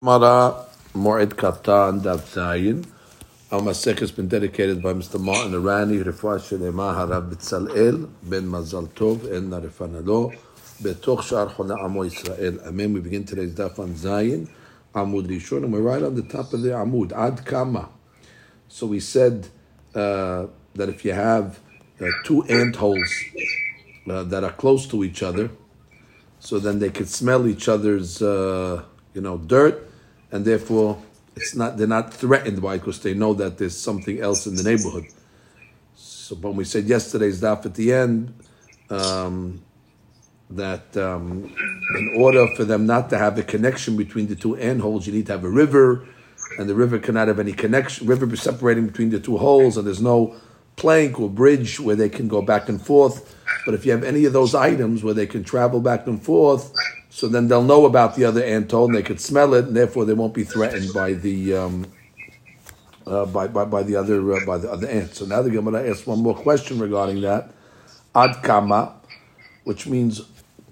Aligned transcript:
Mara 0.00 0.64
Moed 0.94 1.30
Katan 1.30 2.00
Dav 2.00 2.20
Zayin. 2.20 2.86
Our 3.50 3.60
Masech 3.60 3.98
has 3.98 4.12
been 4.12 4.28
dedicated 4.28 4.80
by 4.80 4.92
Mr. 4.92 5.18
Martin 5.18 5.50
Irani, 5.50 6.04
Rifah 6.04 6.38
Shelema 6.38 6.94
Harav 6.94 7.28
B'Tzalel, 7.28 8.08
Ben 8.22 8.44
Mazal 8.44 8.86
Tov, 8.90 9.24
En 9.24 9.50
Narifanalo, 9.50 10.38
Betoch 10.80 11.24
Shar 11.24 11.52
Chona 11.52 11.74
Amo 11.82 12.04
Israel. 12.04 12.60
Amen. 12.64 12.92
We 12.92 13.00
begin 13.00 13.24
today's 13.24 13.52
Daf 13.56 13.80
on 13.80 13.94
Zayin, 13.94 14.48
Amud 14.94 15.26
Rishon, 15.26 15.64
and 15.64 15.72
we're 15.72 15.80
right 15.80 16.04
on 16.04 16.14
the 16.14 16.22
top 16.22 16.52
of 16.52 16.62
the 16.62 16.68
Amud, 16.68 17.10
Ad 17.10 17.44
Kama. 17.44 17.88
So 18.68 18.86
we 18.86 19.00
said 19.00 19.48
uh, 19.96 20.46
that 20.76 20.88
if 20.88 21.04
you 21.04 21.12
have 21.12 21.58
uh, 22.00 22.06
two 22.22 22.44
ant 22.44 22.76
holes 22.76 23.12
uh, 24.08 24.22
that 24.22 24.44
are 24.44 24.52
close 24.52 24.86
to 24.86 25.02
each 25.02 25.24
other, 25.24 25.50
so 26.38 26.60
then 26.60 26.78
they 26.78 26.90
could 26.90 27.08
smell 27.08 27.48
each 27.48 27.68
other's, 27.68 28.22
uh, 28.22 28.84
you 29.12 29.20
know, 29.20 29.38
dirt, 29.38 29.86
and 30.30 30.44
therefore 30.44 31.00
it's 31.36 31.54
not 31.54 31.76
they're 31.76 31.86
not 31.86 32.12
threatened 32.12 32.60
by 32.60 32.74
it 32.74 32.78
because 32.78 33.00
they 33.00 33.14
know 33.14 33.34
that 33.34 33.58
there's 33.58 33.76
something 33.76 34.20
else 34.20 34.46
in 34.46 34.56
the 34.56 34.62
neighborhood. 34.62 35.06
So 35.94 36.34
when 36.36 36.56
we 36.56 36.64
said 36.64 36.84
yesterday's 36.84 37.40
daf 37.40 37.64
at 37.64 37.74
the 37.74 37.92
end, 37.92 38.34
um, 38.90 39.62
that 40.50 40.96
um, 40.96 41.54
in 41.96 42.14
order 42.18 42.46
for 42.56 42.64
them 42.64 42.86
not 42.86 43.10
to 43.10 43.18
have 43.18 43.38
a 43.38 43.42
connection 43.42 43.96
between 43.96 44.26
the 44.26 44.36
two 44.36 44.56
ant 44.56 44.80
holes, 44.80 45.06
you 45.06 45.12
need 45.12 45.26
to 45.26 45.32
have 45.32 45.44
a 45.44 45.48
river, 45.48 46.06
and 46.58 46.68
the 46.68 46.74
river 46.74 46.98
cannot 46.98 47.28
have 47.28 47.38
any 47.38 47.52
connection. 47.52 48.06
River 48.06 48.34
separating 48.36 48.86
between 48.86 49.10
the 49.10 49.20
two 49.20 49.36
holes, 49.38 49.76
and 49.76 49.86
there's 49.86 50.02
no 50.02 50.36
plank 50.76 51.20
or 51.20 51.28
bridge 51.28 51.80
where 51.80 51.96
they 51.96 52.08
can 52.08 52.28
go 52.28 52.40
back 52.40 52.68
and 52.68 52.80
forth. 52.80 53.34
But 53.64 53.74
if 53.74 53.84
you 53.84 53.92
have 53.92 54.04
any 54.04 54.24
of 54.24 54.32
those 54.32 54.54
items 54.54 55.02
where 55.02 55.14
they 55.14 55.26
can 55.26 55.44
travel 55.44 55.80
back 55.80 56.06
and 56.06 56.22
forth, 56.22 56.72
so 57.18 57.26
then 57.26 57.48
they'll 57.48 57.64
know 57.64 57.84
about 57.84 58.14
the 58.14 58.24
other 58.24 58.44
ant 58.44 58.70
hole 58.70 58.86
and 58.86 58.94
they 58.94 59.02
could 59.02 59.20
smell 59.20 59.52
it, 59.54 59.64
and 59.64 59.76
therefore 59.76 60.04
they 60.04 60.14
won't 60.14 60.34
be 60.34 60.44
threatened 60.44 60.94
by 60.94 61.14
the 61.14 61.52
um, 61.52 61.84
uh, 63.08 63.26
by, 63.26 63.48
by 63.48 63.64
by 63.64 63.82
the 63.82 63.96
other 63.96 64.34
uh, 64.34 64.46
by 64.46 64.56
the 64.56 64.70
other 64.70 64.86
ants. 64.86 65.18
So 65.18 65.26
now 65.26 65.42
the 65.42 65.50
Gemara 65.50 65.90
asks 65.90 66.06
one 66.06 66.20
more 66.20 66.36
question 66.36 66.78
regarding 66.78 67.20
that. 67.22 67.50
Ad 68.14 68.40
kama, 68.44 68.94
which 69.64 69.88
means 69.88 70.22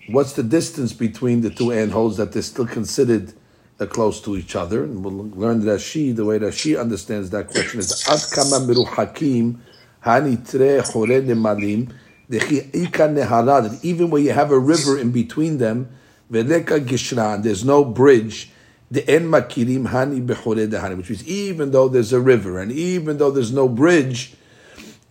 what's 0.09 0.35
the 0.35 0.45
distance 0.45 0.93
between 0.93 1.41
the 1.41 1.51
two 1.51 1.73
ant 1.73 1.91
holes 1.91 2.17
that 2.19 2.31
they're 2.31 2.43
still 2.43 2.69
considered 2.69 3.33
uh, 3.81 3.87
close 3.87 4.21
to 4.21 4.37
each 4.37 4.55
other? 4.55 4.85
And 4.85 5.05
we'll 5.05 5.31
learn 5.31 5.65
that 5.65 5.81
she, 5.81 6.13
the 6.13 6.25
way 6.25 6.39
that 6.39 6.55
she 6.55 6.77
understands 6.77 7.31
that 7.31 7.49
question 7.49 7.81
is 7.81 8.09
Ad 8.09 8.23
kama 8.33 8.65
miru 8.65 8.85
hakim 8.85 9.61
hani 10.05 10.49
tre 10.49 10.79
nemalim 11.23 11.93
even 12.29 14.11
when 14.11 14.25
you 14.25 14.33
have 14.33 14.51
a 14.51 14.59
river 14.59 14.99
in 14.99 15.13
between 15.13 15.59
them, 15.59 15.89
there's 16.31 17.65
no 17.65 17.85
bridge. 17.85 18.51
The 18.91 19.09
en 19.11 19.25
makirim 19.25 19.89
hani 19.89 20.25
behore 20.25 20.97
which 20.97 21.11
means 21.11 21.27
even 21.27 21.73
though 21.73 21.89
there's 21.89 22.13
a 22.13 22.21
river 22.21 22.61
and 22.61 22.71
even 22.71 23.19
though 23.19 23.31
there's 23.31 23.53
no 23.53 23.69
bridge, 23.69 24.35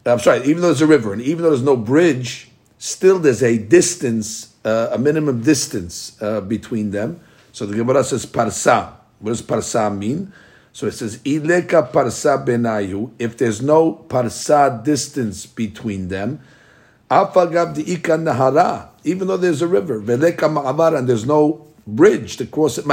I'm 0.05 0.19
sorry, 0.19 0.45
even 0.45 0.61
though 0.61 0.67
there's 0.67 0.81
a 0.81 0.87
river 0.87 1.11
and 1.13 1.21
even 1.21 1.43
though 1.43 1.49
there's 1.49 1.61
no 1.61 1.75
bridge, 1.75 2.49
still 2.77 3.19
there's 3.19 3.43
a 3.43 3.57
distance, 3.57 4.55
uh, 4.63 4.89
a 4.91 4.97
minimum 4.97 5.41
distance 5.41 6.15
uh, 6.21 6.41
between 6.41 6.91
them. 6.91 7.19
So 7.51 7.65
the 7.65 7.75
Gemara 7.75 8.03
says 8.03 8.25
parsa. 8.25 8.93
What 9.19 9.31
does 9.31 9.41
parsa 9.41 9.95
mean? 9.95 10.31
So 10.71 10.87
it 10.87 10.91
says 10.91 11.17
ileka 11.19 11.91
parsa 11.91 12.45
benayu. 12.45 13.11
If 13.17 13.37
there's 13.37 13.61
no 13.61 14.05
parsa 14.07 14.83
distance 14.83 15.45
between 15.45 16.09
them, 16.09 16.41
Afagav 17.09 17.75
the 17.75 17.83
Ikan 17.83 18.23
Nahara, 18.23 18.89
even 19.05 19.27
though 19.27 19.37
there's 19.37 19.61
a 19.61 19.67
river, 19.67 19.99
and 19.99 21.07
there's 21.07 21.25
no 21.25 21.67
bridge 21.87 22.37
to 22.37 22.45
cross 22.45 22.77
it. 22.77 22.85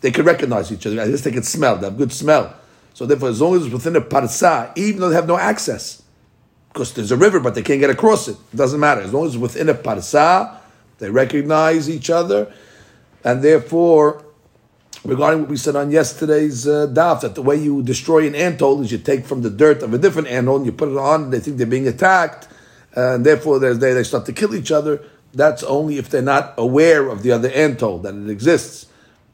They 0.00 0.10
can 0.10 0.24
recognize 0.24 0.72
each 0.72 0.86
other. 0.86 1.00
At 1.00 1.08
least 1.08 1.24
they 1.24 1.32
can 1.32 1.42
smell. 1.42 1.76
They 1.76 1.86
have 1.86 1.98
good 1.98 2.12
smell. 2.12 2.54
So 2.94 3.04
therefore, 3.04 3.28
as 3.30 3.40
long 3.42 3.56
as 3.56 3.64
it's 3.64 3.72
within 3.72 3.96
a 3.96 4.00
parsa, 4.00 4.72
even 4.76 5.00
though 5.00 5.08
they 5.08 5.16
have 5.16 5.26
no 5.26 5.36
access, 5.36 6.02
because 6.72 6.94
there's 6.94 7.10
a 7.10 7.16
river, 7.16 7.40
but 7.40 7.54
they 7.54 7.62
can't 7.62 7.80
get 7.80 7.90
across 7.90 8.28
it, 8.28 8.36
it 8.52 8.56
doesn't 8.56 8.80
matter. 8.80 9.00
As 9.00 9.12
long 9.12 9.26
as 9.26 9.34
it's 9.34 9.42
within 9.42 9.68
a 9.68 9.74
parsa, 9.74 10.60
they 10.98 11.10
recognize 11.10 11.90
each 11.90 12.08
other, 12.08 12.52
and 13.24 13.42
therefore, 13.42 14.24
regarding 15.04 15.40
what 15.40 15.50
we 15.50 15.56
said 15.56 15.76
on 15.76 15.90
yesterday's 15.90 16.66
uh, 16.66 16.86
daf, 16.86 17.20
that 17.22 17.34
the 17.34 17.42
way 17.42 17.56
you 17.56 17.82
destroy 17.82 18.26
an 18.26 18.34
anthill 18.34 18.80
is 18.80 18.92
you 18.92 18.98
take 18.98 19.26
from 19.26 19.42
the 19.42 19.50
dirt 19.50 19.82
of 19.82 19.92
a 19.92 19.98
different 19.98 20.28
anthill 20.28 20.56
and 20.56 20.66
you 20.66 20.72
put 20.72 20.88
it 20.88 20.96
on, 20.96 21.30
they 21.30 21.40
think 21.40 21.56
they're 21.56 21.66
being 21.66 21.88
attacked, 21.88 22.48
and 22.96 23.24
therefore 23.24 23.60
they, 23.60 23.74
they 23.74 24.02
start 24.02 24.26
to 24.26 24.32
kill 24.32 24.54
each 24.54 24.72
other. 24.72 25.04
That's 25.32 25.62
only 25.62 25.98
if 25.98 26.08
they're 26.08 26.22
not 26.22 26.54
aware 26.56 27.08
of 27.08 27.22
the 27.22 27.30
other 27.32 27.50
anthill, 27.50 27.98
that 27.98 28.14
it 28.14 28.30
exists. 28.30 28.86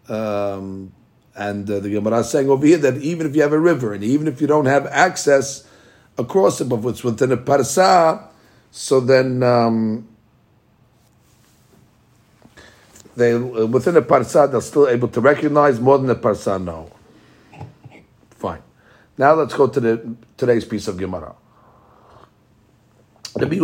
Um, 0.09 0.93
and 1.35 1.71
uh, 1.71 1.79
the 1.81 1.89
Gemara 1.89 2.19
is 2.19 2.31
saying 2.31 2.51
over 2.51 2.67
here 2.67 2.77
that 2.79 2.99
even 2.99 3.27
if 3.27 3.37
you 3.37 3.43
have 3.43 3.53
a 3.53 3.59
river, 3.59 3.95
and 3.95 4.03
even 4.03 4.27
if 4.27 4.41
you 4.41 4.47
don't 4.47 4.67
have 4.67 4.87
access 4.87 5.67
across 6.19 6.61
it, 6.61 6.69
but 6.69 6.85
it's 6.87 7.05
within 7.05 7.33
a 7.33 7.37
parsa, 7.37 8.29
so 8.71 9.01
then... 9.01 9.43
Um, 9.43 10.09
they 13.15 13.35
uh, 13.35 13.67
within 13.67 13.97
a 13.97 14.03
parsa 14.03 14.51
they're 14.51 14.61
still 14.61 14.89
able 14.89 15.09
to 15.09 15.21
recognize 15.21 15.79
more 15.79 15.99
than 15.99 16.09
a 16.09 16.15
parsa 16.15 16.63
no. 16.63 16.91
Fine. 18.31 18.63
Now 19.19 19.35
let's 19.35 19.55
go 19.55 19.67
to 19.67 19.81
the 19.81 20.17
today's 20.37 20.65
piece 20.65 20.89
of 20.89 20.97
Gemara. 20.97 21.35
So 23.35 23.47
we 23.49 23.61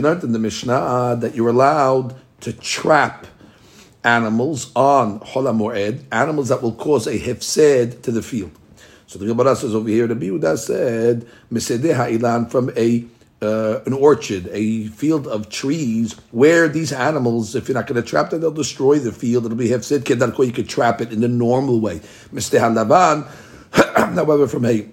learned 0.00 0.24
in 0.24 0.32
the 0.32 0.38
Mishnah 0.38 1.16
that 1.20 1.32
you're 1.34 1.48
allowed 1.48 2.14
to 2.40 2.52
trap 2.52 3.26
animals 4.04 4.70
on 4.76 5.20
Hola 5.24 5.52
animals 6.12 6.48
that 6.50 6.60
will 6.62 6.74
cause 6.74 7.06
a 7.06 7.16
hefsed 7.16 8.02
to 8.02 8.10
the 8.10 8.20
field. 8.22 8.50
So 9.06 9.18
the 9.18 9.24
Gemara 9.24 9.56
says 9.56 9.74
over 9.74 9.88
here, 9.88 10.06
the 10.06 10.14
Biuda 10.14 10.58
said, 10.58 11.26
Misedeh 11.50 12.50
from 12.50 12.70
a 12.76 13.06
uh, 13.40 13.80
an 13.86 13.94
orchard, 13.94 14.48
a 14.52 14.86
field 14.88 15.26
of 15.26 15.48
trees, 15.50 16.14
where 16.30 16.68
these 16.68 16.92
animals, 16.92 17.54
if 17.54 17.68
you're 17.68 17.74
not 17.74 17.86
going 17.86 18.02
to 18.02 18.08
trap 18.08 18.30
them, 18.30 18.40
they'll 18.40 18.50
destroy 18.50 18.98
the 18.98 19.12
field. 19.12 19.44
It'll 19.44 19.56
be 19.56 19.68
hefsid 19.68 20.00
kedarko. 20.00 20.46
You 20.46 20.52
could 20.52 20.68
trap 20.68 21.00
it 21.00 21.12
in 21.12 21.20
the 21.20 21.28
normal 21.28 21.80
way. 21.80 22.00
Mr. 22.32 22.58
Halavan, 22.58 23.26
however, 24.14 24.46
from 24.46 24.64
a 24.64 24.88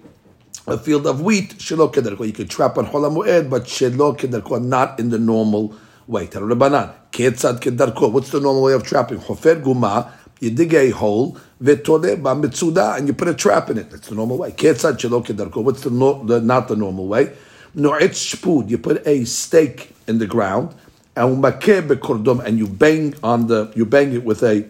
a 0.67 0.77
field 0.77 1.07
of 1.07 1.21
wheat, 1.21 1.57
shelo 1.57 1.91
kedarko. 1.93 2.25
You 2.25 2.33
could 2.33 2.49
trap 2.49 2.77
on 2.77 2.85
holamued, 2.85 3.49
but 3.49 3.63
shelo 3.63 4.17
kedarko, 4.17 4.63
not 4.63 4.99
in 4.99 5.09
the 5.09 5.19
normal 5.19 5.75
way. 6.07 6.27
Tarabanan, 6.27 6.93
ketzad 7.11 7.59
kedarko. 7.59 8.11
What's 8.11 8.31
the 8.31 8.39
normal 8.39 8.63
way 8.63 8.73
of 8.73 8.83
trapping? 8.83 9.19
Hofer 9.19 9.55
guma. 9.55 10.11
You 10.39 10.49
dig 10.49 10.73
a 10.73 10.89
hole, 10.89 11.37
vetole 11.61 12.21
ba 12.21 12.95
and 12.95 13.07
you 13.07 13.13
put 13.13 13.27
a 13.27 13.33
trap 13.35 13.69
in 13.69 13.77
it. 13.77 13.91
That's 13.91 14.07
the 14.07 14.15
normal 14.15 14.39
way. 14.39 14.51
Ketzad 14.51 14.97
shelo 14.97 15.23
kedarko. 15.25 15.63
What's 15.63 15.81
the, 15.81 15.91
no, 15.91 16.23
the 16.23 16.41
not 16.41 16.67
the 16.67 16.75
normal 16.75 17.07
way? 17.07 17.31
No'etz 17.75 18.35
shpud, 18.35 18.69
you 18.69 18.77
put 18.77 19.05
a 19.07 19.23
stake 19.23 19.95
in 20.05 20.17
the 20.17 20.27
ground, 20.27 20.75
and 21.15 21.41
bekordom, 21.41 22.43
and 22.43 22.57
you 22.57 22.67
bang 22.67 23.15
on 23.23 23.47
the, 23.47 23.71
you 23.75 23.85
bang 23.85 24.13
it 24.13 24.25
with 24.25 24.43
a 24.43 24.67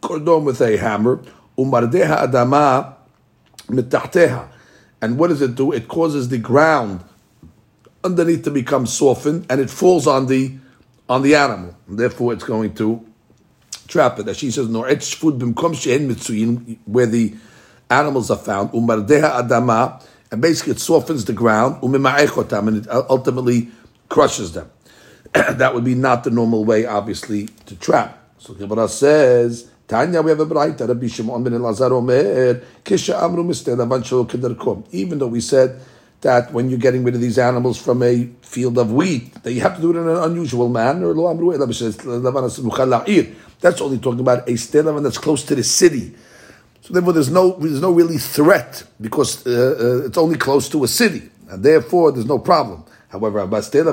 cordon 0.00 0.44
with 0.44 0.60
a 0.60 0.76
hammer, 0.76 1.20
umardeha 1.58 2.28
adama 2.28 2.94
mitahteha. 3.66 4.51
And 5.02 5.18
what 5.18 5.28
does 5.28 5.42
it 5.42 5.54
do? 5.54 5.72
It 5.72 5.88
causes 5.88 6.30
the 6.30 6.38
ground 6.38 7.04
underneath 8.02 8.44
to 8.44 8.50
become 8.50 8.86
softened, 8.86 9.46
and 9.50 9.60
it 9.60 9.68
falls 9.68 10.06
on 10.06 10.26
the 10.26 10.54
on 11.08 11.22
the 11.22 11.34
animal. 11.34 11.76
And 11.88 11.98
therefore, 11.98 12.32
it's 12.32 12.44
going 12.44 12.74
to 12.76 13.04
trap 13.88 14.18
it. 14.18 14.28
As 14.28 14.38
she 14.38 14.50
says, 14.50 14.68
"Nor 14.68 14.88
food 15.00 15.38
bimkom 15.38 15.74
she'en 15.74 16.08
mitzuyin," 16.08 16.78
where 16.86 17.06
the 17.06 17.34
animals 17.90 18.30
are 18.30 18.38
found. 18.38 18.70
Umardeha 18.70 19.42
adama 19.42 20.02
and 20.32 20.40
basically 20.40 20.72
it 20.72 20.80
softens 20.80 21.26
the 21.26 21.34
ground, 21.34 21.82
and 21.82 22.76
it 22.76 22.88
ultimately 22.90 23.68
crushes 24.08 24.52
them. 24.52 24.70
that 25.34 25.74
would 25.74 25.84
be 25.84 25.94
not 25.94 26.24
the 26.24 26.30
normal 26.30 26.64
way, 26.64 26.86
obviously, 26.86 27.48
to 27.66 27.76
trap. 27.76 28.18
So 28.38 28.54
Gemara 28.54 28.88
says, 28.88 29.70
Tanya, 29.92 30.22
we 30.22 30.30
have 30.30 30.40
a. 30.40 30.46
Rabbi 30.46 31.06
Shimon 31.06 31.44
ben 31.44 31.52
Elazar 31.52 31.92
Omer, 31.92 32.62
Kisha 32.82 33.22
Amru 33.22 33.52
Even 34.90 35.18
though 35.18 35.26
we 35.26 35.42
said 35.42 35.82
that 36.22 36.50
when 36.50 36.70
you're 36.70 36.78
getting 36.78 37.04
rid 37.04 37.14
of 37.14 37.20
these 37.20 37.36
animals 37.36 37.76
from 37.76 38.02
a 38.02 38.24
field 38.40 38.78
of 38.78 38.90
wheat, 38.90 39.34
that 39.42 39.52
you 39.52 39.60
have 39.60 39.76
to 39.76 39.82
do 39.82 39.90
it 39.90 40.00
in 40.00 40.08
an 40.08 40.16
unusual 40.16 40.70
manner. 40.70 41.12
That's 43.60 43.82
only 43.82 43.98
talking 43.98 44.20
about 44.20 44.48
a 44.48 44.56
state 44.56 44.80
that's 44.80 45.18
close 45.18 45.44
to 45.44 45.54
the 45.54 45.62
city. 45.62 46.14
So 46.80 46.94
therefore, 46.94 47.12
there's 47.12 47.30
no 47.30 47.50
there's 47.58 47.82
no 47.82 47.92
really 47.92 48.16
threat 48.16 48.84
because 48.98 49.46
uh, 49.46 49.50
uh, 49.78 50.06
it's 50.06 50.16
only 50.16 50.38
close 50.38 50.70
to 50.70 50.84
a 50.84 50.88
city, 50.88 51.28
and 51.50 51.62
therefore 51.62 52.12
there's 52.12 52.24
no 52.24 52.38
problem. 52.38 52.86
However, 53.10 53.46
but 53.46 53.58
if 53.58 53.70
Steh 53.70 53.84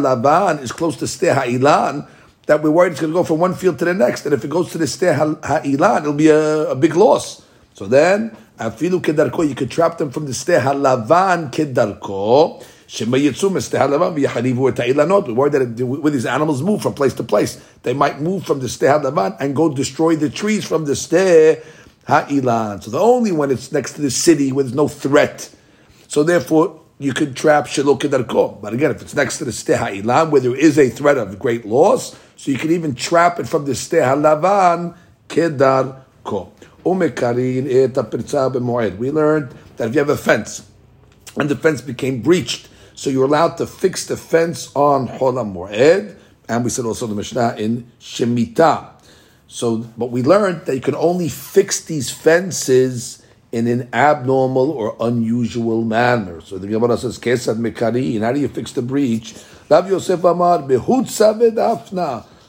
Lavan 0.00 0.60
is 0.60 0.72
close 0.72 0.96
to 0.96 1.04
Steh 1.04 1.32
Ha'ilan, 1.32 2.08
that 2.48 2.62
we're 2.62 2.70
worried 2.70 2.92
it's 2.92 3.00
going 3.00 3.12
to 3.12 3.18
go 3.18 3.24
from 3.24 3.38
one 3.38 3.54
field 3.54 3.78
to 3.78 3.84
the 3.84 3.92
next, 3.94 4.24
and 4.24 4.34
if 4.34 4.42
it 4.42 4.48
goes 4.48 4.72
to 4.72 4.78
the 4.78 4.86
Steh 4.86 5.14
Ha'ilan, 5.14 6.00
it'll 6.00 6.12
be 6.14 6.28
a, 6.28 6.70
a 6.70 6.74
big 6.74 6.96
loss. 6.96 7.42
So 7.74 7.86
then, 7.86 8.34
Afilu 8.58 9.00
Kedarko, 9.00 9.46
you 9.46 9.54
could 9.54 9.70
trap 9.70 9.98
them 9.98 10.10
from 10.10 10.24
the 10.24 10.32
Steh 10.32 10.58
Lavan 10.60 11.52
Kedarko, 11.52 12.64
Shema 12.86 13.18
v'Yacharivu 13.18 14.72
Eta'ilanot. 14.72 15.28
We're 15.28 15.34
worried 15.34 15.52
that 15.52 15.62
it- 15.62 15.84
when 15.84 16.10
these 16.10 16.24
animals 16.24 16.62
move 16.62 16.80
from 16.80 16.94
place 16.94 17.12
to 17.14 17.22
place, 17.22 17.60
they 17.82 17.92
might 17.92 18.22
move 18.22 18.44
from 18.44 18.60
the 18.60 18.66
Stehalavan 18.66 19.36
and 19.40 19.54
go 19.54 19.68
destroy 19.68 20.16
the 20.16 20.30
trees 20.30 20.64
from 20.64 20.86
the 20.86 20.92
Steh 20.92 21.62
Ha'ilan. 22.06 22.82
So 22.82 22.90
the 22.90 22.98
only 22.98 23.30
when 23.30 23.50
it's 23.50 23.70
next 23.72 23.92
to 23.92 24.00
the 24.00 24.10
city 24.10 24.52
where 24.52 24.64
there's 24.64 24.74
no 24.74 24.88
threat. 24.88 25.50
So 26.08 26.22
therefore, 26.22 26.80
you 26.98 27.12
could 27.12 27.36
trap 27.36 27.66
Shiloh 27.66 27.96
Kedarko. 27.98 28.60
But 28.62 28.72
again, 28.72 28.90
if 28.90 29.02
it's 29.02 29.14
next 29.14 29.36
to 29.38 29.44
the 29.44 29.50
Steh 29.50 29.76
Ha'ilan, 29.76 30.30
where 30.30 30.40
there 30.40 30.56
is 30.56 30.78
a 30.78 30.88
threat 30.88 31.18
of 31.18 31.38
great 31.38 31.66
loss, 31.66 32.16
so 32.38 32.52
you 32.52 32.56
can 32.56 32.70
even 32.70 32.94
trap 32.94 33.40
it 33.40 33.48
from 33.48 33.64
the 33.64 33.72
Steh 33.72 34.00
Halavan 34.00 34.96
Kedarko. 35.28 36.52
Umekarin 36.84 37.66
et 37.66 37.92
hapirza 37.94 38.54
b'moed. 38.54 38.96
We 38.96 39.10
learned 39.10 39.52
that 39.76 39.88
if 39.88 39.94
you 39.94 39.98
have 39.98 40.08
a 40.08 40.16
fence, 40.16 40.64
and 41.36 41.48
the 41.48 41.56
fence 41.56 41.80
became 41.80 42.22
breached. 42.22 42.68
So 42.94 43.10
you're 43.10 43.24
allowed 43.24 43.56
to 43.56 43.66
fix 43.66 44.06
the 44.06 44.16
fence 44.16 44.70
on 44.76 45.08
Hol 45.08 45.32
Moed, 45.32 46.16
and 46.48 46.62
we 46.62 46.70
said 46.70 46.84
also 46.84 47.08
the 47.08 47.16
Mishnah 47.16 47.56
in 47.58 47.90
Shemitah. 47.98 48.92
So, 49.48 49.78
but 49.96 50.12
we 50.12 50.22
learned 50.22 50.66
that 50.66 50.76
you 50.76 50.80
can 50.80 50.94
only 50.94 51.28
fix 51.28 51.80
these 51.84 52.08
fences 52.08 53.20
in 53.50 53.66
an 53.66 53.88
abnormal 53.92 54.70
or 54.70 54.96
unusual 55.00 55.82
manner. 55.82 56.40
So 56.40 56.56
the 56.58 56.68
Gemara 56.68 56.98
says, 56.98 57.18
Kesad 57.18 57.56
Mekarin, 57.56 58.20
how 58.20 58.32
do 58.32 58.38
you 58.38 58.48
fix 58.48 58.70
the 58.72 58.82
breach? 58.82 59.34
Rav 59.70 59.90
Yosef 59.90 60.24
Amar. 60.24 60.66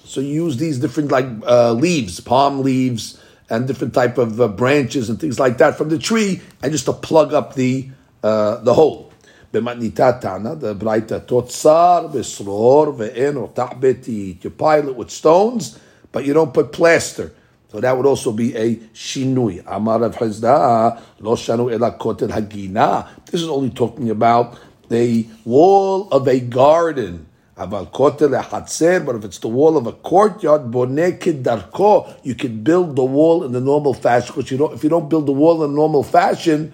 So 0.06 0.22
you 0.22 0.46
use 0.46 0.56
these 0.56 0.80
different 0.80 1.12
like 1.12 1.26
uh, 1.46 1.74
leaves, 1.74 2.22
palm 2.22 2.62
leaves, 2.62 3.22
and 3.50 3.68
different 3.68 3.94
type 3.94 4.18
of 4.18 4.40
uh, 4.40 4.48
branches 4.48 5.10
and 5.10 5.20
things 5.20 5.38
like 5.38 5.58
that 5.58 5.78
from 5.78 5.90
the 5.90 5.98
tree, 6.00 6.42
and 6.64 6.72
just 6.72 6.86
to 6.86 6.94
plug 6.94 7.34
up 7.34 7.56
the 7.56 7.90
uh, 8.24 8.58
the 8.64 8.74
hole. 8.74 9.12
The 9.52 9.60
tana, 10.22 10.56
the 10.56 10.76
Braita 10.76 11.26
totzar 11.26 12.10
b'sror 12.10 12.96
ve'en 12.96 13.36
or. 13.36 14.42
You 14.42 14.50
pile 14.52 14.88
it 14.88 14.96
with 14.96 15.10
stones, 15.10 15.78
but 16.14 16.24
you 16.24 16.34
don't 16.34 16.54
put 16.54 16.72
plaster. 16.72 17.34
So 17.70 17.82
that 17.82 17.98
would 17.98 18.06
also 18.06 18.32
be 18.32 18.56
a 18.56 18.76
shinui. 18.76 19.64
Amar 19.68 20.00
lo 20.00 20.10
shanu 20.10 21.70
hagina. 22.30 23.08
This 23.26 23.42
is 23.42 23.50
only 23.50 23.72
talking 23.72 24.10
about 24.10 24.58
the 24.90 25.28
wall 25.46 26.10
of 26.10 26.28
a 26.28 26.40
garden. 26.40 27.28
But 27.56 27.84
if 27.92 29.26
it's 29.26 29.40
the 29.40 29.48
wall 29.50 29.76
of 29.76 29.86
a 29.86 29.92
courtyard, 29.92 30.74
you 32.24 32.36
can 32.36 32.64
build 32.64 32.96
the 32.96 33.04
wall 33.04 33.44
in 33.44 33.52
the 33.52 33.60
normal 33.60 33.94
fashion. 33.94 34.34
Because 34.36 34.52
you 34.52 34.58
don't, 34.58 34.74
if 34.74 34.84
you 34.84 34.90
don't 34.90 35.10
build 35.10 35.26
the 35.26 35.34
wall 35.34 35.64
in 35.64 35.76
normal 35.76 36.04
fashion, 36.04 36.72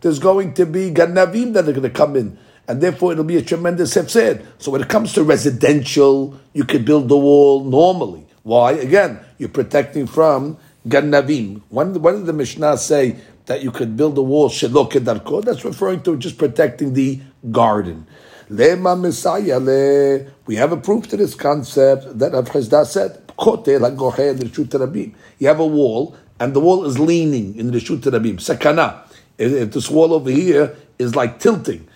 there's 0.00 0.20
going 0.20 0.54
to 0.54 0.64
be 0.64 0.92
ganavim 0.92 1.54
that 1.54 1.68
are 1.68 1.72
going 1.72 1.82
to 1.82 1.90
come 1.90 2.14
in. 2.14 2.38
And 2.68 2.80
therefore, 2.80 3.12
it'll 3.12 3.24
be 3.24 3.38
a 3.38 3.42
tremendous 3.42 3.94
hefsed. 3.94 4.44
So 4.58 4.70
when 4.70 4.80
it 4.80 4.88
comes 4.88 5.12
to 5.14 5.24
residential, 5.24 6.38
you 6.52 6.64
can 6.64 6.84
build 6.84 7.08
the 7.08 7.16
wall 7.16 7.64
normally. 7.64 8.26
Why? 8.44 8.72
Again, 8.72 9.18
you're 9.38 9.48
protecting 9.48 10.06
from 10.06 10.58
ganavim. 10.86 11.62
When, 11.68 12.00
when 12.00 12.14
did 12.14 12.26
the 12.26 12.32
Mishnah 12.32 12.76
say 12.78 13.16
that 13.46 13.62
you 13.62 13.72
could 13.72 13.96
build 13.96 14.16
a 14.18 14.22
wall 14.22 14.50
shelo 14.50 14.88
kedarko? 14.88 15.42
That's 15.44 15.64
referring 15.64 16.02
to 16.02 16.16
just 16.16 16.38
protecting 16.38 16.92
the 16.92 17.20
garden. 17.50 18.06
Lema 18.50 18.98
Messiah 18.98 19.58
le. 19.58 20.26
We 20.46 20.56
have 20.56 20.72
a 20.72 20.76
proof 20.76 21.08
to 21.08 21.16
this 21.16 21.34
concept 21.34 22.18
that 22.18 22.32
Rav 22.32 22.48
Chisda 22.48 22.86
said. 22.86 23.24
The. 23.38 25.12
You 25.38 25.46
have 25.46 25.60
a 25.60 25.66
wall, 25.66 26.16
and 26.40 26.54
the 26.54 26.60
wall 26.60 26.84
is 26.86 26.98
leaning 26.98 27.54
in 27.56 27.70
the 27.70 27.78
Rishut 27.78 28.00
Rabim. 28.00 28.36
Sakana. 28.36 29.02
If, 29.38 29.72
this 29.72 29.88
wall 29.88 30.12
over 30.12 30.30
here 30.30 30.74
is 30.98 31.14
like 31.14 31.38
tilting. 31.38 31.86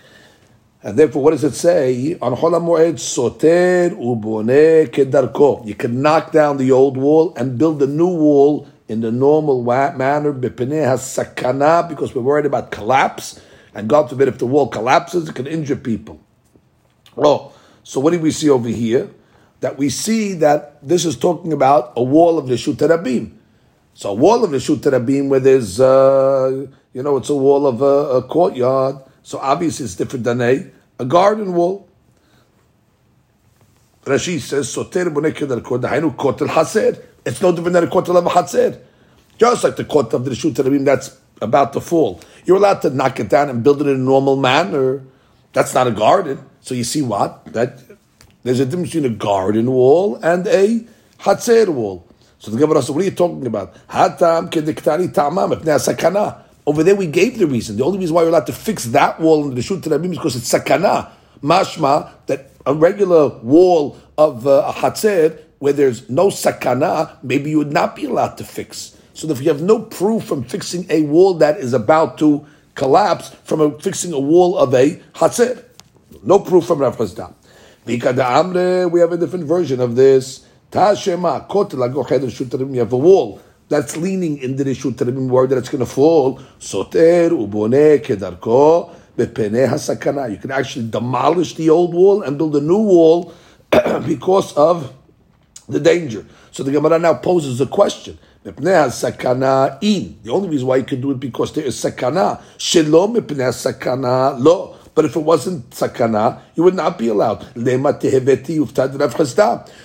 And 0.85 0.99
therefore, 0.99 1.23
what 1.23 1.31
does 1.31 1.45
it 1.45 1.55
say? 1.55 2.19
On 2.21 2.33
Hol 2.33 2.53
HaMoed, 2.53 2.99
soter 2.99 3.91
ubone 3.97 4.89
kedarko. 4.89 5.67
You 5.67 5.75
can 5.75 6.03
knock 6.03 6.33
down 6.33 6.57
the 6.57 6.71
old 6.73 6.97
wall 6.97 7.35
and 7.37 7.57
build 7.57 7.83
a 7.83 7.87
new 7.87 8.09
wall 8.09 8.69
in 8.89 9.01
the 9.01 9.13
normal 9.13 9.63
manner. 9.63 10.33
Bepene 10.33 10.85
has 10.85 11.03
sakana 11.03 11.89
because 11.89 12.15
we're 12.15 12.23
worried 12.23 12.47
about 12.47 12.71
collapse. 12.71 13.41
And 13.75 13.89
God 13.89 14.11
forbid, 14.11 14.29
if 14.29 14.39
the 14.39 14.47
wall 14.47 14.69
collapses, 14.69 15.29
it 15.29 15.35
can 15.35 15.47
injure 15.47 15.77
people. 15.77 16.21
Oh, 17.17 17.53
so 17.83 18.01
what 18.01 18.13
do 18.13 18.21
we 18.21 18.31
see 18.31 18.51
over 18.51 18.69
here? 18.69 19.11
That 19.61 19.79
we 19.79 19.89
see 19.89 20.35
that 20.35 20.87
this 20.87 21.05
is 21.05 21.17
talking 21.17 21.53
about 21.53 21.93
a 21.97 22.03
wall 22.03 22.39
of 22.39 22.49
the 22.49 22.55
Rabim. 22.55 23.33
So 23.95 24.11
a 24.11 24.15
wall 24.15 24.45
of 24.45 24.51
the 24.51 24.59
Rabim 24.59 25.29
where 25.29 25.41
there's, 25.41 25.81
uh, 25.81 26.67
you 26.93 27.03
know, 27.03 27.17
it's 27.17 27.31
a 27.31 27.37
wall 27.37 27.67
of 27.67 27.81
a, 27.81 28.17
a 28.17 28.23
courtyard. 28.23 28.97
So 29.23 29.39
obviously 29.39 29.85
it's 29.85 29.95
different 29.95 30.25
than 30.25 30.41
a, 30.41 30.67
a 30.99 31.05
garden 31.05 31.55
wall. 31.55 31.89
Rashi 34.05 34.41
says, 34.41 34.75
Soter 34.75 35.05
kotel 35.05 36.49
haser. 36.49 37.03
It's 37.25 37.41
no 37.41 37.53
different 37.53 37.75
than 37.75 37.85
a 37.85 37.87
kotel 37.87 38.17
of 38.17 38.27
a 38.27 38.31
haser. 38.31 38.81
Just 39.39 39.65
like 39.65 39.77
the 39.77 39.85
kotel 39.85 40.15
of 40.15 40.25
the 40.25 40.33
Rishut 40.33 40.55
Rabim 40.55 40.85
that's 40.85 41.17
about 41.41 41.73
to 41.75 41.81
fall. 41.81 42.21
You're 42.45 42.57
allowed 42.57 42.83
to 42.83 42.91
knock 42.91 43.21
it 43.21 43.29
down 43.29 43.49
and 43.49 43.63
build 43.63 43.81
it 43.81 43.87
in 43.87 43.95
a 43.95 43.99
normal 43.99 44.37
manner. 44.37 45.03
That's 45.53 45.75
not 45.75 45.87
a 45.87 45.91
garden. 45.91 46.45
So 46.61 46.75
you 46.75 46.85
see 46.85 47.03
what? 47.03 47.45
That 47.53 47.83
there's 48.43 48.61
a 48.61 48.67
difference 48.67 48.93
between 48.93 49.13
a 49.13 49.15
garden 49.15 49.71
wall 49.71 50.17
and 50.17 50.47
a 50.47 50.85
hatzer 51.21 51.69
wall. 51.69 52.07
So 52.39 52.51
the 52.51 52.59
Gemara 52.59 52.83
says, 52.83 52.91
what 52.91 53.03
are 53.03 53.05
you 53.05 53.13
talking 53.13 53.47
about? 53.47 53.75
Hatam 53.87 54.51
kediktani 54.51 55.13
tamam 55.13 55.55
sakana. 55.63 56.41
Over 56.67 56.83
there 56.83 56.97
we 56.97 57.07
gave 57.07 57.39
the 57.39 57.47
reason. 57.47 57.77
The 57.77 57.85
only 57.85 57.99
reason 57.99 58.15
why 58.15 58.23
you're 58.23 58.31
allowed 58.31 58.47
to 58.47 58.53
fix 58.53 58.85
that 58.87 59.21
wall 59.21 59.45
in 59.49 59.55
the 59.55 59.61
Rishut 59.61 59.83
Rabim 59.83 60.11
is 60.13 60.19
because 60.19 60.37
it's 60.37 60.53
sakana. 60.53 61.11
Mashma, 61.43 62.11
that 62.27 62.51
a 62.67 62.75
regular 62.75 63.29
wall 63.41 63.99
of 64.19 64.47
uh, 64.47 64.65
a 64.67 64.73
hatzer 64.73 65.41
where 65.59 65.73
there's 65.73 66.09
no 66.09 66.29
sakana, 66.29 67.17
maybe 67.23 67.51
you 67.51 67.59
would 67.59 67.73
not 67.73 67.95
be 67.95 68.05
allowed 68.07 68.37
to 68.39 68.45
fix. 68.45 68.97
So 69.15 69.29
if 69.31 69.41
you 69.43 69.49
have 69.49 69.63
no 69.63 69.81
proof 69.81 70.25
from 70.25 70.45
fixing 70.45 70.87
a 70.91 71.03
wall 71.03 71.35
that 71.35 71.59
is 71.59 71.73
about 71.73 72.19
to 72.19 72.47
collapse 72.75 73.31
from 73.45 73.61
a, 73.61 73.79
fixing 73.79 74.13
a 74.13 74.21
wall 74.21 74.57
of 74.57 74.75
a 74.75 74.97
hatzer, 75.15 75.65
no 76.23 76.39
proof 76.39 76.67
from 76.67 76.79
Rav 76.79 76.97
Chazda. 76.97 77.35
We 77.85 77.99
have 79.01 79.13
a 79.13 79.17
different 79.17 79.45
version 79.45 79.81
of 79.81 79.97
this. 79.97 80.47
Tashema, 80.71 81.49
kotel 81.49 81.87
agoched 81.89 82.21
reshut 82.21 82.73
You 82.73 82.79
have 82.81 82.93
a 82.93 82.97
wall 82.97 83.41
that's 83.69 83.97
leaning 83.97 84.39
in 84.39 84.57
the 84.57 84.65
reshut 84.65 84.95
rabim, 84.95 85.29
worried 85.29 85.51
that 85.51 85.59
it's 85.59 85.69
going 85.69 85.85
to 85.85 85.91
fall. 85.91 86.41
Soter 86.59 87.31
ubone 87.31 87.99
kedarko 87.99 88.95
bepene 89.17 89.69
hasakana. 89.69 90.31
You 90.31 90.39
can 90.39 90.51
actually 90.51 90.89
demolish 90.89 91.55
the 91.57 91.71
old 91.71 91.93
wall 91.93 92.23
and 92.23 92.39
build 92.39 92.55
a 92.57 92.61
new 92.61 92.79
wall 92.79 93.35
because 94.07 94.57
of 94.57 94.95
the 95.69 95.81
danger. 95.81 96.25
So 96.53 96.63
the 96.63 96.71
Gemara 96.71 96.99
now 96.99 97.15
poses 97.15 97.61
a 97.61 97.67
question. 97.67 98.19
Sakana 98.45 99.79
in. 99.81 100.19
The 100.23 100.31
only 100.31 100.49
reason 100.49 100.67
why 100.67 100.77
you 100.77 100.85
can 100.85 101.01
do 101.01 101.13
it 101.13 101.21
because 101.21 101.53
there 101.53 101.65
is 101.65 101.77
sakana. 101.77 102.41
Shelo 102.59 103.15
mipnei 103.15 103.53
sakana 103.53 104.39
lo. 104.39 104.77
But 104.95 105.07
if 105.07 105.17
it 105.17 105.21
wasn't 105.21 105.71
sakana, 105.71 106.41
you 106.55 106.65
would 106.65 106.75
not 106.75 106.99
be 106.99 107.09
allowed. 107.09 107.43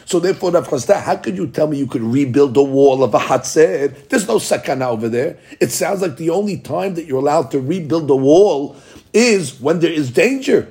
So 0.06 0.20
therefore, 0.20 0.52
Rav 0.52 0.68
Chazda, 0.68 1.02
how 1.02 1.16
could 1.16 1.38
you 1.38 1.48
tell 1.48 1.68
me 1.68 1.78
you 1.78 1.88
could 1.88 2.02
rebuild 2.02 2.56
the 2.56 2.64
wall 2.64 3.04
of 3.06 3.14
a 3.14 3.20
hatzer? 3.20 4.10
There's 4.10 4.28
no 4.28 4.36
sakana 4.36 4.88
over 4.88 5.08
there. 5.08 5.38
It 5.62 5.72
sounds 5.72 6.02
like 6.02 6.18
the 6.18 6.30
only 6.32 6.58
time 6.58 6.96
that 6.96 7.06
you're 7.06 7.20
allowed 7.20 7.52
to 7.52 7.62
rebuild 7.62 8.10
the 8.10 8.18
wall 8.18 8.76
is 9.14 9.62
when 9.62 9.80
there 9.80 9.94
is 9.94 10.12
danger. 10.12 10.68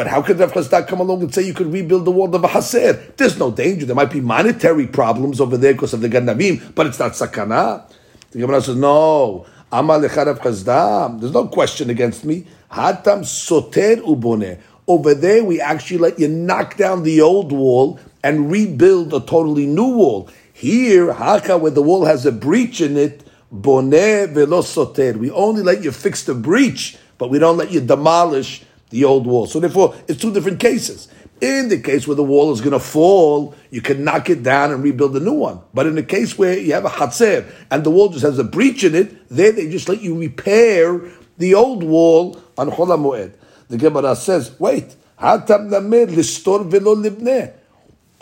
But 0.00 0.06
how 0.06 0.22
could 0.22 0.38
Rav 0.38 0.54
Chazda 0.54 0.88
come 0.88 1.00
along 1.00 1.20
and 1.20 1.34
say 1.34 1.42
you 1.42 1.52
could 1.52 1.70
rebuild 1.70 2.06
the 2.06 2.10
wall 2.10 2.34
of 2.34 2.40
haser? 2.40 3.14
There's 3.18 3.38
no 3.38 3.50
danger. 3.50 3.84
There 3.84 3.94
might 3.94 4.10
be 4.10 4.22
monetary 4.22 4.86
problems 4.86 5.42
over 5.42 5.58
there 5.58 5.74
because 5.74 5.92
of 5.92 6.00
the 6.00 6.08
ganavim, 6.08 6.74
but 6.74 6.86
it's 6.86 6.98
not 6.98 7.12
sakana. 7.12 7.86
The 8.30 8.38
Gemara 8.38 8.62
says, 8.62 8.76
no. 8.76 9.44
Lecha 9.70 10.24
Rav 10.24 10.40
Chazda. 10.40 11.20
There's 11.20 11.34
no 11.34 11.48
question 11.48 11.90
against 11.90 12.24
me. 12.24 12.46
Hatam 12.72 13.26
soter 13.26 13.96
ubone. 13.96 14.58
Over 14.88 15.12
there, 15.12 15.44
we 15.44 15.60
actually 15.60 15.98
let 15.98 16.18
you 16.18 16.28
knock 16.28 16.78
down 16.78 17.02
the 17.02 17.20
old 17.20 17.52
wall 17.52 18.00
and 18.24 18.50
rebuild 18.50 19.12
a 19.12 19.20
totally 19.20 19.66
new 19.66 19.96
wall. 19.96 20.30
Here, 20.54 21.12
haka, 21.12 21.58
where 21.58 21.72
the 21.72 21.82
wall 21.82 22.06
has 22.06 22.24
a 22.24 22.32
breach 22.32 22.80
in 22.80 22.96
it, 22.96 23.22
bone 23.52 23.90
velo 23.90 24.62
soter. 24.62 25.18
We 25.18 25.30
only 25.30 25.62
let 25.62 25.84
you 25.84 25.92
fix 25.92 26.22
the 26.22 26.32
breach, 26.32 26.96
but 27.18 27.28
we 27.28 27.38
don't 27.38 27.58
let 27.58 27.70
you 27.70 27.82
demolish 27.82 28.64
the 28.90 29.04
old 29.04 29.26
wall. 29.26 29.46
So 29.46 29.58
therefore, 29.60 29.94
it's 30.06 30.20
two 30.20 30.32
different 30.32 30.60
cases. 30.60 31.08
In 31.40 31.68
the 31.68 31.80
case 31.80 32.06
where 32.06 32.16
the 32.16 32.22
wall 32.22 32.52
is 32.52 32.60
going 32.60 32.72
to 32.72 32.80
fall, 32.80 33.54
you 33.70 33.80
can 33.80 34.04
knock 34.04 34.28
it 34.28 34.42
down 34.42 34.72
and 34.72 34.82
rebuild 34.82 35.16
a 35.16 35.20
new 35.20 35.32
one. 35.32 35.60
But 35.72 35.86
in 35.86 35.94
the 35.94 36.02
case 36.02 36.36
where 36.36 36.58
you 36.58 36.74
have 36.74 36.84
a 36.84 36.90
hatzer 36.90 37.50
and 37.70 37.82
the 37.82 37.90
wall 37.90 38.10
just 38.10 38.24
has 38.24 38.38
a 38.38 38.44
breach 38.44 38.84
in 38.84 38.94
it, 38.94 39.26
there 39.30 39.50
they 39.52 39.70
just 39.70 39.88
let 39.88 40.02
you 40.02 40.18
repair 40.18 41.00
the 41.38 41.54
old 41.54 41.82
wall 41.82 42.38
on 42.58 42.70
Chol 42.70 42.88
Moed. 42.88 43.32
The 43.68 43.78
Gemara 43.78 44.16
says, 44.16 44.52
wait. 44.60 44.96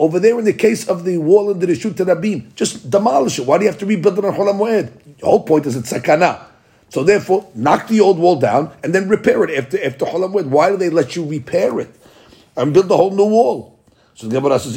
Over 0.01 0.19
there, 0.19 0.39
in 0.39 0.45
the 0.45 0.53
case 0.53 0.87
of 0.87 1.03
the 1.03 1.17
wall 1.17 1.51
in 1.51 1.59
the 1.59 1.67
Rishut 1.67 1.95
Rabim, 1.95 2.55
just 2.55 2.89
demolish 2.89 3.39
it. 3.39 3.45
Why 3.45 3.57
do 3.57 3.65
you 3.65 3.69
have 3.69 3.79
to 3.79 3.85
rebuild 3.85 4.17
it 4.17 4.23
on 4.23 4.33
Chol 4.33 4.53
Moed? 4.53 4.91
The 5.17 5.25
whole 5.25 5.43
point 5.43 5.65
is 5.65 5.75
it's 5.75 5.91
sakana. 5.91 6.45
So 6.89 7.03
therefore, 7.03 7.47
knock 7.53 7.87
the 7.87 8.01
old 8.01 8.17
wall 8.17 8.39
down 8.39 8.71
and 8.83 8.93
then 8.93 9.07
repair 9.07 9.43
it 9.43 9.51
after 9.57 9.83
after 9.83 10.05
Chol 10.05 10.27
Moed. 10.31 10.47
Why 10.47 10.69
do 10.69 10.77
they 10.77 10.89
let 10.89 11.15
you 11.15 11.25
repair 11.25 11.79
it? 11.79 11.95
and 12.59 12.73
build 12.73 12.91
a 12.91 12.97
whole 12.97 13.11
new 13.11 13.25
wall. 13.25 13.79
So 14.15 14.27
the 14.27 14.35
Gemara 14.35 14.59
says. 14.59 14.75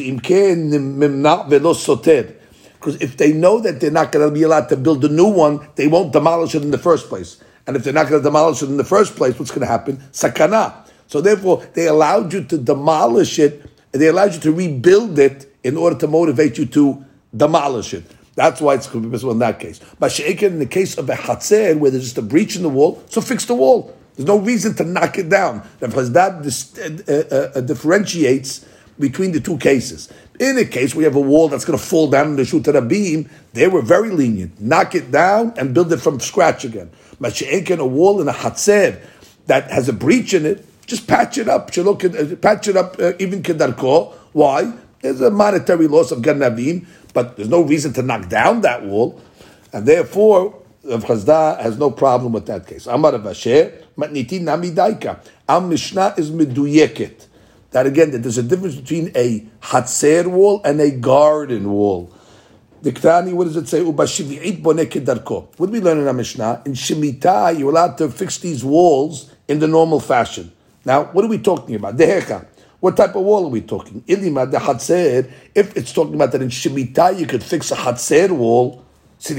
Because 2.74 3.00
if 3.00 3.16
they 3.16 3.32
know 3.32 3.58
that 3.60 3.80
they're 3.80 3.90
not 3.90 4.12
going 4.12 4.28
to 4.28 4.34
be 4.34 4.42
allowed 4.42 4.68
to 4.68 4.76
build 4.76 5.04
a 5.04 5.08
new 5.08 5.28
one, 5.28 5.68
they 5.74 5.88
won't 5.88 6.12
demolish 6.12 6.54
it 6.54 6.62
in 6.62 6.70
the 6.70 6.78
first 6.78 7.08
place. 7.08 7.42
And 7.66 7.76
if 7.76 7.84
they're 7.84 7.92
not 7.92 8.08
going 8.08 8.20
to 8.20 8.24
demolish 8.24 8.62
it 8.62 8.66
in 8.66 8.76
the 8.76 8.84
first 8.84 9.16
place, 9.16 9.38
what's 9.38 9.50
going 9.50 9.62
to 9.62 9.66
happen? 9.66 9.96
Sakana. 10.12 10.74
So 11.06 11.20
therefore, 11.20 11.64
they 11.74 11.86
allowed 11.88 12.32
you 12.32 12.44
to 12.44 12.58
demolish 12.58 13.38
it, 13.38 13.68
they 13.92 14.06
allowed 14.06 14.34
you 14.34 14.40
to 14.40 14.52
rebuild 14.52 15.18
it 15.18 15.54
in 15.62 15.76
order 15.76 15.96
to 15.98 16.06
motivate 16.06 16.56
you 16.58 16.66
to 16.66 17.04
demolish 17.36 17.94
it. 17.94 18.04
That's 18.34 18.60
why 18.60 18.74
it's 18.74 18.86
permissible 18.86 19.32
in 19.32 19.38
that 19.40 19.60
case. 19.60 19.80
But 19.98 20.18
in 20.18 20.58
the 20.58 20.66
case 20.66 20.96
of 20.96 21.08
a 21.10 21.14
hatzer, 21.14 21.78
where 21.78 21.90
there's 21.90 22.04
just 22.04 22.18
a 22.18 22.22
breach 22.22 22.56
in 22.56 22.62
the 22.62 22.68
wall, 22.68 23.02
so 23.08 23.20
fix 23.20 23.44
the 23.44 23.54
wall. 23.54 23.94
There's 24.16 24.26
no 24.26 24.38
reason 24.38 24.74
to 24.76 24.84
knock 24.84 25.18
it 25.18 25.28
down 25.28 25.66
because 25.80 26.12
that 26.12 26.42
dis- 26.42 26.78
uh, 26.78 27.52
uh, 27.54 27.58
uh, 27.58 27.60
differentiates 27.62 28.64
between 28.98 29.32
the 29.32 29.40
two 29.40 29.56
cases. 29.58 30.12
In 30.38 30.58
a 30.58 30.64
case 30.64 30.94
we 30.94 31.04
have 31.04 31.14
a 31.14 31.20
wall 31.20 31.48
that's 31.48 31.64
going 31.64 31.78
to 31.78 31.84
fall 31.84 32.10
down 32.10 32.28
in 32.28 32.36
the 32.36 32.44
shoot 32.44 32.66
of 32.68 32.74
a 32.74 32.82
beam, 32.82 33.28
they 33.52 33.68
were 33.68 33.82
very 33.82 34.10
lenient. 34.10 34.60
Knock 34.60 34.94
it 34.94 35.10
down 35.10 35.54
and 35.56 35.72
build 35.72 35.92
it 35.92 35.98
from 35.98 36.20
scratch 36.20 36.64
again. 36.64 36.90
But 37.20 37.40
in 37.40 37.80
a 37.80 37.86
wall 37.86 38.20
in 38.20 38.28
a 38.28 38.32
hatzer 38.32 39.00
that 39.46 39.70
has 39.70 39.88
a 39.88 39.92
breach 39.92 40.34
in 40.34 40.44
it, 40.44 40.66
just 40.86 41.06
patch 41.06 41.38
it 41.38 41.48
up. 41.48 41.70
Uh, 41.76 42.36
patch 42.36 42.68
it 42.68 42.76
up 42.76 42.98
uh, 42.98 43.12
even 43.18 43.42
kedarko. 43.42 44.12
Why? 44.32 44.72
There's 45.02 45.20
a 45.20 45.30
monetary 45.30 45.88
loss 45.88 46.12
of 46.12 46.20
ganavim, 46.20 46.86
but 47.12 47.36
there's 47.36 47.48
no 47.48 47.60
reason 47.60 47.92
to 47.94 48.02
knock 48.02 48.28
down 48.28 48.62
that 48.62 48.84
wall, 48.84 49.20
and 49.72 49.84
therefore 49.84 50.62
Rav 50.84 51.04
Chazda 51.04 51.60
has 51.60 51.76
no 51.78 51.90
problem 51.90 52.32
with 52.32 52.46
that 52.46 52.66
case. 52.66 52.86
Amar 52.86 53.12
Rav 53.12 53.22
Ashi, 53.22 53.84
matniti 53.96 54.40
nami 54.40 54.70
daika. 54.70 55.20
Our 55.48 55.60
Mishnah 55.60 56.14
is 56.16 56.30
meduyeket. 56.30 57.26
That 57.72 57.86
again, 57.86 58.10
that 58.12 58.18
there's 58.18 58.38
a 58.38 58.42
difference 58.42 58.76
between 58.76 59.12
a 59.14 59.46
hatzer 59.60 60.26
wall 60.26 60.60
and 60.64 60.80
a 60.80 60.90
garden 60.90 61.70
wall. 61.70 62.12
Diktani, 62.82 63.32
what 63.32 63.44
does 63.44 63.56
it 63.56 63.68
say? 63.68 63.80
Ubashivi'it 63.80 64.60
boneket 64.60 65.04
darko. 65.04 65.48
What 65.56 65.66
do 65.66 65.72
we 65.72 65.80
learn 65.80 65.98
in 65.98 66.06
our 66.06 66.12
Mishnah? 66.12 66.62
In 66.66 66.72
Shemitah, 66.72 67.56
you're 67.58 67.70
allowed 67.70 67.96
to 67.98 68.08
fix 68.10 68.38
these 68.38 68.64
walls 68.64 69.32
in 69.46 69.60
the 69.60 69.68
normal 69.68 70.00
fashion. 70.00 70.52
Now, 70.84 71.04
what 71.04 71.24
are 71.24 71.28
we 71.28 71.38
talking 71.38 71.76
about? 71.76 71.96
Dehecha. 71.96 72.46
What 72.82 72.96
type 72.96 73.14
of 73.14 73.22
wall 73.22 73.46
are 73.46 73.48
we 73.48 73.60
talking? 73.60 74.02
Ilima 74.08 74.50
de 74.50 74.58
hatzer. 74.58 75.30
If 75.54 75.76
it's 75.76 75.92
talking 75.92 76.16
about 76.16 76.32
that 76.32 76.42
in 76.42 76.48
Shemitah, 76.48 77.16
you 77.16 77.28
could 77.28 77.44
fix 77.44 77.70
a 77.70 77.76
hatzer 77.76 78.32
wall. 78.32 78.84
You 79.28 79.36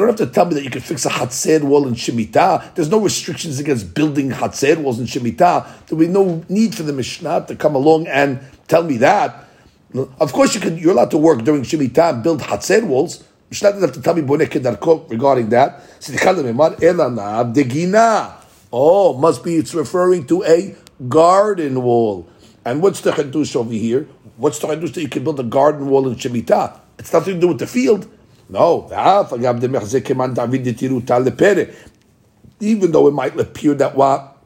don't 0.00 0.08
have 0.08 0.16
to 0.16 0.26
tell 0.26 0.44
me 0.44 0.52
that 0.56 0.62
you 0.62 0.68
can 0.68 0.82
fix 0.82 1.06
a 1.06 1.08
Hatzer 1.08 1.62
wall 1.62 1.88
in 1.88 1.94
Shemitah. 1.94 2.74
There's 2.74 2.90
no 2.90 3.00
restrictions 3.00 3.58
against 3.58 3.94
building 3.94 4.30
Hatzer 4.30 4.76
walls 4.76 4.98
in 4.98 5.06
Shemitah. 5.06 5.86
There 5.86 5.96
will 5.96 6.06
be 6.06 6.12
no 6.12 6.44
need 6.50 6.74
for 6.74 6.82
the 6.82 6.92
Mishnah 6.92 7.46
to 7.48 7.56
come 7.56 7.74
along 7.74 8.08
and 8.08 8.40
tell 8.68 8.82
me 8.82 8.98
that. 8.98 9.48
Of 10.20 10.34
course, 10.34 10.54
you 10.54 10.60
can, 10.60 10.76
you're 10.76 10.92
allowed 10.92 11.12
to 11.12 11.18
work 11.18 11.44
during 11.44 11.62
Shemitah 11.62 12.12
and 12.12 12.22
build 12.22 12.42
Hatzer 12.42 12.86
walls. 12.86 13.24
Mishnah 13.48 13.70
doesn't 13.70 13.88
have 13.88 13.94
to 13.94 14.02
tell 14.02 14.14
me 14.14 14.20
regarding 14.20 15.48
that. 15.48 15.82
Oh, 18.70 19.14
must 19.14 19.42
be 19.42 19.56
it's 19.56 19.72
referring 19.72 20.26
to 20.26 20.44
a 20.44 20.76
garden 21.08 21.82
wall. 21.82 22.28
And 22.64 22.82
what's 22.82 23.00
the 23.00 23.12
Hadush 23.12 23.54
over 23.54 23.72
here? 23.72 24.08
What's 24.36 24.58
the 24.58 24.66
Hadush 24.68 24.94
that 24.94 25.02
you 25.02 25.08
can 25.08 25.24
build 25.24 25.40
a 25.40 25.44
garden 25.44 25.88
wall 25.88 26.08
in 26.08 26.16
Shemitah? 26.16 26.80
It's 26.98 27.12
nothing 27.12 27.34
to 27.34 27.40
do 27.40 27.48
with 27.48 27.58
the 27.58 27.66
field. 27.66 28.10
No, 28.48 28.88
even 32.60 32.92
though 32.92 33.08
it 33.08 33.12
might 33.12 33.38
appear 33.38 33.74
that 33.74 33.96
what 33.96 34.36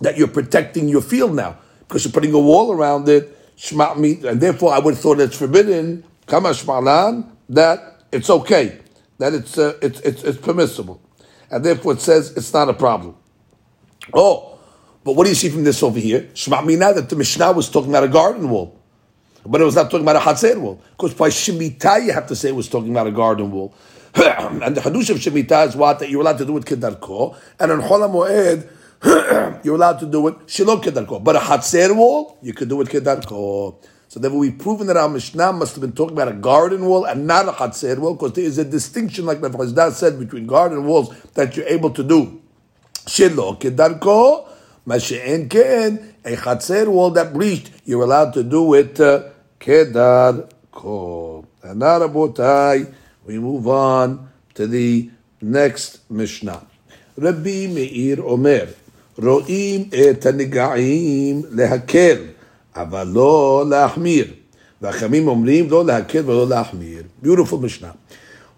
that 0.00 0.16
you're 0.16 0.28
protecting 0.28 0.88
your 0.88 1.02
field 1.02 1.34
now 1.34 1.58
because 1.80 2.04
you're 2.04 2.12
putting 2.12 2.32
a 2.32 2.38
wall 2.38 2.72
around 2.72 3.08
it, 3.08 3.36
and 3.72 4.40
therefore 4.40 4.72
I 4.72 4.78
would 4.78 4.94
have 4.94 5.02
thought 5.02 5.20
it's 5.20 5.36
forbidden. 5.36 6.04
that 6.26 8.04
it's 8.12 8.30
okay, 8.30 8.78
that 9.18 9.34
it's, 9.34 9.58
uh, 9.58 9.76
it's, 9.82 10.00
it's 10.00 10.22
it's 10.22 10.38
permissible, 10.38 11.02
and 11.50 11.64
therefore 11.64 11.94
it 11.94 12.00
says 12.00 12.36
it's 12.36 12.52
not 12.52 12.68
a 12.68 12.74
problem. 12.74 13.16
Oh, 14.14 14.49
but 15.02 15.14
what 15.14 15.24
do 15.24 15.30
you 15.30 15.36
see 15.36 15.48
from 15.48 15.64
this 15.64 15.82
over 15.82 15.98
here? 15.98 16.28
Shema 16.34 16.62
that 16.92 17.08
the 17.08 17.16
Mishnah 17.16 17.52
was 17.52 17.70
talking 17.70 17.90
about 17.90 18.04
a 18.04 18.08
garden 18.08 18.50
wall. 18.50 18.78
But 19.44 19.60
it 19.60 19.64
was 19.64 19.74
not 19.74 19.90
talking 19.90 20.02
about 20.02 20.16
a 20.16 20.20
Hatzer 20.20 20.60
wall. 20.60 20.82
Because 20.90 21.14
by 21.14 21.30
Shemitah, 21.30 22.04
you 22.04 22.12
have 22.12 22.26
to 22.26 22.36
say 22.36 22.50
it 22.50 22.54
was 22.54 22.68
talking 22.68 22.90
about 22.90 23.06
a 23.06 23.12
garden 23.12 23.50
wall. 23.50 23.74
and 24.14 24.76
the 24.76 24.80
Hadush 24.80 25.10
of 25.10 25.16
Shemitah 25.16 25.68
is 25.68 25.76
what? 25.76 25.98
That 26.00 26.10
you're 26.10 26.20
allowed 26.20 26.38
to 26.38 26.44
do 26.44 26.56
it 26.58 26.64
Kedarko. 26.64 27.36
And 27.58 27.72
on 27.72 27.80
Chol 27.80 28.10
Moed, 28.10 28.68
you're 29.64 29.76
allowed 29.76 29.98
to 30.00 30.06
do 30.06 30.28
it 30.28 30.38
Shilo 30.46 30.82
Kedarko. 30.82 31.24
But 31.24 31.36
a 31.36 31.38
Hatzer 31.38 31.96
wall, 31.96 32.38
you 32.42 32.52
could 32.52 32.68
do 32.68 32.80
it 32.82 32.88
Kedarko. 32.88 33.82
So 34.08 34.20
then 34.20 34.34
we've 34.34 34.58
proven 34.58 34.88
that 34.88 34.96
our 34.96 35.08
Mishnah 35.08 35.52
must 35.54 35.76
have 35.76 35.80
been 35.80 35.92
talking 35.92 36.16
about 36.16 36.28
a 36.28 36.34
garden 36.34 36.84
wall 36.84 37.04
and 37.06 37.26
not 37.26 37.48
a 37.48 37.52
Hatzer 37.52 37.96
wall, 37.98 38.14
because 38.14 38.32
there 38.32 38.44
is 38.44 38.58
a 38.58 38.64
distinction, 38.64 39.24
like 39.24 39.40
Rav 39.40 39.94
said, 39.94 40.18
between 40.18 40.46
garden 40.46 40.84
walls 40.84 41.16
that 41.34 41.56
you're 41.56 41.66
able 41.66 41.90
to 41.90 42.02
do 42.02 42.42
Shilo 43.06 43.58
Kedarko, 43.58 44.49
Mashe'en 44.87 45.49
Ken, 45.49 46.15
a 46.23 46.35
chatzer 46.35 46.87
wall 46.87 47.11
that 47.11 47.33
breached, 47.33 47.71
you're 47.85 48.03
allowed 48.03 48.33
to 48.33 48.43
do 48.43 48.73
it 48.75 48.99
uh, 48.99 49.23
kedar 49.59 50.47
ko. 50.71 51.45
And 51.63 51.79
now, 51.79 51.99
Rabotai, 51.99 52.93
we 53.25 53.39
move 53.39 53.67
on 53.67 54.29
to 54.53 54.67
the 54.67 55.09
next 55.41 56.09
Mishnah. 56.11 56.65
Rabbi 57.17 57.67
Meir 57.67 58.21
Omer, 58.21 58.67
רואים 59.17 59.89
את 59.89 60.25
הנגעים 60.25 61.41
להקל, 61.51 62.17
אבל 62.75 63.07
לא 63.07 63.65
להחמיר. 63.69 64.25
והחכמים 64.81 65.27
אומרים 65.27 65.69
לא 65.69 65.85
להקל 65.85 66.29
ולא 66.29 66.47
להחמיר. 66.47 67.03
Beautiful 67.23 67.57
Mishnah. 67.57 67.95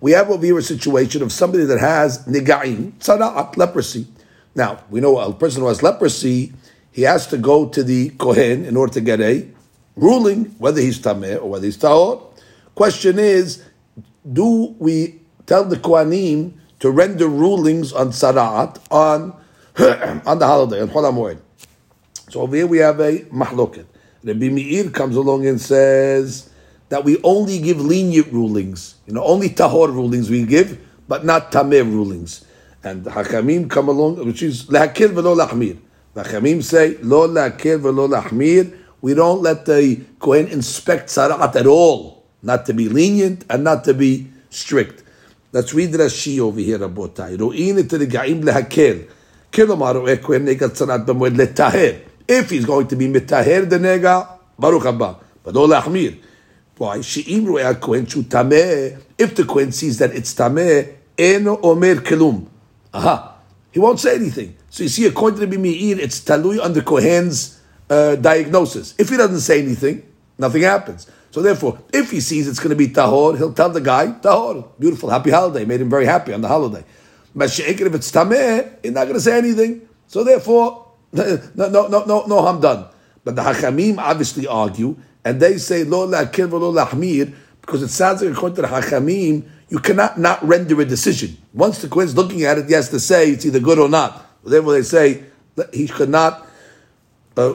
We 0.01 0.11
have 0.11 0.29
over 0.29 0.45
here 0.45 0.57
a 0.57 0.61
situation 0.61 1.23
of 1.23 1.31
somebody 1.31 1.65
that 1.65 1.79
has 1.79 2.25
niga'im, 2.27 2.91
tzara'at, 2.99 3.57
leprosy. 3.57 4.05
Now, 4.54 4.84
we 4.90 5.00
know 5.00 5.18
a 5.18 5.32
person 5.32 5.62
who 5.62 5.68
has 5.68 5.82
leprosy, 5.82 6.52
he 6.90 7.02
has 7.02 7.26
to 7.28 7.38
go 7.38 7.68
to 7.68 7.82
the 7.82 8.10
Kohen 8.10 8.64
in 8.64 8.76
order 8.76 8.92
to 8.94 9.00
get 9.00 9.20
a 9.20 9.48
ruling, 9.96 10.46
whether 10.58 10.80
he's 10.80 10.98
Tameh 10.98 11.40
or 11.40 11.50
whether 11.50 11.64
he's 11.64 11.78
Tahor. 11.78 12.22
Question 12.74 13.18
is, 13.18 13.62
do 14.30 14.74
we 14.78 15.20
tell 15.46 15.64
the 15.64 15.76
Kohanim 15.76 16.52
to 16.80 16.90
render 16.90 17.28
rulings 17.28 17.92
on 17.92 18.08
Sara'at 18.08 18.78
on, 18.90 19.32
on 20.26 20.38
the 20.38 20.46
holiday, 20.46 20.82
on 20.82 20.88
Chol 20.88 21.38
So 22.28 22.42
over 22.42 22.56
here 22.56 22.66
we 22.66 22.78
have 22.78 23.00
a 23.00 23.20
mahloket. 23.30 23.86
Rabbi 24.24 24.48
Meir 24.48 24.90
comes 24.90 25.16
along 25.16 25.46
and 25.46 25.60
says 25.60 26.50
that 26.90 27.04
we 27.04 27.20
only 27.22 27.58
give 27.58 27.80
lenient 27.80 28.32
rulings, 28.32 28.96
you 29.06 29.14
know, 29.14 29.24
only 29.24 29.48
tahor 29.48 29.92
rulings 29.92 30.28
we 30.30 30.44
give, 30.44 30.78
but 31.08 31.24
not 31.24 31.50
tameh 31.50 31.84
rulings. 31.84 32.44
And 32.84 33.04
Hakamim 33.04 33.70
come 33.70 33.88
along, 33.88 34.24
which 34.26 34.42
is 34.42 34.64
Lakil 34.64 35.12
velo 35.12 35.34
Lahmir. 35.34 35.78
Hakamim 36.14 36.62
say, 36.62 36.96
Lo 37.02 37.28
Lakil 37.28 37.80
velo 37.80 38.08
Lahmir. 38.08 38.78
We 39.00 39.14
don't 39.14 39.42
let 39.42 39.66
the 39.66 40.00
Kohen 40.18 40.46
inspect 40.48 41.08
Sarat 41.08 41.56
at 41.56 41.66
all, 41.66 42.24
not 42.42 42.66
to 42.66 42.72
be 42.72 42.88
lenient 42.88 43.44
and 43.50 43.64
not 43.64 43.84
to 43.84 43.94
be 43.94 44.28
strict. 44.50 45.02
Let's 45.52 45.74
read 45.74 45.90
Rashi 45.90 46.38
over 46.38 46.60
here, 46.60 46.78
Rabotai. 46.78 47.36
Ru'in 47.36 47.78
et 47.78 47.88
regaim 47.88 48.42
lehakel. 48.42 49.06
Kilomar 49.52 49.94
ru'e 49.96 50.16
kohen 50.22 50.46
negat 50.46 50.70
sarat 50.70 51.04
b'moed 51.04 51.36
letaher. 51.36 52.00
If 52.26 52.48
he's 52.48 52.64
going 52.64 52.86
to 52.88 52.96
be 52.96 53.06
mitaher 53.06 53.68
the 53.68 53.78
nega, 53.78 54.26
baruch 54.58 54.84
haba. 54.84 55.18
But 55.44 55.54
no 55.54 55.66
lahmir. 55.66 56.18
Why? 56.78 57.02
She'im 57.02 57.44
roe 57.44 57.74
kohen 57.74 58.06
shu 58.06 58.22
tameh. 58.22 58.98
If 59.18 59.36
the 59.36 59.44
kohen 59.44 59.72
sees 59.72 59.98
that 59.98 60.14
it's 60.14 60.32
tameh, 60.32 60.94
eno 61.18 61.60
omer 61.62 61.96
kelum. 61.96 62.46
Aha. 62.94 63.36
He 63.70 63.80
won't 63.80 64.00
say 64.00 64.14
anything. 64.14 64.56
So 64.70 64.82
you 64.82 64.88
see, 64.88 65.06
according 65.06 65.40
to 65.40 65.46
the 65.46 65.58
Meir, 65.58 65.98
it's 65.98 66.20
talui 66.20 66.60
under 66.60 66.82
Kohen's 66.82 67.60
uh, 67.88 68.16
diagnosis. 68.16 68.94
If 68.98 69.08
he 69.08 69.16
doesn't 69.16 69.40
say 69.40 69.62
anything, 69.62 70.02
nothing 70.38 70.62
happens. 70.62 71.10
So 71.30 71.40
therefore, 71.40 71.78
if 71.92 72.10
he 72.10 72.20
sees 72.20 72.46
it's 72.46 72.58
going 72.58 72.70
to 72.70 72.76
be 72.76 72.88
tahor, 72.88 73.38
he'll 73.38 73.54
tell 73.54 73.70
the 73.70 73.80
guy, 73.80 74.08
tahor, 74.08 74.68
beautiful, 74.78 75.08
happy 75.08 75.30
holiday. 75.30 75.64
Made 75.64 75.80
him 75.80 75.88
very 75.88 76.04
happy 76.04 76.34
on 76.34 76.42
the 76.42 76.48
holiday. 76.48 76.84
But 77.34 77.58
if 77.58 77.80
it's 77.94 78.12
tameh, 78.12 78.70
he's 78.82 78.92
not 78.92 79.04
going 79.04 79.14
to 79.14 79.20
say 79.20 79.38
anything. 79.38 79.88
So 80.06 80.22
therefore, 80.22 80.88
no, 81.12 81.40
no, 81.54 81.88
no, 81.88 82.04
no, 82.04 82.26
no 82.26 82.60
done. 82.60 82.86
But 83.24 83.36
the 83.36 83.42
Hachamim 83.42 83.98
obviously 83.98 84.46
argue, 84.46 84.96
and 85.24 85.40
they 85.40 85.56
say, 85.56 85.84
lo 85.84 86.06
la'akir 86.06 86.50
lo 86.50 86.72
lahmir, 86.72 87.32
because 87.60 87.82
it 87.82 87.88
sounds 87.88 88.20
like 88.20 88.32
according 88.32 88.56
to 88.56 88.62
the 88.62 88.68
Hachamim, 88.68 89.44
you 89.71 89.79
cannot 89.79 90.17
not 90.17 90.43
render 90.45 90.79
a 90.81 90.85
decision. 90.85 91.37
Once 91.53 91.81
the 91.81 91.87
Kohen's 91.87 92.15
looking 92.15 92.43
at 92.43 92.57
it, 92.57 92.67
he 92.67 92.73
has 92.73 92.89
to 92.89 92.99
say 92.99 93.31
it's 93.31 93.45
either 93.45 93.59
good 93.59 93.79
or 93.79 93.89
not. 93.89 94.25
Therefore, 94.43 94.73
they 94.73 94.83
say 94.83 95.23
that 95.55 95.73
he 95.73 95.87
could 95.87 96.09
not 96.09 96.47
uh, 97.35 97.53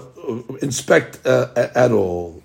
inspect 0.60 1.24
uh, 1.26 1.48
at 1.56 1.92
all. 1.92 2.42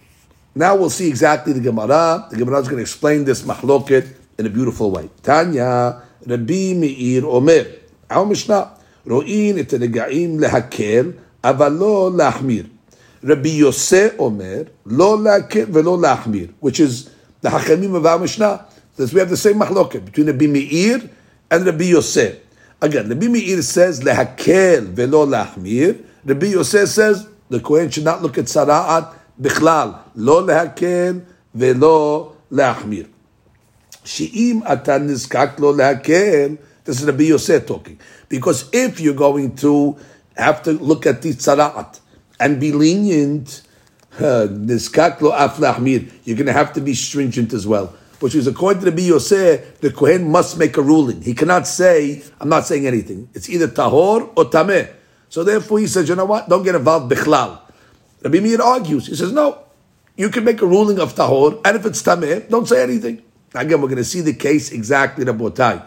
Now 0.55 0.75
we'll 0.75 0.89
see 0.89 1.07
exactly 1.07 1.53
the 1.53 1.60
Gemara. 1.60 2.27
The 2.31 2.38
Gemara 2.38 2.60
is 2.60 2.67
going 2.67 2.77
to 2.77 2.81
explain 2.81 3.25
this 3.25 3.43
mahloket 3.43 4.15
in 4.39 4.46
a 4.46 4.50
beautiful 4.50 4.89
way. 4.91 5.10
Tanya, 5.22 6.01
Rabbi 6.25 6.74
Meir 6.74 7.25
Omer, 7.25 7.65
our 8.10 8.25
Mishnah, 8.25 8.74
רואים 9.07 9.60
את 9.60 9.74
הנגעים 9.74 10.39
להקל, 10.39 11.12
אבל 11.43 11.72
לא 11.72 12.12
להחמיר. 12.15 12.65
Rabbi 13.24 13.50
Yosef 13.50 14.19
Omer, 14.19 14.69
lo 14.86 15.17
lakir 15.17 15.65
velo 15.65 15.98
lachmir, 15.98 16.53
which 16.60 16.79
is 16.79 17.10
the 17.41 17.50
Hachamim 17.50 17.96
of 17.96 18.05
our 18.05 18.19
Mishnah. 18.19 18.65
That 18.96 19.12
we 19.12 19.20
have 19.20 19.30
the 19.30 19.37
same 19.37 19.58
mahloket 19.58 20.04
between 20.04 20.26
Rabbi 20.26 20.46
Meir 20.46 21.08
and 21.50 21.64
Rabbi 21.64 21.84
Yosef. 21.84 22.38
Again, 22.80 23.08
Rabbi 23.08 23.28
Meir 23.28 23.62
says 23.62 24.00
lehakel 24.00 24.87
velo 24.87 25.25
lachmir. 25.26 26.04
Rabbi 26.25 26.46
Yosef 26.46 26.88
says 26.88 27.26
the 27.49 27.61
Kohen 27.61 27.90
should 27.90 28.04
not 28.04 28.22
look 28.22 28.37
at 28.38 28.44
tzara'at 28.46 29.14
bichlal, 29.40 30.00
lo 30.14 30.46
lehakel 30.46 31.25
velo 31.54 32.37
lachmir. 32.50 33.08
She'im 34.04 34.62
atan 34.62 35.08
lo 35.58 35.72
lehakel. 35.72 36.58
This 36.84 37.00
is 37.00 37.06
Rabbi 37.06 37.25
Yosef 37.25 37.66
talking. 37.66 37.99
Because 38.28 38.68
if 38.72 39.00
you're 39.00 39.14
going 39.14 39.56
to 39.56 39.96
have 40.37 40.62
to 40.64 40.72
look 40.72 41.06
at 41.06 41.22
the 41.22 41.30
tzara'at 41.30 42.00
and 42.40 42.61
be 42.61 42.72
lenient, 42.72 43.62
af 44.18 44.50
lachmir, 45.56 46.12
you're 46.25 46.37
going 46.37 46.46
to 46.46 46.52
have 46.52 46.72
to 46.75 46.80
be 46.80 46.92
stringent 46.92 47.52
as 47.54 47.66
well 47.66 47.94
which 48.23 48.37
is 48.37 48.47
according 48.47 48.85
to 48.85 48.91
the 48.91 48.97
Biyoseh, 48.97 49.81
the 49.81 49.91
Kohen 49.91 50.31
must 50.31 50.57
make 50.57 50.76
a 50.76 50.83
ruling. 50.83 51.23
He 51.23 51.35
cannot 51.35 51.67
say, 51.67 52.23
I'm 52.41 52.49
not 52.49 52.64
saying 52.67 52.87
anything. 52.87 53.29
It's 53.35 53.50
either 53.50 53.67
Tahor 53.67 54.31
or 54.37 54.45
Tameh. 54.45 54.93
So 55.29 55.43
therefore 55.43 55.81
he 55.81 55.88
says, 55.88 56.09
you 56.09 56.14
know 56.14 56.25
what? 56.25 56.49
Don't 56.49 56.62
get 56.62 56.76
involved 56.76 57.11
Bichlal. 57.11 57.61
Rabbi 58.23 58.38
Meir 58.38 58.62
argues. 58.62 59.09
He 59.09 59.17
says, 59.17 59.33
no, 59.33 59.64
you 60.17 60.29
can 60.29 60.45
make 60.45 60.62
a 60.62 60.67
ruling 60.67 61.00
of 61.00 61.14
Tahor, 61.14 61.61
and 61.64 61.76
if 61.76 61.85
it's 61.85 62.00
Tameh, 62.02 62.49
don't 62.49 62.69
say 62.69 62.83
anything. 62.83 63.23
Again, 63.55 63.81
we're 63.83 63.88
going 63.88 63.97
to 63.97 64.05
see 64.05 64.21
the 64.21 64.35
case 64.35 64.71
exactly, 64.71 65.25
Rabotai. 65.25 65.85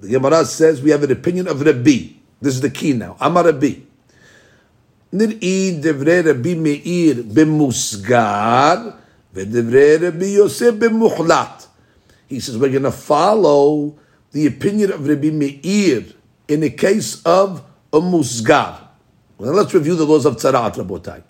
The 0.00 0.08
Gemara 0.08 0.46
says 0.46 0.80
we 0.80 0.90
have 0.90 1.02
an 1.02 1.12
opinion 1.12 1.46
of 1.46 1.60
Rabbi. 1.60 2.14
This 2.40 2.54
is 2.54 2.60
the 2.62 2.70
key 2.70 2.94
now. 2.94 3.16
Amar 3.20 3.44
Rabbi. 3.44 3.74
Nir'i 5.12 5.80
devre 5.82 6.24
Rabbi 6.24 6.54
Meir 6.54 7.16
b'musgar. 7.16 8.96
He 9.36 9.44
says, 12.40 12.56
we're 12.56 12.70
going 12.70 12.84
to 12.84 12.90
follow 12.90 13.98
the 14.32 14.46
opinion 14.46 14.92
of 14.92 15.06
Rabbi 15.06 15.28
Meir 15.30 16.04
in 16.48 16.60
the 16.60 16.70
case 16.70 17.20
of 17.22 17.62
a 17.92 18.00
musgar. 18.00 18.78
Well, 19.36 19.52
let's 19.52 19.74
review 19.74 19.94
the 19.94 20.06
laws 20.06 20.24
of 20.24 20.36
tzaraat, 20.36 20.76
Rabotai. 20.76 21.22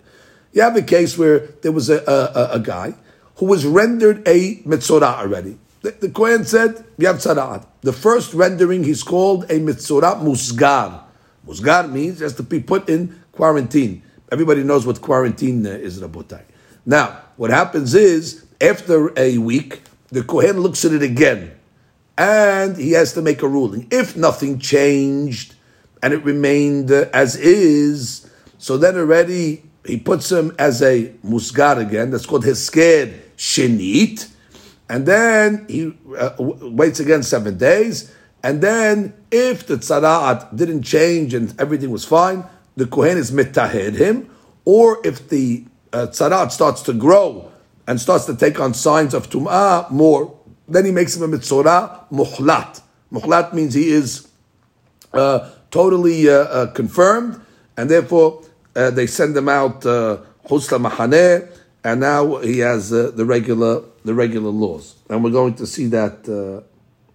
You 0.53 0.61
have 0.61 0.77
a 0.77 0.81
case 0.81 1.17
where 1.17 1.39
there 1.39 1.73
was 1.73 1.89
a, 1.89 2.01
a, 2.07 2.51
a 2.55 2.59
guy 2.59 2.93
who 3.35 3.45
was 3.45 3.65
rendered 3.65 4.25
a 4.25 4.55
mitzora 4.59 5.19
already. 5.19 5.59
The, 5.81 5.91
the 5.91 6.09
Kohen 6.09 6.45
said, 6.45 6.85
you 6.97 7.07
have 7.07 7.17
tzaraat. 7.17 7.65
The 7.81 7.91
first 7.91 8.33
rendering, 8.33 8.85
he's 8.85 9.03
called 9.03 9.51
a 9.51 9.59
mitzora 9.59 10.15
musgar. 10.23 11.03
Musgar 11.45 11.91
means 11.91 12.21
has 12.21 12.35
to 12.35 12.43
be 12.43 12.61
put 12.61 12.87
in 12.87 13.19
quarantine. 13.33 14.01
Everybody 14.31 14.63
knows 14.63 14.85
what 14.85 15.01
quarantine 15.01 15.65
is, 15.65 16.01
Rabotai. 16.01 16.43
Now, 16.85 17.23
what 17.37 17.49
happens 17.51 17.95
is, 17.95 18.45
after 18.59 19.17
a 19.17 19.37
week, 19.37 19.83
the 20.09 20.23
Kohen 20.23 20.59
looks 20.59 20.83
at 20.83 20.91
it 20.91 21.03
again, 21.03 21.51
and 22.17 22.75
he 22.75 22.91
has 22.91 23.13
to 23.13 23.21
make 23.21 23.41
a 23.43 23.47
ruling. 23.47 23.87
If 23.91 24.17
nothing 24.17 24.59
changed, 24.59 25.55
and 26.01 26.13
it 26.13 26.23
remained 26.23 26.91
uh, 26.91 27.05
as 27.13 27.35
is, 27.35 28.29
so 28.57 28.77
then 28.77 28.97
already 28.97 29.63
he 29.85 29.97
puts 29.97 30.31
him 30.31 30.55
as 30.59 30.81
a 30.81 31.13
musgar 31.25 31.77
again, 31.77 32.11
that's 32.11 32.25
called 32.25 32.43
hesked 32.43 33.13
shenit, 33.37 34.29
and 34.89 35.05
then 35.05 35.65
he 35.67 35.93
uh, 36.17 36.31
waits 36.39 36.99
again 36.99 37.23
seven 37.23 37.57
days, 37.57 38.11
and 38.43 38.61
then 38.61 39.13
if 39.31 39.67
the 39.67 39.75
tzara'at 39.75 40.55
didn't 40.55 40.83
change 40.83 41.33
and 41.33 41.53
everything 41.59 41.91
was 41.91 42.05
fine, 42.05 42.43
the 42.75 42.87
Kohen 42.87 43.17
is 43.17 43.31
mitahed 43.31 43.95
him, 43.95 44.29
or 44.65 44.99
if 45.03 45.29
the 45.29 45.65
uh, 45.93 46.11
starts 46.11 46.81
to 46.83 46.93
grow 46.93 47.51
and 47.87 47.99
starts 47.99 48.25
to 48.25 48.35
take 48.35 48.59
on 48.59 48.73
signs 48.73 49.13
of 49.13 49.29
tum'ah 49.29 49.89
more, 49.89 50.37
then 50.67 50.85
he 50.85 50.91
makes 50.91 51.15
him 51.15 51.23
a 51.23 51.37
mitzorah 51.37 52.03
muhlat. 52.11 52.81
Muhlat 53.11 53.53
means 53.53 53.73
he 53.73 53.89
is 53.89 54.27
uh, 55.13 55.49
totally 55.71 56.29
uh, 56.29 56.33
uh, 56.33 56.67
confirmed, 56.73 57.39
and 57.77 57.89
therefore 57.89 58.43
uh, 58.75 58.89
they 58.91 59.07
send 59.07 59.35
him 59.35 59.47
out 59.49 59.81
chusla 59.81 60.77
mahaneh, 60.79 61.49
and 61.83 62.01
now 62.01 62.37
he 62.37 62.59
has 62.59 62.91
uh, 62.91 63.11
the 63.15 63.25
regular 63.25 63.81
the 64.03 64.13
regular 64.13 64.49
laws, 64.49 64.95
and 65.09 65.23
we're 65.23 65.31
going 65.31 65.53
to 65.55 65.65
see 65.65 65.87
that. 65.87 66.27
Uh, 66.27 66.63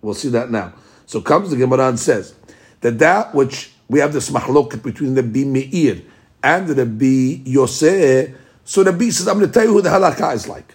we'll 0.01 0.15
see 0.15 0.31
that 0.31 0.51
now. 0.51 0.73
So 1.07 1.21
comes 1.21 1.51
the 1.51 1.57
Gemara 1.57 1.89
and 1.89 2.01
says 2.01 2.35
that 2.81 2.99
that 2.99 3.35
which 3.35 3.73
we 3.89 4.01
have 4.01 4.13
this 4.13 4.31
mahloket 4.31 4.83
between 4.83 5.15
the 5.15 5.23
Meir 5.23 6.01
and 6.43 6.67
the 6.67 6.75
Rabbi 6.75 7.43
Yosef. 7.45 8.35
So 8.65 8.83
the 8.83 8.93
Rabbi 8.93 9.11
says, 9.11 9.29
I'm 9.29 9.39
going 9.39 9.51
to 9.51 9.53
tell 9.53 9.65
you 9.65 9.73
who 9.73 9.83
the 9.83 9.91
halakha 9.91 10.35
is 10.35 10.49
like. 10.49 10.75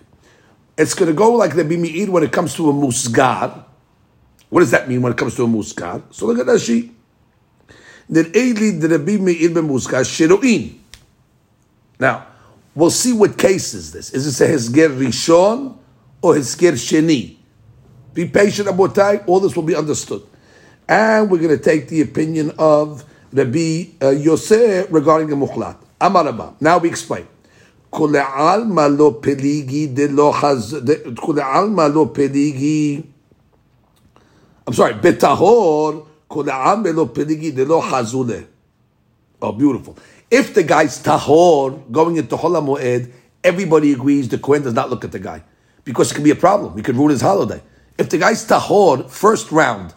It's 0.77 0.93
going 0.93 1.07
to 1.07 1.15
go 1.15 1.31
like 1.33 1.55
the 1.55 1.63
Meir 1.63 2.11
when 2.11 2.23
it 2.23 2.31
comes 2.31 2.53
to 2.55 2.69
a 2.69 2.73
musgar. 2.73 3.63
What 4.49 4.59
does 4.61 4.71
that 4.71 4.87
mean 4.87 5.01
when 5.01 5.11
it 5.11 5.17
comes 5.17 5.35
to 5.35 5.43
a 5.43 5.47
musgar? 5.47 6.03
So 6.11 6.27
look 6.27 6.39
at 6.39 6.45
that 6.45 6.53
Rashi. 6.53 6.93
Now, 11.99 12.27
we'll 12.75 12.89
see 12.89 13.13
what 13.13 13.37
case 13.37 13.73
is 13.73 13.91
this. 13.91 14.13
Is 14.13 14.25
this 14.25 14.41
a 14.41 14.47
Hezger 14.47 14.97
Rishon 14.97 15.77
or 16.21 16.35
Hezger 16.35 16.73
Sheni? 16.73 17.37
Be 18.13 18.25
patient, 18.27 18.69
Abotai, 18.69 19.27
all 19.27 19.39
this 19.39 19.55
will 19.55 19.63
be 19.63 19.75
understood. 19.75 20.23
And 20.87 21.29
we're 21.29 21.39
going 21.39 21.57
to 21.57 21.63
take 21.63 21.89
the 21.89 22.01
opinion 22.01 22.51
of 22.57 23.03
Rabbi 23.33 23.87
uh, 24.01 24.11
Yosef 24.11 24.87
regarding 24.89 25.29
the 25.29 25.35
Mukhlat. 25.35 25.77
Amarabah. 25.99 26.55
Now 26.61 26.77
we 26.77 26.89
explain. 26.89 27.27
כולי 27.90 28.20
עלמא 28.34 28.86
לא 28.98 29.18
פליגי 29.20 29.86
דלא 29.86 30.32
חז... 30.40 30.76
כולי 31.16 31.42
עלמא 31.42 31.82
לא 31.82 32.10
פליגי... 32.12 33.00
I'm 34.70 34.72
sorry, 34.72 34.94
בטהור 35.02 36.06
כולי 36.28 36.52
עלמא 36.52 36.88
לא 36.88 37.08
פליגי 37.12 37.50
דלא 37.50 37.82
חזולה. 37.90 38.38
Oh, 39.42 39.52
beautiful. 39.52 39.96
If 40.30 40.54
the 40.54 40.62
guy's 40.62 40.98
tahor 41.02 41.82
going 41.90 42.16
into 42.16 42.36
Chol 42.36 42.56
Moed, 42.64 43.10
everybody 43.42 43.92
agrees 43.92 44.28
the 44.28 44.38
Kohen 44.38 44.62
does 44.62 44.72
not 44.72 44.88
look 44.88 45.04
at 45.04 45.12
the 45.12 45.18
guy 45.18 45.42
because 45.84 46.12
it 46.12 46.14
can 46.14 46.24
be 46.24 46.30
a 46.30 46.36
problem. 46.36 46.76
He 46.76 46.82
could 46.82 46.96
ruin 46.96 47.10
his 47.10 47.20
holiday. 47.20 47.60
If 47.98 48.08
the 48.08 48.18
guy's 48.18 48.46
tahor 48.46 49.10
first 49.10 49.50
round, 49.50 49.94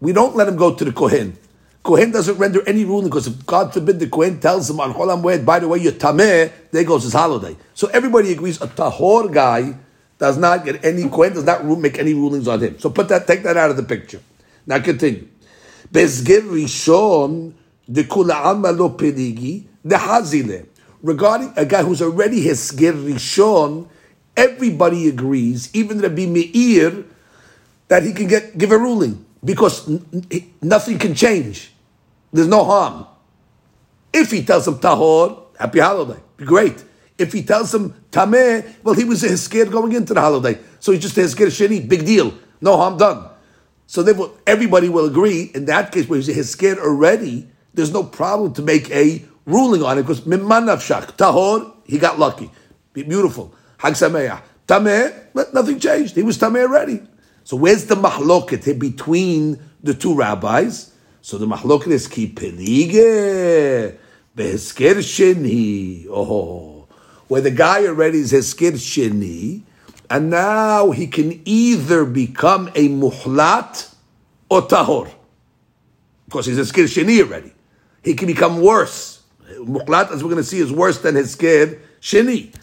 we 0.00 0.12
don't 0.12 0.36
let 0.36 0.48
him 0.48 0.56
go 0.56 0.74
to 0.74 0.84
the 0.84 0.92
Kohen. 0.92 1.36
Kohen 1.83 2.11
doesn't 2.11 2.37
render 2.37 2.61
any 2.67 2.83
ruling 2.85 3.05
because 3.05 3.27
if 3.27 3.45
God 3.45 3.73
forbid 3.73 3.99
the 3.99 4.07
Kohen 4.07 4.39
tells 4.39 4.69
him 4.69 4.79
on 4.79 4.93
Cholam 4.93 5.23
Moed, 5.23 5.45
by 5.45 5.59
the 5.59 5.67
way, 5.67 5.79
you're 5.79 5.93
tameh, 5.93 6.51
there 6.71 6.83
goes 6.83 7.03
his 7.03 7.13
holiday. 7.13 7.55
So 7.73 7.87
everybody 7.87 8.31
agrees 8.31 8.61
a 8.61 8.67
tahor 8.67 9.31
guy 9.31 9.75
does 10.17 10.37
not 10.37 10.65
get 10.65 10.83
any 10.83 11.07
Kohen 11.09 11.33
does 11.33 11.45
not 11.45 11.65
make 11.65 11.97
any 11.97 12.13
rulings 12.13 12.47
on 12.47 12.59
him. 12.59 12.79
So 12.79 12.89
put 12.89 13.07
that, 13.07 13.25
take 13.27 13.43
that 13.43 13.55
out 13.55 13.71
of 13.71 13.77
the 13.77 13.83
picture. 13.83 14.19
Now 14.65 14.79
continue. 14.79 15.27
Bezgir 15.91 16.41
Rishon 16.41 17.53
the 17.89 18.03
kula 18.03 18.77
lo 18.77 18.89
peligi 18.89 19.65
the 19.83 19.95
hazile. 19.95 20.67
Regarding 21.01 21.51
a 21.55 21.65
guy 21.65 21.81
who's 21.81 22.01
already 22.01 22.43
hesger 22.43 22.93
rishon, 22.93 23.87
everybody 24.37 25.07
agrees, 25.07 25.69
even 25.73 25.99
Rabbi 25.99 26.25
Meir, 26.25 27.05
that 27.87 28.03
he 28.03 28.13
can 28.13 28.27
get 28.27 28.57
give 28.57 28.71
a 28.71 28.77
ruling 28.77 29.25
because 29.43 29.89
nothing 30.61 30.99
can 30.99 31.15
change. 31.15 31.71
There's 32.31 32.47
no 32.47 32.63
harm. 32.63 33.05
If 34.13 34.31
he 34.31 34.43
tells 34.43 34.67
him 34.67 34.75
tahor, 34.75 35.43
happy 35.57 35.79
holiday, 35.79 36.19
be 36.37 36.45
great. 36.45 36.83
If 37.17 37.33
he 37.33 37.43
tells 37.43 37.73
him 37.73 37.93
tameh, 38.11 38.75
well, 38.83 38.95
he 38.95 39.03
was 39.03 39.21
scared 39.41 39.71
going 39.71 39.91
into 39.91 40.13
the 40.13 40.21
holiday, 40.21 40.57
so 40.79 40.91
he's 40.91 41.01
just 41.01 41.17
a 41.17 41.27
scared 41.27 41.51
sheni, 41.51 41.87
big 41.87 42.05
deal, 42.05 42.33
no 42.61 42.77
harm 42.77 42.97
done. 42.97 43.29
So 43.87 44.03
therefore, 44.03 44.31
everybody 44.45 44.87
will 44.87 45.05
agree 45.05 45.51
in 45.53 45.65
that 45.65 45.91
case 45.91 46.07
where 46.07 46.19
he's 46.19 46.49
scared 46.49 46.77
already. 46.77 47.49
There's 47.73 47.91
no 47.91 48.03
problem 48.03 48.53
to 48.53 48.61
make 48.61 48.89
a 48.91 49.23
ruling 49.45 49.83
on 49.83 49.97
it 49.97 50.03
because 50.03 50.21
mimman 50.21 50.65
nafshak 50.65 51.17
tahor, 51.17 51.73
he 51.85 51.97
got 51.97 52.19
lucky, 52.19 52.51
be 52.93 53.03
beautiful. 53.03 53.53
Hag 53.77 53.93
sameach 53.93 54.41
tameh, 54.67 55.13
but 55.33 55.53
nothing 55.53 55.79
changed. 55.79 56.15
He 56.15 56.23
was 56.23 56.37
tameh 56.37 56.61
already. 56.61 57.01
So 57.43 57.57
where's 57.57 57.85
the 57.85 57.95
mahloket 57.95 58.77
between 58.77 59.59
the 59.81 59.93
two 59.93 60.13
rabbis? 60.15 60.91
So 61.21 61.37
the 61.37 61.47
mahloket 61.47 61.87
is 61.87 62.07
ki 62.07 62.27
pelige 62.29 63.97
behesker 64.35 64.97
sheni. 64.97 66.07
Oh, 66.09 66.87
where 67.27 67.41
the 67.41 67.51
guy 67.51 67.85
already 67.85 68.19
is 68.19 68.31
hesker 68.31 68.73
sheni, 68.73 69.63
and 70.09 70.29
now 70.29 70.91
he 70.91 71.07
can 71.07 71.41
either 71.45 72.05
become 72.05 72.69
a 72.69 72.89
muhlat 72.89 73.93
or 74.49 74.63
tahor, 74.63 75.11
because 76.25 76.45
he's 76.45 76.57
hesker 76.57 76.85
sheni 76.85 77.21
already. 77.21 77.53
He 78.03 78.13
can 78.13 78.27
become 78.27 78.61
worse. 78.61 79.23
Muhlat, 79.59 80.11
as 80.11 80.23
we're 80.23 80.29
going 80.29 80.37
to 80.37 80.43
see, 80.43 80.59
is 80.59 80.71
worse 80.71 80.99
than 80.99 81.15
hesker 81.15 81.79
sheni. 82.01 82.53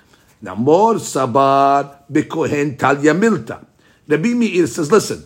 Now 0.41 0.55
more 0.55 0.95
sabar 0.95 1.99
bekohen 2.11 2.77
talya 2.77 3.15
milta. 3.19 3.65
Rabbi 4.09 4.35
Meir 4.35 4.67
says, 4.67 4.91
listen, 4.91 5.25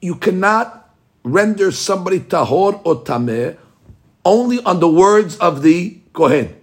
you 0.00 0.14
cannot 0.16 0.94
render 1.22 1.70
somebody 1.72 2.20
tahor 2.20 2.80
or 2.84 3.02
tameh 3.02 3.56
only 4.24 4.62
on 4.64 4.80
the 4.80 4.88
words 4.88 5.36
of 5.38 5.62
the 5.62 5.98
kohen. 6.12 6.54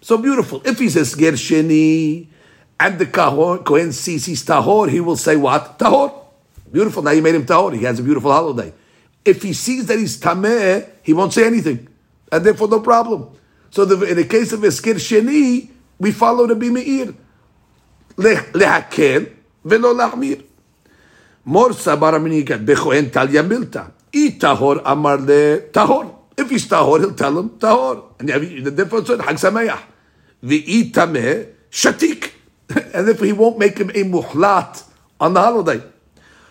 So 0.00 0.18
beautiful. 0.18 0.62
If 0.64 0.78
he 0.78 0.88
says 0.88 1.14
gersheni, 1.14 2.28
and 2.80 2.98
the 2.98 3.06
kohen 3.06 3.92
sees 3.92 4.26
he's 4.26 4.44
tahor, 4.44 4.88
he 4.88 5.00
will 5.00 5.16
say 5.16 5.36
what 5.36 5.78
tahor. 5.78 6.24
Beautiful. 6.70 7.02
Now 7.02 7.10
you 7.10 7.22
made 7.22 7.34
him 7.34 7.46
tahor. 7.46 7.76
He 7.76 7.84
has 7.84 7.98
a 7.98 8.02
beautiful 8.02 8.30
holiday. 8.30 8.72
If 9.24 9.42
he 9.42 9.52
sees 9.52 9.86
that 9.86 9.98
he's 9.98 10.18
tameh, 10.18 10.88
he 11.02 11.12
won't 11.12 11.32
say 11.32 11.46
anything, 11.46 11.88
and 12.30 12.44
therefore 12.44 12.68
no 12.68 12.80
problem. 12.80 13.30
So 13.70 13.84
the, 13.84 14.00
in 14.06 14.16
the 14.16 14.24
case 14.24 14.52
of 14.52 14.64
esker 14.64 14.94
sheni, 14.94 15.70
we 15.98 16.12
follow 16.12 16.46
the 16.46 16.54
bimeir 16.54 17.14
lehakel 18.16 19.32
velo 19.64 19.92
lahmir. 19.92 20.44
Morsa 21.48 21.96
baraminikat 21.96 22.64
bechoen 22.64 23.10
tal 23.10 23.28
yamilta 23.28 23.92
I 24.14 24.38
tahor 24.38 24.82
amarle 24.84 25.70
tahor. 25.72 26.14
If 26.36 26.50
he's 26.50 26.66
tahor, 26.66 27.00
he'll 27.00 27.14
tell 27.14 27.38
him 27.38 27.50
tahor. 27.50 28.04
And 28.20 28.28
the 28.64 28.70
difference 28.70 29.10
is 29.10 29.20
Hag 29.20 29.36
Sameach. 29.36 29.80
The 30.42 30.92
shatik. 31.70 32.32
And 32.94 33.08
if 33.08 33.20
he 33.20 33.32
won't 33.32 33.58
make 33.58 33.78
him 33.78 33.90
a 33.90 34.04
muhlat 34.04 34.84
on 35.20 35.34
the 35.34 35.40
holiday. 35.40 35.82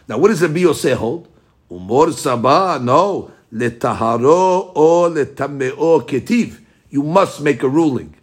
Now, 0.08 0.18
what 0.18 0.30
does 0.30 0.40
the 0.40 0.48
Biyose 0.48 0.96
hold? 0.96 1.28
Umor 1.70 2.08
sabah, 2.08 2.82
no. 2.84 3.32
Letaharo 3.54 4.76
or 4.76 5.10
letameo 5.10 6.02
ketiv. 6.08 6.60
You 6.90 7.04
must 7.04 7.42
make 7.42 7.64
a 7.64 7.70
ruling. 7.70 8.16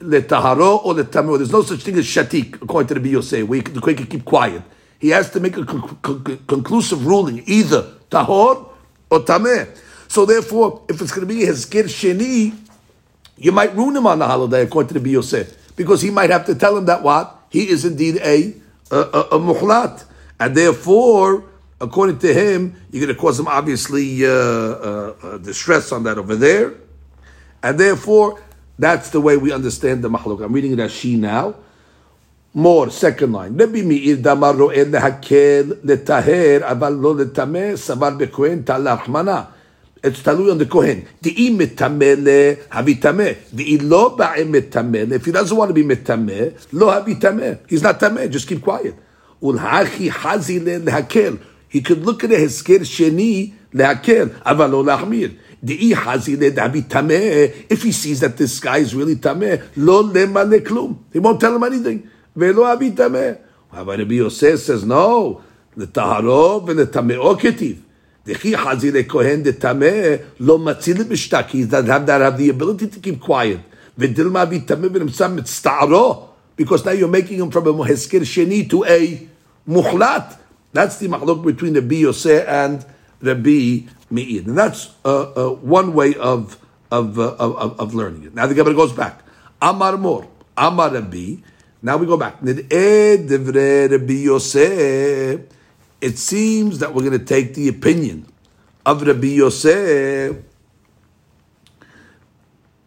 Letaharo 0.00 0.84
or 0.84 0.94
letameo. 0.94 1.36
There's 1.36 1.52
no 1.52 1.62
such 1.62 1.82
thing 1.82 1.96
as 1.98 2.06
shatik, 2.06 2.62
according 2.62 2.88
to 2.88 2.94
the 2.94 3.12
Biyose. 3.12 3.46
We, 3.46 3.60
the 3.60 3.80
can 3.80 4.06
keep 4.06 4.24
quiet. 4.24 4.62
He 4.98 5.10
has 5.10 5.30
to 5.30 5.40
make 5.40 5.56
a 5.56 5.64
con- 5.64 5.98
con- 6.02 6.38
conclusive 6.46 7.06
ruling, 7.06 7.42
either 7.46 7.82
tahor 8.10 8.68
or 9.10 9.20
tameh. 9.20 9.68
So 10.08 10.24
therefore, 10.24 10.82
if 10.88 11.00
it's 11.00 11.10
going 11.10 11.26
to 11.26 11.34
be 11.34 11.44
his 11.44 11.64
kid 11.64 11.86
sheni, 11.86 12.56
you 13.36 13.52
might 13.52 13.74
ruin 13.74 13.96
him 13.96 14.06
on 14.06 14.18
the 14.20 14.26
holiday, 14.26 14.62
according 14.62 14.94
to 14.94 15.00
the 15.00 15.14
Biyoseh, 15.14 15.52
because 15.76 16.00
he 16.02 16.10
might 16.10 16.30
have 16.30 16.46
to 16.46 16.54
tell 16.54 16.76
him 16.76 16.86
that 16.86 17.02
what 17.02 17.36
he 17.50 17.68
is 17.68 17.84
indeed 17.84 18.18
a 18.22 18.54
a, 18.90 18.96
a, 18.96 19.20
a 19.32 19.38
muhlat, 19.38 20.04
and 20.38 20.54
therefore, 20.54 21.44
according 21.80 22.18
to 22.18 22.32
him, 22.32 22.76
you're 22.90 23.04
going 23.04 23.14
to 23.14 23.20
cause 23.20 23.40
him 23.40 23.48
obviously 23.48 24.24
uh, 24.24 24.30
uh, 24.30 25.14
uh, 25.22 25.38
distress 25.38 25.90
on 25.90 26.04
that 26.04 26.18
over 26.18 26.36
there, 26.36 26.74
and 27.62 27.78
therefore, 27.78 28.40
that's 28.78 29.10
the 29.10 29.20
way 29.20 29.36
we 29.36 29.52
understand 29.52 30.04
the 30.04 30.10
mahluk. 30.10 30.44
I'm 30.44 30.52
reading 30.52 30.72
it 30.72 30.78
as 30.78 30.92
she 30.92 31.16
now 31.16 31.56
more, 32.54 32.90
second 32.90 33.32
line. 33.32 33.56
Rabbi 33.56 33.82
Meir 33.82 34.16
damar 34.16 34.54
ro'el 34.54 34.86
lehakel 34.86 35.82
letaher 35.82 36.62
aval 36.62 37.00
lo 37.00 37.14
letameh 37.14 37.74
savar 37.74 38.16
bekohen 38.18 38.64
tal 38.64 38.82
rahmana. 38.82 39.48
It's 40.02 40.22
talu 40.22 40.50
on 40.50 40.58
the 40.58 40.66
kohen. 40.66 41.06
Di'i 41.20 41.50
mitamele 41.50 42.68
havitameh. 42.68 43.36
Di'i 43.52 43.82
lo 43.82 44.16
ba'e 44.16 44.44
mitamele. 44.44 45.12
If 45.12 45.24
he 45.24 45.32
doesn't 45.32 45.56
want 45.56 45.70
to 45.70 45.74
be 45.74 45.82
mitameh, 45.82 46.72
lo 46.72 46.88
havitameh. 46.88 47.58
He's 47.68 47.82
not 47.82 47.98
tameh. 47.98 48.30
Just 48.30 48.46
keep 48.46 48.62
quiet. 48.62 48.94
Ulhachi 49.42 50.10
hazile 50.10 50.84
lehakel. 50.84 51.40
He 51.68 51.80
could 51.80 52.04
look 52.04 52.22
at 52.22 52.30
a 52.30 52.34
hesker 52.34 52.80
sheni 52.80 53.54
lehakel 53.72 54.28
aval 54.42 54.70
lo 54.70 54.84
lahmir. 54.84 55.36
Di'i 55.64 55.92
hazile 55.92 56.50
davitameh. 56.52 57.66
If 57.70 57.82
he 57.82 57.90
sees 57.90 58.20
that 58.20 58.36
this 58.36 58.60
guy 58.60 58.78
is 58.78 58.94
really 58.94 59.16
tameh, 59.16 59.60
lo 59.74 60.04
lemale 60.04 60.60
klum. 60.60 60.98
He 61.12 61.18
won't 61.18 61.40
tell 61.40 61.56
him 61.56 61.64
anything. 61.64 62.10
Velo 62.34 62.64
avitameh. 62.64 63.38
However, 63.70 63.98
Rabbi 63.98 64.14
Yosef 64.14 64.60
says, 64.60 64.84
no, 64.84 65.42
the 65.76 65.86
taharov 65.86 66.68
and 66.68 66.78
the 66.78 66.86
tameo 66.86 67.38
ketiv. 67.38 67.80
Dechi 68.24 68.54
hazire 68.54 69.06
kohen 69.08 69.42
de 69.42 69.52
tameh 69.52 70.24
lo 70.38 70.58
matzilit 70.58 71.04
b'shtak. 71.04 71.48
He 71.48 71.64
doesn't 71.64 71.90
have 71.90 72.06
that 72.06 72.20
have 72.20 72.38
the 72.38 72.48
ability 72.48 72.88
to 72.88 73.00
keep 73.00 73.20
quiet. 73.20 73.60
V'dilma 73.98 74.46
avitameh 74.46 74.88
v'nimsam 74.88 75.38
mitztaro. 75.38 76.28
Because 76.56 76.84
now 76.84 76.92
you're 76.92 77.08
making 77.08 77.38
him 77.38 77.50
from 77.50 77.66
a 77.66 77.72
muheskir 77.72 78.20
sheni 78.20 78.68
to 78.70 78.84
a 78.84 79.28
muhlat. 79.68 80.38
That's 80.72 80.98
the 80.98 81.08
machlok 81.08 81.44
between 81.44 81.74
Rabbi 81.74 81.96
Yosef 81.96 82.48
and 82.48 82.84
Rabbi 83.20 83.86
Meir. 84.10 84.42
And 84.42 84.56
that's 84.56 84.90
uh, 85.04 85.32
uh, 85.32 85.54
one 85.54 85.94
way 85.94 86.14
of, 86.14 86.58
of, 86.90 87.18
uh, 87.18 87.34
of, 87.38 87.80
of, 87.80 87.94
learning 87.94 88.24
it. 88.24 88.34
Now 88.34 88.46
the 88.46 88.54
Gemara 88.54 88.74
goes 88.74 88.92
back. 88.92 89.22
Amar 89.60 89.96
Mor, 89.96 90.28
Amar 90.56 90.92
Rabbi, 90.92 91.36
now 91.84 91.98
we 91.98 92.06
go 92.06 92.16
back. 92.16 92.38
It 92.40 92.58
seems 96.18 96.78
that 96.78 96.94
we're 96.94 97.02
going 97.02 97.18
to 97.18 97.24
take 97.24 97.52
the 97.52 97.68
opinion 97.68 98.26
of 98.86 99.02
Rabbi 99.02 99.26
Yosef 99.26 100.36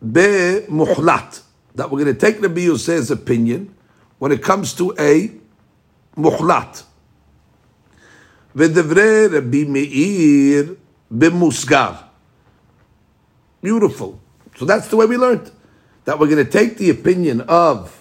be 0.01 0.21
muhlat. 0.67 1.41
That 1.75 1.91
we're 1.91 2.03
going 2.03 2.15
to 2.15 2.19
take 2.19 2.41
Rabbi 2.41 2.61
Yosef's 2.61 3.11
opinion 3.11 3.75
when 4.17 4.31
it 4.31 4.41
comes 4.41 4.73
to 4.73 4.95
a 4.97 5.31
muhlat. 6.15 6.83
Beautiful. 13.61 14.19
So 14.55 14.65
that's 14.65 14.87
the 14.87 14.95
way 14.95 15.05
we 15.05 15.17
learned. 15.17 15.51
That 16.05 16.17
we're 16.17 16.29
going 16.29 16.43
to 16.43 16.51
take 16.51 16.77
the 16.77 16.89
opinion 16.89 17.41
of 17.41 17.96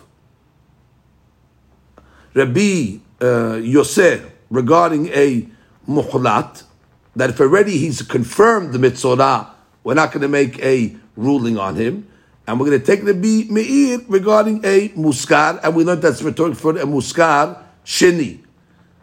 Rabbi 2.37 2.99
uh, 3.23 3.57
Yosef 3.57 4.31
regarding 4.51 5.09
a 5.09 5.49
muhlat, 5.89 6.65
that 7.17 7.31
if 7.31 7.41
already 7.41 7.79
he's 7.79 8.03
confirmed 8.03 8.75
the 8.75 8.79
mitzvah, 8.79 9.55
we're 9.83 9.95
not 9.95 10.13
going 10.13 10.21
to 10.21 10.29
make 10.29 10.63
a 10.63 10.95
ruling 11.17 11.57
on 11.57 11.77
him. 11.77 12.07
And 12.47 12.61
we're 12.61 12.67
going 12.67 12.79
to 12.79 12.87
take 12.87 13.05
the 13.05 13.15
B 13.15 13.47
Meir 13.51 14.01
regarding 14.07 14.65
a 14.65 14.91
muskar, 14.91 15.59
and 15.65 15.75
we 15.75 15.83
learned 15.83 16.03
that's 16.03 16.23
rhetoric 16.23 16.57
for 16.57 16.77
a 16.77 16.85
muskar 16.85 17.61
sheni. 17.85 18.45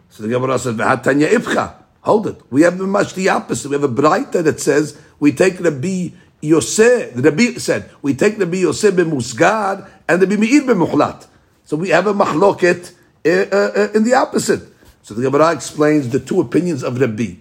So 0.08 0.22
the 0.22 0.28
Gemara 0.28 0.58
says, 0.58 0.76
"V'hatanya 0.76 1.28
ifcha." 1.28 1.74
Hold 2.02 2.28
it. 2.28 2.40
We 2.50 2.62
have 2.62 2.78
much 2.78 3.14
the 3.14 3.28
opposite. 3.30 3.68
We 3.68 3.74
have 3.74 3.84
a 3.84 3.88
braita 3.88 4.44
that 4.44 4.60
says 4.60 4.98
we 5.18 5.32
take 5.32 5.58
the 5.58 5.72
B 5.72 6.14
Yosef. 6.40 7.14
The 7.14 7.22
Rabbi 7.22 7.58
said 7.58 7.90
we 8.00 8.14
take 8.14 8.38
the 8.38 8.46
B 8.46 8.60
Yosef 8.60 8.94
b'musgar 8.94 9.90
and 10.08 10.22
the 10.22 10.26
B 10.26 10.36
Meir 10.36 10.62
b'muhlat. 10.62 11.26
So 11.64 11.76
we 11.76 11.90
have 11.90 12.06
a 12.06 12.14
machloket 12.14 12.92
uh, 12.92 12.93
Eh, 13.24 13.48
eh, 13.50 13.70
eh, 13.74 13.88
in 13.94 14.04
the 14.04 14.12
opposite. 14.12 14.60
So 15.02 15.14
the 15.14 15.22
Gemara 15.22 15.52
explains 15.52 16.10
the 16.10 16.20
two 16.20 16.42
opinions 16.42 16.84
of 16.84 17.00
Rabbi. 17.00 17.36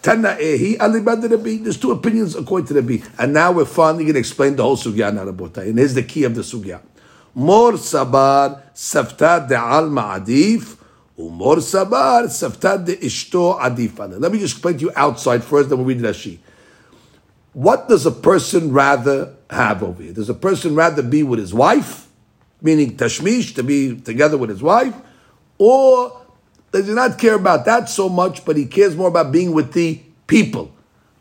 Tana 0.00 0.38
ehi 0.40 0.78
alibad 0.78 1.30
Rabbi. 1.30 1.58
There's 1.62 1.76
two 1.76 1.90
opinions 1.90 2.34
according 2.34 2.68
to 2.68 2.74
Rabbi. 2.74 3.04
And 3.18 3.34
now 3.34 3.52
we're 3.52 3.66
finally 3.66 4.04
going 4.04 4.14
to 4.14 4.20
explain 4.20 4.56
the 4.56 4.62
whole 4.62 4.78
sugya 4.78 5.12
now, 5.12 5.26
Rabotai. 5.26 5.68
And 5.68 5.78
here's 5.78 5.92
the 5.92 6.02
key 6.02 6.24
of 6.24 6.34
the 6.34 6.40
sugya. 6.40 6.80
Mor 7.34 7.72
sabar 7.72 8.62
safta 8.72 9.46
de'al 9.46 9.90
ma'adif. 9.90 10.78
Umor 11.18 11.56
sabar 11.58 12.24
safta 12.24 12.82
de'ishto 12.82 13.60
adif. 13.60 13.98
Let 14.18 14.32
me 14.32 14.38
just 14.38 14.54
explain 14.54 14.78
to 14.78 14.80
you 14.80 14.92
outside 14.96 15.44
first, 15.44 15.68
then 15.68 15.76
we'll 15.76 15.86
read 15.86 15.98
Rashi. 15.98 16.38
What 17.52 17.88
does 17.90 18.06
a 18.06 18.10
person 18.10 18.72
rather 18.72 19.34
have 19.50 19.82
over 19.82 20.02
here? 20.02 20.14
Does 20.14 20.30
a 20.30 20.34
person 20.34 20.74
rather 20.74 21.02
be 21.02 21.22
with 21.22 21.40
his 21.40 21.52
wife, 21.52 22.08
meaning 22.62 22.96
tashmish, 22.96 23.54
to 23.56 23.62
be 23.62 24.00
together 24.00 24.38
with 24.38 24.48
his 24.48 24.62
wife, 24.62 24.94
or 25.60 26.18
does 26.72 26.88
he 26.88 26.94
not 26.94 27.18
care 27.18 27.34
about 27.34 27.66
that 27.66 27.90
so 27.90 28.08
much, 28.08 28.46
but 28.46 28.56
he 28.56 28.64
cares 28.64 28.96
more 28.96 29.08
about 29.08 29.30
being 29.30 29.52
with 29.52 29.74
the 29.74 30.00
people. 30.26 30.72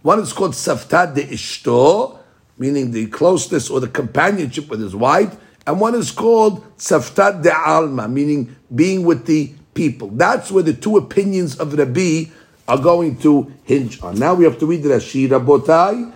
One 0.01 0.19
is 0.19 0.31
called 0.31 0.53
Saftad 0.53 1.13
de 1.13 1.23
Ishto, 1.23 2.17
meaning 2.57 2.91
the 2.91 3.07
closeness 3.07 3.69
or 3.69 3.81
the 3.81 3.89
companionship 3.89 4.69
with 4.69 4.79
his 4.79 4.95
wife, 4.95 5.35
and 5.67 5.81
one 5.81 5.93
is 5.93 6.09
called 6.09 6.63
Saftad 6.77 7.43
de 7.43 7.53
Alma, 7.53 8.07
meaning 8.07 8.55
being 8.73 9.03
with 9.03 9.25
the 9.25 9.51
people. 9.73 10.07
That's 10.07 10.51
where 10.51 10.63
the 10.63 10.73
two 10.73 10.95
opinions 10.95 11.57
of 11.57 11.73
Rabbi 11.73 12.31
are 12.65 12.77
going 12.77 13.17
to 13.17 13.51
hinge 13.65 14.01
on. 14.01 14.17
Now 14.19 14.35
we 14.35 14.45
have 14.45 14.57
to 14.59 14.65
read 14.65 14.83
Rashi 14.83 15.27
Rabotai, 15.27 16.13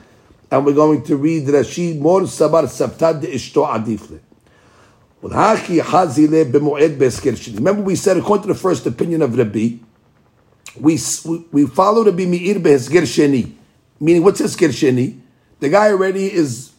and 0.49 0.65
we're 0.65 0.73
going 0.73 1.03
to 1.03 1.17
read 1.17 1.47
Rashi 1.47 1.99
more 1.99 2.21
Sabar 2.21 2.63
Saftad 2.63 3.19
de 3.19 3.27
Ishto 3.27 3.67
Adifle. 3.67 4.19
Remember, 5.23 5.63
we 7.81 7.95
said 7.95 8.17
according 8.17 8.41
to 8.41 8.47
the 8.49 8.59
first 8.59 8.85
opinion 8.85 9.21
of 9.21 9.37
Rabbi, 9.37 9.77
we 10.77 10.99
we 11.51 11.65
follow 11.65 12.03
Rabbi 12.03 12.25
Meir 12.25 12.55
behesger 12.55 13.03
sheni, 13.03 13.53
meaning 14.01 14.21
what's 14.21 14.41
hesger 14.41 14.67
sheni? 14.67 15.17
The 15.61 15.69
guy 15.69 15.91
already 15.91 16.25
is 16.25 16.73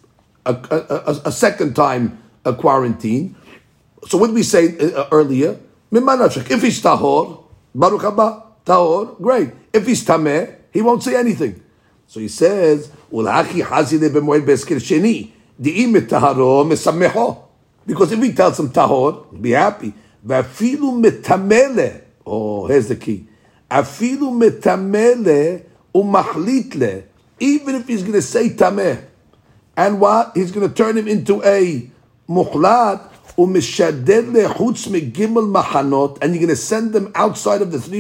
a, 0.45 0.53
a, 0.53 1.23
a, 1.25 1.33
second 1.33 1.75
time 1.75 2.23
a 2.45 2.53
quarantine. 2.53 3.35
So 4.09 4.19
what 4.19 4.31
we 4.31 4.43
say 4.43 4.77
uh, 4.79 5.09
earlier? 5.11 5.59
If 5.91 6.63
he's 6.63 6.83
tahor, 6.83 7.45
baruch 7.75 8.03
haba 8.03 8.43
tahor, 8.67 9.19
great. 9.23 9.53
If 9.73 9.87
he's 9.87 10.05
tameh, 10.05 10.55
he 10.71 10.83
won't 10.83 11.03
say 11.03 11.17
anything. 11.17 11.63
So 12.07 12.21
he 12.21 12.29
says, 12.29 12.91
"Ulhachi 13.11 13.63
hazile 13.63 14.11
b'moed 14.11 14.45
behesger 14.45 14.77
sheni, 14.77 15.33
taharo 15.63 16.63
mesameho." 16.67 17.44
Because 17.87 18.13
if 18.13 18.23
he 18.23 18.33
tells 18.33 18.59
him 18.59 18.71
tahor, 18.71 19.41
be 19.41 19.51
happy. 19.51 19.93
Vafilu 20.27 21.03
metamele. 21.03 22.03
Oh, 22.27 22.67
here's 22.67 22.89
the 22.89 22.97
key. 22.97 23.27
Afilu 23.71 24.33
metamele 24.33 25.65
umachlitle. 25.95 27.05
Even 27.41 27.75
if 27.75 27.87
he's 27.89 28.03
going 28.03 28.15
to 28.15 28.23
say 28.23 28.51
tameh. 28.51 29.05
And 29.77 30.01
what? 30.01 30.33
He's 30.35 30.53
going 30.53 30.69
to 30.69 30.75
turn 30.75 30.97
him 30.97 31.09
into 31.09 31.43
a 31.43 31.91
mukhlat 32.29 33.11
u'mishaded 33.37 34.33
lechutz 34.33 34.89
megimel 34.89 35.53
machanot, 35.53 36.19
and 36.23 36.33
you're 36.33 36.41
going 36.41 36.49
to 36.49 36.57
send 36.57 36.93
them 36.93 37.11
outside 37.15 37.61
of 37.61 37.73
the 37.73 37.81
three 37.81 37.99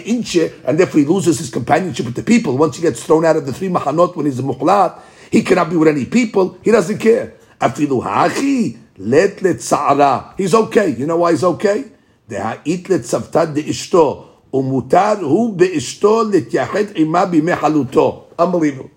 inche, 0.00 0.52
and 0.64 0.78
therefore 0.78 1.00
he 1.00 1.06
loses 1.06 1.38
his 1.38 1.50
companionship 1.50 2.06
with 2.06 2.14
the 2.14 2.22
people. 2.22 2.56
Once 2.56 2.76
he 2.76 2.82
gets 2.82 3.04
thrown 3.04 3.24
out 3.24 3.36
of 3.36 3.44
the 3.44 3.52
three 3.52 3.68
machanot 3.68 4.16
when 4.16 4.26
he's 4.26 4.38
a 4.38 4.42
mukhlat, 4.42 4.98
he 5.30 5.42
cannot 5.42 5.68
be 5.70 5.76
with 5.76 5.88
any 5.88 6.06
people. 6.06 6.58
He 6.62 6.70
doesn't 6.70 6.98
care. 6.98 7.34
Afilu 7.59 8.01
hachi 8.03 8.77
let 8.97 9.37
letzara. 9.37 10.33
He's 10.37 10.53
okay. 10.53 10.89
You 10.89 11.05
know 11.05 11.17
why 11.17 11.31
he's 11.31 11.43
okay? 11.43 11.83
דהאית 12.29 12.89
לצוותא 12.89 13.45
דאשתו, 13.45 14.25
ומותר 14.53 15.13
הוא 15.21 15.53
באשתו 15.53 16.23
להתייחד 16.23 16.83
עמה 16.95 17.25
בימי 17.25 17.55
חלותו. 17.55 18.25
Unbelievable. 18.39 18.87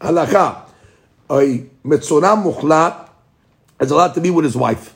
הלכה, 0.00 0.52
מצורע 1.84 2.34
מוחלט 2.34 3.08
is 3.82 3.90
allowed 3.90 4.14
to 4.14 4.20
be 4.20 4.30
with 4.30 4.44
his 4.44 4.56
wife. 4.56 4.94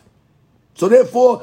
So 0.74 0.88
therefore, 0.88 1.42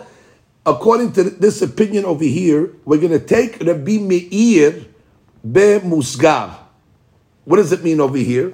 according 0.65 1.13
to 1.13 1.23
this 1.23 1.61
opinion 1.61 2.05
over 2.05 2.23
here, 2.23 2.71
we're 2.85 2.99
going 2.99 3.11
to 3.11 3.19
take 3.19 3.59
Rabbi 3.61 3.97
Meir 3.97 4.85
bemusgar. 5.45 6.55
What 7.45 7.57
does 7.57 7.71
it 7.71 7.83
mean 7.83 7.99
over 7.99 8.17
here? 8.17 8.53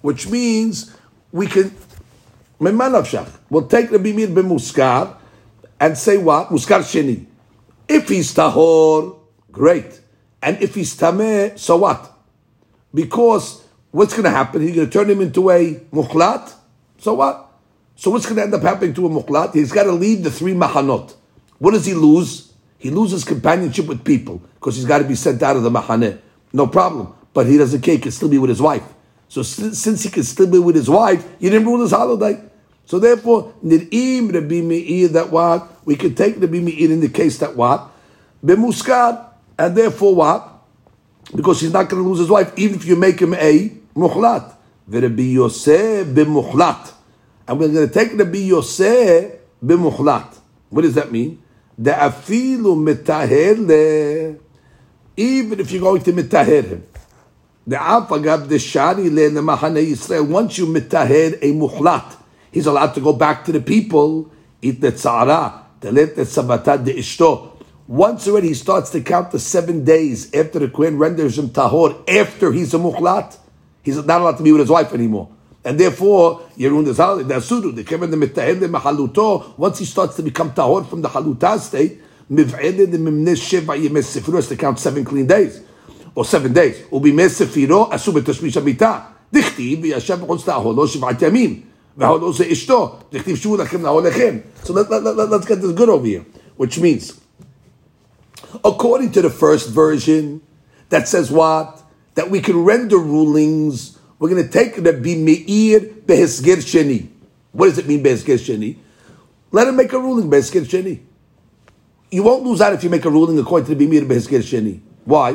Which 0.00 0.28
means 0.28 0.94
we 1.32 1.46
can, 1.46 1.74
we'll 2.59 3.67
take 3.67 3.91
Rabbi 3.91 4.11
Meir 4.11 4.27
bemusgar 4.27 5.17
and 5.79 5.97
say 5.97 6.17
what? 6.17 6.49
Muskar 6.49 6.79
sheni. 6.79 7.25
If 7.87 8.09
he's 8.09 8.33
tahor, 8.33 9.17
great. 9.51 10.01
And 10.41 10.61
if 10.61 10.75
he's 10.75 10.95
tameh, 10.95 11.57
so 11.57 11.77
what? 11.77 12.11
Because 12.93 13.63
what's 13.91 14.13
going 14.13 14.23
to 14.23 14.29
happen? 14.29 14.61
He's 14.61 14.75
going 14.75 14.89
to 14.89 14.93
turn 14.93 15.09
him 15.09 15.21
into 15.21 15.49
a 15.49 15.75
mukhlat. 15.91 16.53
So 16.97 17.15
what? 17.15 17.51
So 17.95 18.11
what's 18.11 18.25
going 18.25 18.37
to 18.37 18.43
end 18.43 18.53
up 18.53 18.61
happening 18.61 18.93
to 18.95 19.05
a 19.05 19.09
mukhlat? 19.09 19.53
He's 19.53 19.71
got 19.71 19.83
to 19.83 19.91
leave 19.91 20.23
the 20.23 20.31
three 20.31 20.53
mahanot. 20.53 21.15
What 21.59 21.71
does 21.71 21.85
he 21.85 21.93
lose? 21.93 22.53
He 22.77 22.89
loses 22.89 23.23
companionship 23.23 23.87
with 23.87 24.03
people 24.03 24.41
because 24.55 24.75
he's 24.75 24.85
got 24.85 24.99
to 24.99 25.05
be 25.05 25.15
sent 25.15 25.41
out 25.41 25.55
of 25.55 25.63
the 25.63 25.71
mahaneh. 25.71 26.19
No 26.53 26.67
problem. 26.67 27.13
But 27.33 27.47
he 27.47 27.57
doesn't 27.57 27.81
care. 27.81 27.95
He 27.95 28.01
can 28.01 28.11
still 28.11 28.29
be 28.29 28.37
with 28.37 28.49
his 28.49 28.61
wife. 28.61 28.83
So 29.35 29.43
since 29.43 30.03
he 30.03 30.09
can 30.09 30.23
still 30.23 30.47
be 30.47 30.59
with 30.59 30.77
his 30.77 30.89
wife, 30.89 31.27
you 31.39 31.49
didn't 31.49 31.67
rule 31.67 31.81
his 31.81 31.91
holiday. 31.91 32.41
So 32.85 32.99
therefore, 32.99 33.53
nir'im 33.61 34.33
Rabbi 34.33 34.61
Meir 34.61 35.09
that 35.09 35.29
what? 35.29 35.85
We 35.85 35.97
can 35.97 36.15
take 36.15 36.39
Rabbi 36.39 36.59
Meir 36.59 36.89
in 36.89 37.01
the 37.01 37.09
case 37.09 37.37
that 37.39 37.53
what? 37.53 37.91
Bemuskad. 38.41 39.25
And 39.59 39.75
therefore 39.75 40.15
what? 40.15 40.63
Because 41.35 41.59
he's 41.59 41.73
not 41.73 41.89
going 41.89 42.01
to 42.01 42.07
lose 42.07 42.19
his 42.19 42.29
wife, 42.29 42.53
even 42.55 42.77
if 42.77 42.85
you 42.85 42.95
make 42.95 43.19
him 43.19 43.33
a 43.33 43.71
muhlat. 43.93 44.55
Rabbi 44.87 45.23
Yosef 45.23 46.07
bemuhlat. 46.07 46.93
And 47.45 47.59
we're 47.59 47.67
going 47.67 47.89
to 47.89 47.93
take 47.93 48.17
Rabbi 48.17 48.37
Yosef 48.37 49.33
bemuhlat. 49.61 50.33
What 50.69 50.83
does 50.83 50.95
that 50.95 51.11
mean? 51.11 51.43
The 51.77 51.91
afilu 51.91 52.77
mitaher 52.77 54.39
even 55.17 55.59
if 55.59 55.71
you're 55.73 55.81
going 55.81 56.03
to 56.03 56.13
mitaher 56.13 56.63
him. 56.63 56.83
The 57.67 57.77
once 60.29 60.57
you 60.59 60.67
mitaher 60.67 61.33
a 61.41 61.51
muhlat, 61.51 62.15
he's 62.51 62.67
allowed 62.67 62.93
to 62.93 63.01
go 63.01 63.11
back 63.13 63.43
to 63.45 63.51
the 63.51 63.59
people, 63.59 64.31
eat 64.61 64.81
the 64.81 64.91
tzara, 64.91 65.63
telet 65.81 66.15
the 66.15 66.21
sabata 66.21 66.85
de 66.85 66.93
ishto. 66.93 67.53
Once 67.87 68.27
already 68.27 68.49
he 68.49 68.53
starts 68.53 68.91
to 68.91 69.01
count 69.01 69.31
the 69.31 69.39
seven 69.39 69.83
days 69.83 70.31
after 70.35 70.59
the 70.59 70.69
Queen 70.69 70.97
renders 70.97 71.39
him 71.39 71.49
tahor, 71.49 72.07
after 72.07 72.51
he's 72.51 72.71
a 72.75 72.77
mukhlat, 72.77 73.35
he's 73.81 73.95
not 74.05 74.21
allowed 74.21 74.37
to 74.37 74.43
be 74.43 74.51
with 74.51 74.61
his 74.61 74.69
wife 74.69 74.93
anymore. 74.93 75.29
And 75.63 75.79
therefore, 75.79 76.41
Yerun 76.57 76.85
is 76.85 76.97
the 76.97 77.71
the 77.71 77.83
Kevin 77.83 78.11
the 78.11 78.17
Mitahid 78.17 78.59
the 78.59 78.67
Mahaluto, 78.67 79.57
once 79.57 79.79
he 79.79 79.85
starts 79.85 80.15
to 80.17 80.21
become 80.21 80.51
tahor 80.51 80.87
from 80.87 81.01
the 81.01 81.09
Haluta 81.09 81.57
state, 81.59 81.99
Miv'edid 82.29 82.91
the 82.91 82.99
Mimnes 82.99 83.37
Sheva 83.41 83.75
Yemes 83.75 84.49
to 84.49 84.55
count 84.55 84.77
seven 84.77 85.03
clean 85.03 85.25
days, 85.25 85.61
or 86.14 86.24
seven 86.24 86.52
days. 86.52 86.82
Ubi 86.92 87.12
Mes 87.12 87.38
Sefiro, 87.38 87.90
Asu 87.90 88.12
Betashmish 88.12 88.56
Amita. 88.56 89.06
דכתיב 89.32 89.78
וישב 89.82 90.20
בחוץ 90.20 90.48
לאהולו 90.48 90.88
שבעת 90.88 91.22
ימים. 91.22 91.60
וההולו 91.96 92.32
זה 92.32 92.44
אשתו. 92.52 92.96
דכתיב 93.12 93.36
שובו 93.36 93.56
לכם 93.56 93.82
לאהוליכם. 93.82 94.38
So 94.64 94.72
let, 94.72 94.90
let, 94.90 95.02
let, 95.04 95.30
let's 95.30 95.46
get 95.46 95.60
this 95.60 95.72
good 95.72 95.88
over 95.88 96.06
here. 96.06 96.24
Which 96.56 96.78
means, 96.78 97.20
according 98.64 99.12
to 99.12 99.22
the 99.22 99.30
first 99.30 99.70
version, 99.70 100.42
that 100.88 101.08
says 101.08 101.30
what? 101.30 101.82
That 102.16 102.30
we 102.30 102.40
can 102.40 102.64
render 102.64 102.98
rulings. 102.98 103.98
We're 104.18 104.28
going 104.28 104.42
to 104.42 104.50
take 104.50 104.82
the 104.82 104.92
Meir 104.92 105.80
Behesger 105.80 106.56
Sheni. 106.56 107.08
What 107.52 107.68
does 107.68 107.78
it 107.78 107.86
mean, 107.86 108.02
Behesger 108.02 108.38
Sheni? 108.38 108.76
Let 109.52 109.68
him 109.68 109.76
make 109.76 109.92
a 109.92 109.98
ruling, 109.98 110.28
Behesger 110.28 110.62
Sheni. 110.62 111.00
You 112.10 112.24
won't 112.24 112.42
lose 112.42 112.60
out 112.60 112.72
if 112.72 112.84
you 112.84 112.90
make 112.90 113.04
a 113.04 113.10
ruling 113.10 113.38
according 113.38 113.68
to 113.68 113.74
the 113.74 113.86
Meir 113.86 114.02
Behesger 114.02 114.40
Sheni. 114.40 114.80
Why? 115.05 115.31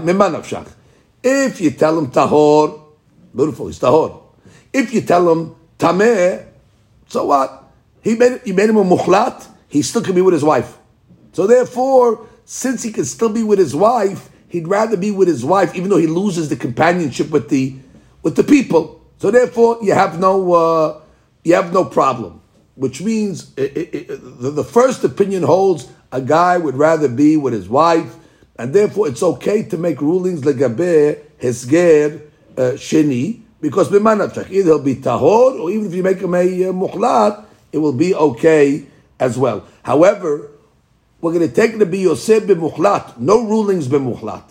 If 1.23 1.61
you 1.61 1.71
tell 1.71 1.99
him 1.99 2.11
Tahor, 2.11 2.83
beautiful, 3.35 3.69
he's 3.69 3.79
Tahor. 3.79 4.23
If 4.73 4.93
you 4.93 5.01
tell 5.01 5.31
him 5.31 5.55
Tameh, 5.79 6.47
so 7.09 7.27
what? 7.27 7.73
He 8.03 8.15
made, 8.17 8.41
you 8.45 8.55
made 8.55 8.69
him 8.71 8.77
a 8.77 8.85
Mukhlat, 8.85 9.47
he 9.69 9.83
still 9.83 10.03
can 10.03 10.15
be 10.15 10.21
with 10.21 10.35
his 10.35 10.45
wife. 10.45 10.79
So 11.33 11.47
therefore, 11.47 12.27
since 12.45 12.83
he 12.83 12.93
can 12.93 13.05
still 13.05 13.29
be 13.29 13.43
with 13.43 13.59
his 13.59 13.75
wife, 13.75 14.29
he'd 14.49 14.67
rather 14.67 14.97
be 14.97 15.11
with 15.11 15.29
his 15.29 15.45
wife, 15.45 15.75
even 15.75 15.91
though 15.91 15.99
he 15.99 16.07
loses 16.07 16.49
the 16.49 16.57
companionship 16.57 17.31
with 17.31 17.49
the 17.49 17.77
with 18.23 18.37
the 18.37 18.45
people. 18.45 19.01
So 19.19 19.31
therefore, 19.31 19.79
you 19.83 19.93
have 19.93 20.19
no 20.19 20.53
uh, 20.53 21.01
you 21.45 21.55
have 21.55 21.73
no 21.73 21.85
problem. 21.85 22.41
Which 22.75 23.03
means 23.03 23.53
it, 23.57 23.77
it, 23.77 23.95
it, 23.95 24.09
the, 24.41 24.51
the 24.51 24.65
first 24.65 25.05
opinion 25.05 25.43
holds 25.43 25.89
a 26.13 26.21
guy 26.21 26.57
would 26.57 26.77
rather 26.77 27.09
be 27.09 27.37
with 27.37 27.53
his 27.53 27.69
wife, 27.69 28.17
and 28.61 28.75
therefore 28.75 29.09
it's 29.09 29.23
okay 29.23 29.63
to 29.63 29.79
make 29.79 30.03
rulings 30.03 30.43
legabe 30.43 31.19
hesger 31.41 32.21
sheni 32.77 33.41
because 33.63 33.89
b'manafshach 33.89 34.51
either 34.51 34.73
he'll 34.73 34.83
be 34.83 34.97
tahor 34.97 35.59
or 35.59 35.71
even 35.71 35.87
if 35.87 35.95
you 35.95 36.03
make 36.03 36.19
him 36.19 36.35
a 36.35 36.41
uh, 36.41 36.73
mukhlat, 36.73 37.43
it 37.73 37.79
will 37.79 37.95
be 37.95 38.15
okay 38.15 38.85
as 39.19 39.39
well. 39.39 39.67
However, 39.83 40.51
we're 41.23 41.33
going 41.33 41.49
to 41.49 41.55
take 41.55 41.79
the 41.79 41.87
Yosef 41.97 42.45
b'muchlat. 42.45 43.19
No 43.19 43.43
rulings 43.47 43.89
b'muchlat. 43.89 44.45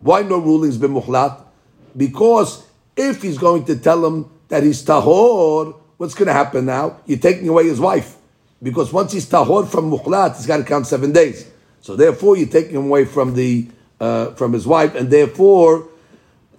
Why 0.00 0.22
no 0.22 0.38
rulings 0.38 0.78
b'muchlat? 0.78 1.42
Because 1.94 2.64
if 2.96 3.20
he's 3.20 3.36
going 3.36 3.66
to 3.66 3.76
tell 3.76 4.04
him 4.06 4.30
that 4.48 4.62
he's 4.62 4.82
tahor, 4.82 5.74
what's 5.98 6.14
going 6.14 6.28
to 6.28 6.32
happen 6.32 6.64
now? 6.64 7.00
You're 7.04 7.18
taking 7.18 7.48
away 7.48 7.64
his 7.64 7.80
wife. 7.80 8.16
Because 8.62 8.94
once 8.94 9.12
he's 9.12 9.26
tahor 9.26 9.68
from 9.68 9.90
mukhlat, 9.90 10.36
he's 10.36 10.46
got 10.46 10.56
to 10.56 10.64
count 10.64 10.86
seven 10.86 11.12
days. 11.12 11.51
So 11.82 11.96
therefore, 11.96 12.36
you're 12.36 12.48
taking 12.48 12.76
him 12.76 12.86
away 12.86 13.04
from 13.04 13.34
the 13.34 13.68
uh, 14.00 14.32
from 14.34 14.52
his 14.52 14.66
wife, 14.66 14.94
and 14.94 15.10
therefore, 15.10 15.88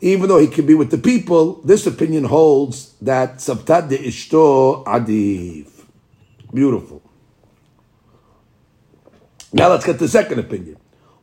even 0.02 0.30
though 0.30 0.40
he 0.40 0.48
can 0.48 0.66
be 0.66 0.76
with 0.76 0.92
the 0.92 0.98
people, 0.98 1.62
this 1.64 1.88
opinion 1.88 2.26
holds 2.26 2.94
that 3.02 3.38
sabtad 3.38 3.90
de 3.90 3.98
ishto 3.98 4.84
adif. 4.86 5.68
Beautiful. 6.54 7.02
Now 9.54 9.70
let's 9.70 9.86
get 9.86 10.00
the 10.00 10.08
second 10.08 10.40
opinion. 10.40 10.78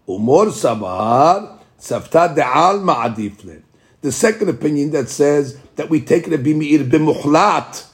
Umor 0.08 0.46
sabar 0.46 1.58
safta 1.78 2.34
de'al 2.34 2.82
ma'adifle. 2.82 3.62
The 4.00 4.12
second 4.12 4.48
opinion 4.48 4.92
that 4.92 5.08
says 5.08 5.58
that 5.76 5.90
we 5.90 6.00
take 6.00 6.26
Rabbi 6.26 6.52
Meir 6.54 6.80
b'muchlat 6.80 7.86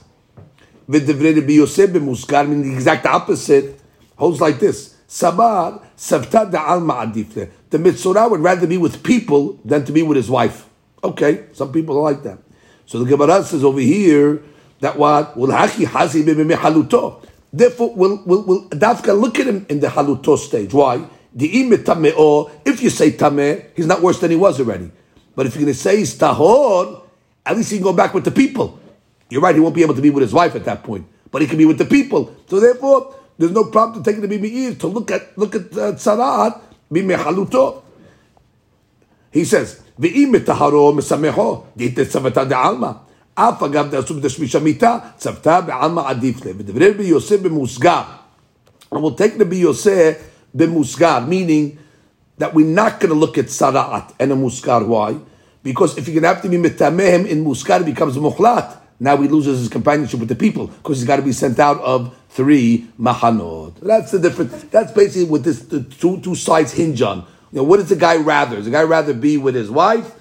v'devrei 0.89 1.35
Rabbi 1.35 1.53
Yosef 1.53 1.91
meaning 1.91 2.69
the 2.69 2.73
exact 2.73 3.05
opposite, 3.05 3.79
holds 4.15 4.39
like 4.39 4.59
this. 4.59 4.96
Sabar 5.07 5.81
safta 5.95 6.49
de'al 6.51 6.81
ma'adifle. 6.81 7.49
The 7.69 7.77
Mitzorah 7.77 8.29
would 8.29 8.41
rather 8.41 8.67
be 8.67 8.77
with 8.77 9.03
people 9.03 9.59
than 9.63 9.85
to 9.85 9.91
be 9.91 10.03
with 10.03 10.17
his 10.17 10.29
wife. 10.29 10.67
Okay, 11.03 11.45
some 11.53 11.71
people 11.71 11.97
are 11.97 12.11
like 12.11 12.23
that. 12.23 12.39
So 12.85 12.99
the 13.03 13.05
Gemara 13.05 13.43
says 13.43 13.63
over 13.63 13.79
here 13.79 14.41
that 14.79 14.97
what? 14.97 15.35
Haluto. 15.35 17.23
Therefore, 17.53 17.95
we'll, 17.95 18.21
we'll, 18.25 18.43
we'll 18.43 18.69
Dafka 18.69 19.19
look 19.19 19.39
at 19.39 19.47
him 19.47 19.65
in 19.69 19.79
the 19.79 19.87
haluto 19.87 20.37
stage. 20.37 20.73
Why? 20.73 21.07
If 21.35 22.81
you 22.81 22.89
say 22.89 23.11
tameh, 23.11 23.65
he's 23.75 23.85
not 23.85 24.01
worse 24.01 24.19
than 24.19 24.31
he 24.31 24.37
was 24.37 24.59
already. 24.59 24.91
But 25.35 25.45
if 25.45 25.55
you're 25.55 25.63
going 25.63 25.73
to 25.73 25.79
say 25.79 25.97
he's 25.97 26.17
tahor, 26.17 27.03
at 27.45 27.55
least 27.55 27.71
he 27.71 27.77
can 27.77 27.83
go 27.83 27.93
back 27.93 28.13
with 28.13 28.25
the 28.25 28.31
people. 28.31 28.79
You're 29.29 29.41
right, 29.41 29.55
he 29.55 29.61
won't 29.61 29.75
be 29.75 29.81
able 29.81 29.95
to 29.95 30.01
be 30.01 30.09
with 30.09 30.23
his 30.23 30.33
wife 30.33 30.55
at 30.55 30.65
that 30.65 30.83
point, 30.83 31.05
but 31.31 31.41
he 31.41 31.47
can 31.47 31.57
be 31.57 31.65
with 31.65 31.77
the 31.77 31.85
people. 31.85 32.35
So 32.47 32.59
therefore, 32.59 33.13
there's 33.38 33.52
no 33.52 33.64
problem 33.64 34.02
to 34.02 34.10
take 34.10 34.18
it 34.18 34.22
to 34.22 34.28
be 34.28 34.74
to 34.74 34.86
look 34.86 35.10
at 35.10 35.36
look 35.38 35.54
at 35.54 35.72
uh, 35.72 35.92
tzaraat 35.92 36.60
bimi 36.92 37.16
haluto. 37.16 37.82
He 39.30 39.44
says, 39.44 39.80
"Ve'im 39.98 40.32
taharo 40.44 40.92
mesameho 40.92 41.66
dite 41.76 42.04
tzavata 42.06 42.48
de 42.48 42.56
alma." 42.56 43.00
אף 43.34 43.62
אגב 43.62 43.90
דעשו 43.90 44.14
בתשמיש 44.14 44.56
המיטה, 44.56 44.98
צוותה 45.16 45.60
בעלמא 45.60 46.00
עדיף 46.00 46.44
לה. 46.44 46.52
ודברי 46.58 46.90
רבי 46.90 47.04
יוסף 47.04 47.40
במוסגר. 47.40 48.02
And 48.92 49.02
we'll 49.02 49.14
take 49.14 49.38
Rabbi 49.38 49.56
Yosef 49.56 50.16
b'musgar, 50.54 51.26
meaning 51.26 51.78
that 52.36 52.52
we're 52.52 52.66
not 52.66 53.00
going 53.00 53.08
to 53.08 53.14
look 53.14 53.38
at 53.38 53.46
sara'at 53.46 54.12
and 54.20 54.32
a 54.32 54.36
musgar. 54.36 54.86
Why? 54.86 55.16
Because 55.62 55.96
if 55.96 56.06
you're 56.08 56.20
going 56.20 56.28
to 56.28 56.28
have 56.28 56.42
to 56.42 56.48
be 56.48 56.58
metamehem 56.58 57.26
in 57.26 57.42
musgar, 57.42 57.80
it 57.80 57.86
becomes 57.86 58.18
mukhlat. 58.18 58.76
now 58.99 59.17
he 59.17 59.27
loses 59.27 59.59
his 59.59 59.69
companionship 59.69 60.19
with 60.19 60.29
the 60.29 60.35
people 60.35 60.67
because 60.67 60.99
he's 60.99 61.07
got 61.07 61.17
to 61.17 61.21
be 61.21 61.31
sent 61.31 61.59
out 61.59 61.79
of 61.81 62.17
three 62.29 62.87
mahanot. 62.99 63.79
That's 63.79 64.11
the 64.11 64.19
difference. 64.19 64.63
That's 64.65 64.91
basically 64.91 65.25
what 65.25 65.43
this 65.43 65.61
the 65.61 65.83
two 65.83 66.19
two 66.21 66.35
sides 66.35 66.71
hinge 66.73 67.01
on. 67.01 67.19
You 67.51 67.57
know, 67.57 67.63
what 67.63 67.77
does 67.77 67.89
the 67.89 67.95
guy 67.95 68.17
rather? 68.17 68.55
Does 68.57 68.65
the 68.65 68.71
guy 68.71 68.83
rather 68.83 69.13
be 69.13 69.37
with 69.37 69.55
his 69.55 69.69
wife, 69.69 70.13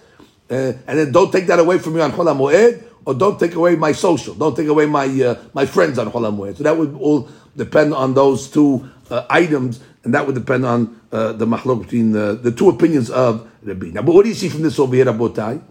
uh, 0.50 0.72
and 0.86 0.98
then 0.98 1.12
don't 1.12 1.32
take 1.32 1.46
that 1.46 1.58
away 1.58 1.78
from 1.78 1.94
me 1.94 2.00
on 2.00 2.12
Chol 2.12 2.26
Moed, 2.36 2.84
or 3.04 3.14
don't 3.14 3.40
take 3.40 3.54
away 3.54 3.76
my 3.76 3.92
social, 3.92 4.34
don't 4.34 4.54
take 4.54 4.68
away 4.68 4.86
my 4.86 5.06
uh, 5.06 5.42
my 5.54 5.64
friends 5.64 5.98
on 5.98 6.10
Chol 6.10 6.30
Moed. 6.36 6.56
So 6.56 6.64
that 6.64 6.76
would 6.76 6.94
all 6.96 7.28
depend 7.56 7.94
on 7.94 8.12
those 8.12 8.50
two 8.50 8.88
uh, 9.10 9.24
items, 9.30 9.80
and 10.04 10.14
that 10.14 10.26
would 10.26 10.34
depend 10.34 10.66
on 10.66 11.00
uh, 11.12 11.32
the 11.32 11.46
mahlok 11.46 11.82
between 11.82 12.12
the, 12.12 12.38
the 12.40 12.52
two 12.52 12.68
opinions 12.68 13.10
of 13.10 13.50
Rabbi. 13.62 13.86
Now, 13.86 14.02
but 14.02 14.14
what 14.14 14.24
do 14.24 14.28
you 14.28 14.34
see 14.34 14.50
from 14.50 14.62
this 14.62 14.78
over 14.78 14.94
here, 14.94 15.06
Rabotai? 15.06 15.62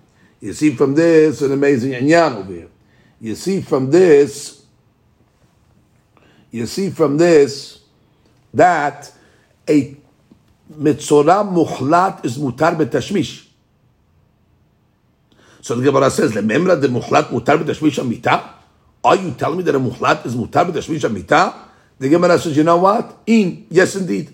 You 0.42 0.54
see 0.54 0.72
from 0.72 0.96
this 0.96 1.42
an 1.42 1.52
amazing 1.52 1.92
inyan 1.92 2.36
over 2.36 2.52
here. 2.52 2.70
You 3.26 3.34
see 3.34 3.62
from 3.62 3.90
this, 3.90 4.62
you 6.52 6.68
see 6.68 6.92
from 6.92 7.18
this 7.18 7.80
that 8.54 9.12
a 9.68 9.98
mitzorah 10.72 11.42
muhlat 11.44 12.24
is 12.24 12.38
mutar 12.38 12.76
betashmish. 12.78 13.48
So 15.60 15.74
the 15.74 15.82
Gemara 15.82 16.12
says, 16.12 16.34
the 16.34 16.42
"Lememra 16.42 16.80
the 16.80 16.88
muhlat 16.88 17.30
mutar 17.30 17.58
betashmish 17.58 17.98
amita." 17.98 18.48
Are 19.04 19.16
you 19.16 19.32
telling 19.32 19.58
me 19.58 19.64
that 19.64 19.74
a 19.74 19.80
muhlat 19.80 20.24
is 20.28 20.36
mutar 20.36 20.70
betashmish 20.70 21.04
amita? 21.04 21.56
The 21.98 22.10
Gemara 22.10 22.38
says, 22.38 22.56
"You 22.56 22.64
know 22.64 22.78
what? 22.78 23.24
In 23.26 23.66
yes, 23.72 23.96
indeed." 23.96 24.32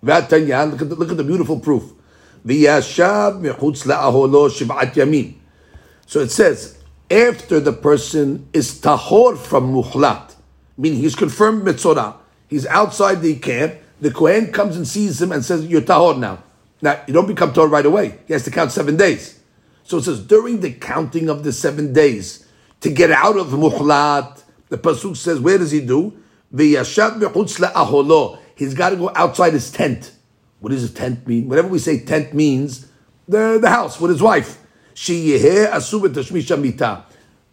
Look 0.00 0.14
at 0.14 0.30
the, 0.30 0.94
look 0.96 1.10
at 1.10 1.16
the 1.16 1.24
beautiful 1.24 1.58
proof. 1.58 1.92
So 6.06 6.20
it 6.20 6.30
says, 6.30 6.77
after 7.10 7.60
the 7.60 7.72
person 7.72 8.48
is 8.52 8.80
tahor 8.80 9.36
from 9.36 9.72
muhlat, 9.72 10.34
meaning 10.76 11.00
he's 11.00 11.14
confirmed 11.14 11.62
mitzorah, 11.66 12.16
he's 12.48 12.66
outside 12.66 13.22
the 13.22 13.36
camp, 13.36 13.74
the 14.00 14.10
Kohen 14.10 14.52
comes 14.52 14.76
and 14.76 14.86
sees 14.86 15.20
him 15.20 15.32
and 15.32 15.44
says, 15.44 15.66
You're 15.66 15.80
tahor 15.80 16.18
now. 16.18 16.42
Now, 16.80 17.02
you 17.06 17.14
don't 17.14 17.26
become 17.26 17.52
tahor 17.52 17.70
right 17.70 17.86
away. 17.86 18.18
He 18.26 18.32
has 18.32 18.44
to 18.44 18.50
count 18.50 18.72
seven 18.72 18.96
days. 18.96 19.40
So 19.82 19.98
it 19.98 20.04
says, 20.04 20.20
during 20.20 20.60
the 20.60 20.72
counting 20.72 21.28
of 21.30 21.44
the 21.44 21.52
seven 21.52 21.92
days, 21.94 22.46
to 22.80 22.90
get 22.90 23.10
out 23.10 23.36
of 23.36 23.48
muhlat, 23.48 24.42
the 24.68 24.78
Pasuk 24.78 25.16
says, 25.16 25.40
Where 25.40 25.58
does 25.58 25.70
he 25.70 25.80
do? 25.80 26.22
He's 26.50 26.84
got 28.74 28.90
to 28.90 28.96
go 28.96 29.10
outside 29.14 29.52
his 29.52 29.70
tent. 29.70 30.12
What 30.60 30.70
does 30.70 30.84
a 30.84 30.92
tent 30.92 31.26
mean? 31.26 31.48
Whatever 31.48 31.68
we 31.68 31.78
say 31.78 32.00
tent 32.00 32.34
means, 32.34 32.88
the, 33.26 33.58
the 33.60 33.68
house 33.68 34.00
with 34.00 34.10
his 34.10 34.22
wife. 34.22 34.58
Tashmish 36.10 37.04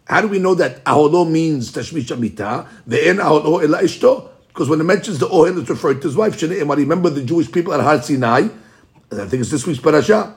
How 0.06 0.22
do 0.22 0.28
we 0.28 0.40
know 0.40 0.56
that 0.56 0.84
aholo 0.84 1.30
means 1.30 1.72
tashmish 1.72 2.12
amita? 2.12 2.68
Ve'en 2.88 3.18
aholo 3.20 3.64
ela 3.64 3.82
ishto? 3.82 4.30
Because 4.48 4.70
when 4.70 4.80
it 4.80 4.86
mentions 4.86 5.20
the 5.20 5.28
ohel, 5.28 5.60
it's 5.60 5.70
referring 5.70 6.00
to 6.00 6.08
his 6.08 6.16
wife. 6.16 6.42
Remember 6.42 7.10
the 7.10 7.24
Jewish 7.24 7.52
people 7.52 7.74
at 7.74 7.82
Har 7.82 8.02
Sinai? 8.02 8.48
I 9.12 9.26
think 9.28 9.42
it's 9.42 9.52
this 9.52 9.68
week's 9.68 9.82
parasha. 9.82 10.36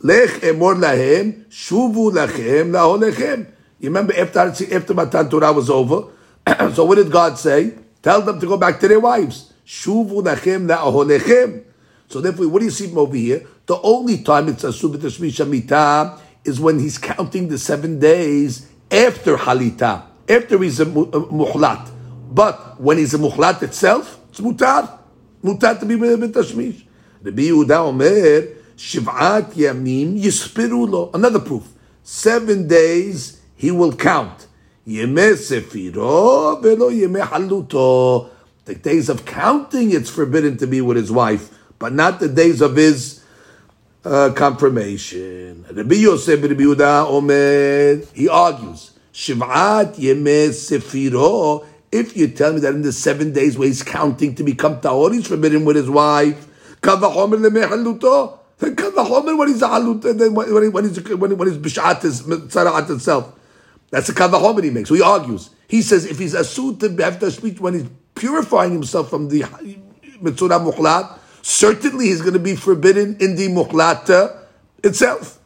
Lech 0.00 0.30
emor 0.42 0.76
lahem, 0.76 1.46
shuvu 1.46 2.12
lachem 2.12 2.70
laholechem. 2.70 3.46
You 3.80 3.88
remember 3.88 4.14
after, 4.18 4.40
after 4.40 4.94
Matan 4.94 5.30
Torah 5.30 5.52
was 5.52 5.70
over? 5.70 6.10
so 6.74 6.84
what 6.84 6.96
did 6.96 7.10
God 7.10 7.38
say? 7.38 7.74
Tell 8.02 8.20
them 8.20 8.38
to 8.38 8.46
go 8.46 8.58
back 8.58 8.80
to 8.80 8.88
their 8.88 9.00
wives. 9.00 9.54
Shuvu 9.66 10.22
lachem 10.22 10.68
laholechem. 10.68 11.64
So 12.08 12.20
therefore, 12.20 12.48
what 12.48 12.58
do 12.58 12.66
you 12.66 12.70
see 12.70 12.94
over 12.94 13.16
here? 13.16 13.46
The 13.64 13.80
only 13.80 14.22
time 14.22 14.48
it's 14.48 14.62
asubit 14.62 15.48
mita 15.48 16.18
is 16.44 16.60
when 16.60 16.78
he's 16.78 16.98
counting 16.98 17.48
the 17.48 17.58
seven 17.58 17.98
days 17.98 18.68
after 18.90 19.36
halita, 19.36 20.02
after 20.28 20.62
he's 20.62 20.80
a 20.80 20.86
muhlat. 20.86 21.90
But 22.30 22.80
when 22.80 22.98
he's 22.98 23.14
a 23.14 23.18
muhlat 23.18 23.62
itself, 23.62 24.20
it's 24.30 24.40
mutar. 24.40 24.98
Mutar 25.42 25.78
to 25.78 25.86
be 25.86 25.96
with 25.96 26.34
tashmish. 26.34 26.84
Rabbi 27.22 27.42
Yehuda 27.42 27.86
Omer, 27.88 28.48
shiv'at 28.76 29.52
yamim 29.54 30.20
yispiru 30.20 30.88
lo. 30.88 31.10
Another 31.14 31.40
proof. 31.40 31.66
Seven 32.02 32.68
days 32.68 33.40
he 33.56 33.70
will 33.70 33.94
count. 33.94 34.46
Yeme 34.86 35.34
sefiro 35.34 36.62
velo 36.62 36.90
yeme 36.90 37.20
haluto. 37.26 38.30
The 38.64 38.74
days 38.74 39.08
of 39.08 39.24
counting, 39.24 39.92
it's 39.92 40.10
forbidden 40.10 40.56
to 40.58 40.66
be 40.66 40.80
with 40.80 40.96
his 40.96 41.12
wife 41.12 41.50
but 41.78 41.92
not 41.92 42.20
the 42.20 42.28
days 42.28 42.60
of 42.60 42.76
his 42.76 43.22
uh, 44.04 44.32
confirmation. 44.34 45.64
Rabbi 45.70 45.94
Yosef 45.96 46.42
Rabbi 46.42 46.54
Yehuda 46.54 47.06
Omer, 47.06 48.04
he 48.14 48.28
argues, 48.28 48.92
Shiv'at 49.12 49.96
Yemeh 49.96 50.50
Sefiro, 50.50 51.66
if 51.90 52.16
you 52.16 52.28
tell 52.28 52.52
me 52.52 52.60
that 52.60 52.74
in 52.74 52.82
the 52.82 52.92
seven 52.92 53.32
days 53.32 53.56
where 53.56 53.68
he's 53.68 53.82
counting 53.82 54.34
to 54.34 54.42
become 54.42 54.80
Tahor, 54.80 55.14
he's 55.14 55.28
forbidden 55.28 55.64
with 55.64 55.76
his 55.76 55.88
wife, 55.88 56.48
Kavahomer 56.80 57.38
Lemehaluto, 57.38 58.38
then 58.58 58.74
Kavahomer 58.76 59.38
when 59.38 59.48
he's 59.48 59.62
a 59.62 59.68
halut, 59.68 60.02
then 60.02 60.34
when, 60.34 60.72
when, 60.72 60.84
he's 60.88 61.00
when, 61.08 61.38
when 61.38 61.48
he's 61.48 61.58
Bishat 61.58 62.04
is 62.04 62.22
Tzaraat 62.22 62.90
itself. 62.90 63.38
That's 63.90 64.08
the 64.08 64.12
Kavahomer 64.12 64.64
he 64.64 64.70
makes. 64.70 64.88
So 64.88 64.96
he 64.96 65.02
argues. 65.02 65.50
He 65.68 65.82
says 65.82 66.04
if 66.04 66.18
he's 66.18 66.34
asud 66.34 66.80
to 66.80 67.02
have 67.02 67.20
to 67.20 67.30
speak 67.30 67.60
when 67.60 67.74
he's 67.74 67.86
purifying 68.14 68.72
himself 68.72 69.08
from 69.08 69.28
the 69.28 69.42
Mitzurah 70.20 70.72
Mukhlat, 70.72 71.18
certainly 71.44 72.06
he's 72.06 72.22
going 72.22 72.32
to 72.32 72.38
be 72.38 72.56
forbidden 72.56 73.18
in 73.20 73.36
the 73.36 73.48
muhlata 73.48 74.44
itself. 74.82 75.38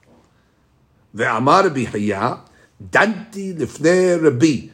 The 1.13 1.37
Amar 1.37 1.65
bihaya, 1.65 2.41
danti 2.83 3.59
lifnei 3.59 4.23
Rabbi. 4.23 4.71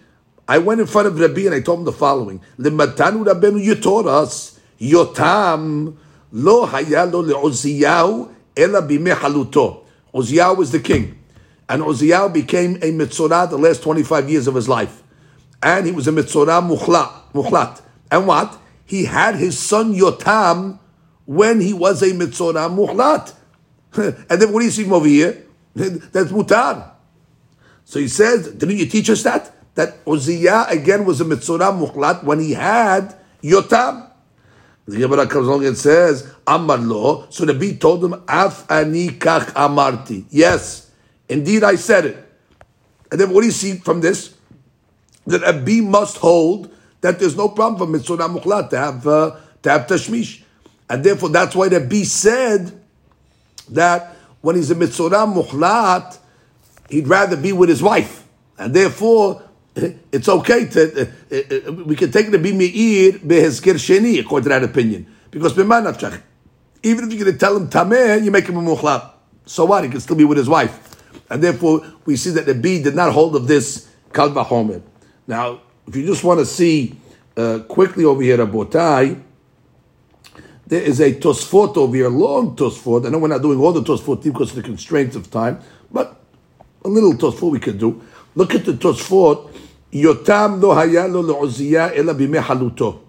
I 0.46 0.58
went 0.58 0.82
in 0.82 0.86
front 0.86 1.08
of 1.08 1.18
Rabbi 1.18 1.46
and 1.46 1.54
I 1.54 1.60
told 1.60 1.78
him 1.78 1.84
the 1.86 1.92
following: 1.92 2.42
Limatanu 2.58 3.24
Rabbeinu, 3.24 3.62
you 3.62 3.74
taught 3.76 4.06
us 4.06 4.60
Yotam 4.78 5.96
lo 6.30 6.66
haya 6.66 7.06
lo 7.06 7.22
le'Oziyahu 7.22 8.30
ela 8.54 8.82
bimei 8.82 9.14
haluto. 9.14 9.84
Oziyahu 10.12 10.58
was 10.58 10.72
the 10.72 10.80
king, 10.80 11.18
and 11.70 11.82
Oziyahu 11.82 12.34
became 12.34 12.76
a 12.76 12.92
mitzorah 12.92 13.48
the 13.48 13.56
last 13.56 13.82
twenty 13.82 14.02
five 14.02 14.28
years 14.28 14.46
of 14.46 14.54
his 14.54 14.68
life, 14.68 15.02
and 15.62 15.86
he 15.86 15.92
was 15.92 16.06
a 16.06 16.12
mitzorah. 16.12 16.60
Muhlat, 17.32 17.80
and 18.10 18.26
what? 18.26 18.58
He 18.84 19.06
had 19.06 19.36
his 19.36 19.58
son 19.58 19.94
Yotam 19.94 20.80
when 21.26 21.60
he 21.60 21.72
was 21.72 22.02
a 22.02 22.10
mitzorah 22.10 22.68
muhlat. 22.70 23.34
and 24.30 24.42
then 24.42 24.52
what 24.52 24.60
do 24.60 24.64
you 24.66 24.70
see 24.70 24.90
over 24.90 25.06
here? 25.06 25.44
That's 25.74 26.30
mutar. 26.30 26.92
So 27.84 27.98
he 27.98 28.08
says, 28.08 28.48
didn't 28.48 28.76
you 28.76 28.86
teach 28.86 29.10
us 29.10 29.22
that? 29.22 29.52
That 29.74 29.98
Uzziah 30.06 30.66
again 30.68 31.04
was 31.04 31.20
a 31.20 31.24
mitzorah 31.24 31.72
muhlat 31.72 32.24
when 32.24 32.40
he 32.40 32.52
had 32.52 33.14
yotam. 33.42 34.10
The 34.86 34.98
Gemara 34.98 35.26
comes 35.26 35.48
along 35.48 35.66
and 35.66 35.76
says, 35.76 36.30
Amar 36.46 36.76
lo. 36.76 37.26
So 37.30 37.44
the 37.44 37.54
bee 37.54 37.76
told 37.76 38.04
him, 38.04 38.22
Af 38.28 38.70
ani 38.70 39.08
kach 39.08 39.46
amarti. 39.54 40.26
Yes, 40.30 40.90
indeed 41.28 41.64
I 41.64 41.76
said 41.76 42.04
it. 42.04 42.28
And 43.10 43.20
then 43.20 43.30
what 43.30 43.40
do 43.40 43.46
you 43.46 43.52
see 43.52 43.78
from 43.78 44.00
this? 44.00 44.34
That 45.26 45.42
a 45.42 45.54
bee 45.54 45.80
must 45.80 46.18
hold 46.18 46.70
that 47.00 47.18
there's 47.18 47.36
no 47.36 47.48
problem 47.48 47.78
for 47.78 47.98
mitzorah 47.98 48.38
muhlat 48.38 48.70
to 48.70 48.78
have, 48.78 49.06
uh, 49.06 49.36
to 49.62 49.70
have 49.70 49.86
tashmish. 49.86 50.43
And 50.88 51.02
therefore, 51.02 51.30
that's 51.30 51.54
why 51.54 51.68
the 51.68 51.80
B 51.80 52.04
said 52.04 52.72
that 53.70 54.16
when 54.40 54.56
he's 54.56 54.70
a 54.70 54.74
mitzorah 54.74 55.32
muhlat, 55.32 56.18
he'd 56.90 57.08
rather 57.08 57.36
be 57.36 57.52
with 57.52 57.68
his 57.68 57.82
wife. 57.82 58.26
And 58.58 58.74
therefore, 58.74 59.42
it's 59.74 60.28
okay 60.28 60.66
to, 60.66 61.02
uh, 61.02 61.68
uh, 61.68 61.72
we 61.72 61.96
can 61.96 62.12
take 62.12 62.30
the 62.30 62.38
B 62.38 62.52
me'ir 62.52 63.12
behezker 63.18 63.74
sheni, 63.74 64.20
according 64.20 64.44
to 64.44 64.48
that 64.50 64.62
opinion. 64.62 65.06
Because 65.30 65.58
even 65.58 67.04
if 67.04 67.12
you're 67.12 67.24
going 67.24 67.32
to 67.32 67.38
tell 67.38 67.56
him 67.56 67.68
tameh, 67.68 68.22
you 68.22 68.30
make 68.30 68.46
him 68.46 68.56
a 68.56 68.60
muhlat. 68.60 69.10
So 69.46 69.64
what? 69.64 69.84
He 69.84 69.90
can 69.90 70.00
still 70.00 70.16
be 70.16 70.24
with 70.24 70.38
his 70.38 70.48
wife. 70.48 70.94
And 71.30 71.42
therefore, 71.42 71.84
we 72.04 72.16
see 72.16 72.30
that 72.30 72.46
the 72.46 72.54
B 72.54 72.82
did 72.82 72.94
not 72.94 73.12
hold 73.12 73.34
of 73.34 73.48
this 73.48 73.88
kalva. 74.12 74.82
Now, 75.26 75.60
if 75.86 75.96
you 75.96 76.06
just 76.06 76.22
want 76.22 76.40
to 76.40 76.46
see 76.46 76.94
uh, 77.36 77.60
quickly 77.66 78.04
over 78.04 78.22
here, 78.22 78.38
Abotai, 78.38 79.20
there 80.67 80.81
is 80.81 80.99
a 80.99 81.13
Tosfot 81.13 81.77
over 81.77 81.95
here, 81.95 82.09
long 82.09 82.55
Tosfot. 82.55 83.05
I 83.05 83.09
know 83.09 83.19
we're 83.19 83.27
not 83.27 83.41
doing 83.41 83.59
all 83.59 83.71
the 83.71 83.81
Tosfot 83.81 84.23
because 84.23 84.51
of 84.51 84.57
the 84.57 84.63
constraints 84.63 85.15
of 85.15 85.31
time, 85.31 85.59
but 85.91 86.21
a 86.85 86.87
little 86.87 87.13
Tosfot 87.13 87.51
we 87.51 87.59
can 87.59 87.77
do. 87.77 88.01
Look 88.35 88.53
at 88.55 88.65
the 88.65 88.73
Tosfot. 88.73 89.51
Yotam 89.91 90.61
lo 90.61 90.73
haya 90.75 91.07
lo 91.07 91.23
le'oziyah 91.23 91.97
ela 91.97 92.13
bimei 92.13 92.41
haluto. 92.41 92.99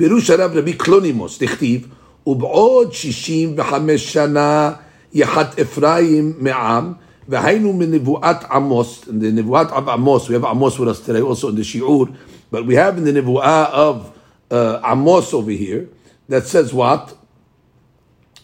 פירוש 0.00 0.30
הרב 0.30 0.50
רבי 0.54 0.72
קלונימוס, 0.72 1.42
דכתיב, 1.42 1.86
ובעוד 2.26 2.92
שישים 2.92 3.54
וחמש 3.56 4.12
שנה 4.12 4.72
יחת 5.12 5.58
אפרים 5.58 6.32
מעם, 6.38 6.92
והיינו 7.28 7.72
מנבואת 7.72 8.44
עמוס, 8.50 9.04
in 9.04 9.20
the 9.20 9.32
נבואת 9.32 9.66
of 9.70 9.88
Amos, 9.88 10.28
we 10.28 10.32
have 10.32 10.44
Amos 10.44 10.78
with 10.78 10.88
us 10.88 11.00
today 11.00 11.20
also 11.20 11.48
in 11.48 11.54
the 11.54 11.62
Shi'ur, 11.62 12.08
but 12.50 12.64
we 12.64 12.74
have 12.76 12.96
in 12.96 13.04
the 13.04 13.12
נבואה 13.12 13.66
of 13.72 14.10
uh, 14.50 14.80
Amos 14.90 15.34
over 15.34 15.50
here, 15.50 15.86
that 16.27 16.47
says 16.47 16.73
what? 16.73 17.17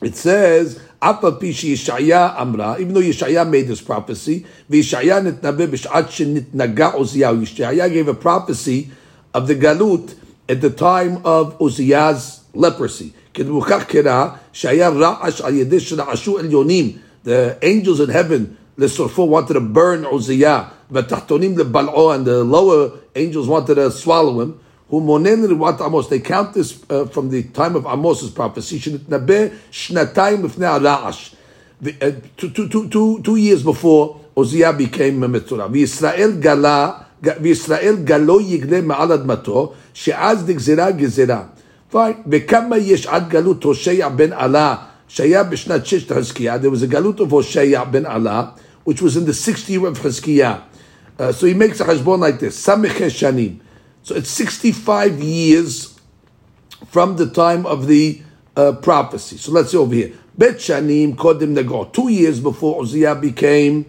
it 0.02 0.16
says, 0.16 0.82
amra, 2.38 2.78
even 2.80 2.94
though 2.94 3.02
Yeshaya 3.02 3.48
made 3.48 3.68
this 3.68 3.82
prophecy, 3.82 4.46
Uziyahu. 6.94 7.42
Yeshaya 7.42 7.92
gave 7.92 8.08
a 8.08 8.14
prophecy 8.14 8.92
of 9.34 9.48
the 9.48 9.56
galut 9.56 10.16
at 10.50 10.62
the 10.62 10.70
time 10.72 11.24
of 11.26 11.62
Uzziah's 11.62 12.44
leprosy. 12.54 13.14
The 17.24 17.58
angels 17.62 18.00
in 18.00 18.10
heaven, 18.10 18.58
the 18.76 18.88
Surfo 18.88 19.28
wanted 19.28 19.54
to 19.54 19.62
burn 19.62 20.06
Uzziah, 20.06 20.72
but 20.90 21.08
the 21.56 21.64
and 22.16 22.26
the 22.26 22.44
lower 22.44 22.98
angels 23.16 23.48
wanted 23.48 23.76
to 23.76 23.92
swallow 23.92 24.42
him 24.42 24.60
Who 24.91 25.01
monen 25.01 25.57
what 25.59 25.81
Amos? 25.81 26.09
They 26.09 26.21
count 26.21 26.55
this 26.55 26.83
uh, 26.89 27.07
from 27.07 27.31
the 27.31 27.43
time 27.45 27.75
of 27.75 27.87
Amos's 27.87 28.31
prophecy. 28.31 28.79
Shnatayim 28.79 30.47
lifnei 30.47 31.35
uh, 31.83 32.21
Two, 32.37 32.51
two, 32.51 32.69
two, 32.69 32.89
two, 32.89 33.23
two 33.23 33.37
years 33.37 33.63
before 33.63 34.21
Uziah 34.37 34.77
became 34.77 35.23
a 35.23 35.29
mitzvah. 35.29 35.69
V'Yisrael 35.69 36.41
gala, 36.41 37.07
v'Yisrael 37.23 38.05
galo 38.05 38.41
yigle 38.41 38.83
ma'al 38.85 39.19
admato, 39.19 39.75
she'az 39.93 40.45
nigzera 40.45 40.93
gezera. 40.93 41.49
Fine. 41.89 42.25
וכמה 42.27 42.79
יש 42.79 43.07
עד 43.07 43.29
גלות 43.29 43.65
הושע 43.65 44.09
בן 44.09 44.33
עלה, 44.33 44.77
שהיה 45.09 45.45
בשנת 45.45 45.87
ששת 45.87 46.13
חזקיה, 46.13 46.57
there 46.59 46.71
was 46.71 46.83
a 46.83 46.87
גלות 46.87 47.21
of 47.21 47.31
הושע 47.31 47.85
בן 47.85 48.07
עלה, 48.07 48.45
which 48.85 49.01
was 49.03 49.17
in 49.17 49.25
the 49.25 49.33
sixth 49.33 49.69
year 49.69 49.87
of 49.87 49.99
חזקיה. 49.99 50.55
Uh, 51.19 51.33
so 51.33 51.47
he 51.47 51.55
makes 51.55 51.81
a 51.81 51.85
חשבון 51.85 52.21
like 52.21 52.39
this, 52.41 52.55
סמכי 52.55 53.11
שנים. 53.11 53.57
So 54.04 54.16
it's 54.16 54.30
65 54.30 55.20
years 55.22 56.00
from 56.88 57.18
the 57.18 57.30
time 57.30 57.66
of 57.66 57.88
the 57.88 58.22
uh, 58.56 58.74
prophecy. 58.74 59.38
So 59.38 59.52
let's 59.52 59.72
see 59.72 59.78
over 59.78 59.94
here. 59.94 60.14
Bet 60.38 60.56
Shanim 60.56 61.16
Kodim 61.16 61.56
Nago. 61.56 61.92
Two 61.94 62.10
years 62.10 62.40
before 62.40 62.82
Uzziah 62.82 63.16
became 63.16 63.86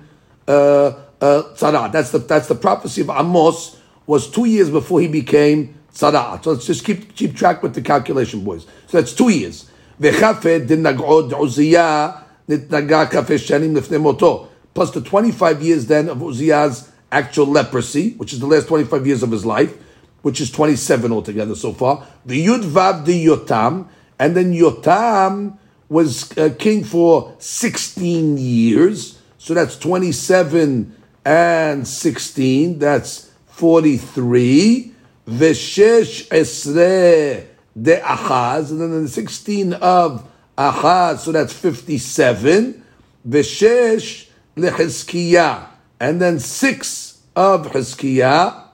uh, 0.47 0.93
uh, 1.21 1.89
That's 1.89 2.11
the, 2.11 2.19
that's 2.19 2.49
the 2.49 2.55
prophecy 2.55 3.01
of 3.03 3.11
Amos, 3.11 3.77
was 4.07 4.29
two 4.31 4.45
years 4.45 4.69
before 4.71 5.01
he 5.01 5.09
became 5.09 5.75
Tzara. 5.95 6.43
So 6.43 6.53
let's 6.53 6.67
just 6.67 6.85
keep, 6.85 7.15
keep 7.15 7.37
track 7.37 7.63
with 7.63 7.75
the 7.75 7.83
calculation, 7.83 8.45
boys. 8.45 8.67
So 8.89 8.99
that's 8.99 9.15
two 9.15 9.29
years. 9.29 9.71
Uzziah 10.01 10.25
nitnaga 12.49 13.07
kafe 13.09 13.39
shanim 13.39 13.75
lifnei 13.77 14.01
moto. 14.01 14.49
Plus 14.75 14.91
the 14.91 15.01
25 15.01 15.63
years 15.63 15.87
then 15.87 16.09
of 16.09 16.23
Uzziah's 16.23 16.91
actual 17.11 17.47
leprosy, 17.47 18.15
which 18.15 18.33
is 18.33 18.41
the 18.41 18.47
last 18.47 18.67
25 18.69 19.07
years 19.07 19.23
of 19.23 19.31
his 19.31 19.47
life 19.47 19.77
which 20.23 20.41
is 20.41 20.51
27 20.51 21.13
altogether 21.13 21.55
so 21.55 21.73
far. 21.73 22.07
The 22.25 22.47
Yud 22.47 22.63
Vav 22.63 23.05
the 23.05 23.27
Yotam, 23.27 23.89
and 24.19 24.37
then 24.37 24.53
Yotam 24.53 25.59
was 25.89 26.37
uh, 26.39 26.55
king 26.59 26.85
for 26.85 27.35
16 27.39 28.39
years. 28.39 29.19
So 29.39 29.55
that's 29.55 29.77
27 29.77 30.97
and 31.25 31.87
16. 31.87 32.79
That's 32.79 33.31
43. 33.47 34.95
Veshesh 35.29 36.29
Esre 36.29 37.47
de 37.81 38.01
Ahaz, 38.01 38.71
and 38.71 38.81
then 38.81 39.03
the 39.03 39.09
16 39.09 39.75
of 39.75 40.29
Ahaz, 40.59 41.23
so 41.25 41.33
that's 41.33 41.53
57. 41.53 42.83
Veshesh 43.29 44.29
lehizkiyah, 44.57 45.67
and 46.01 46.21
then 46.21 46.39
6 46.39 47.23
of 47.37 47.69
Hizkiyah, 47.69 48.65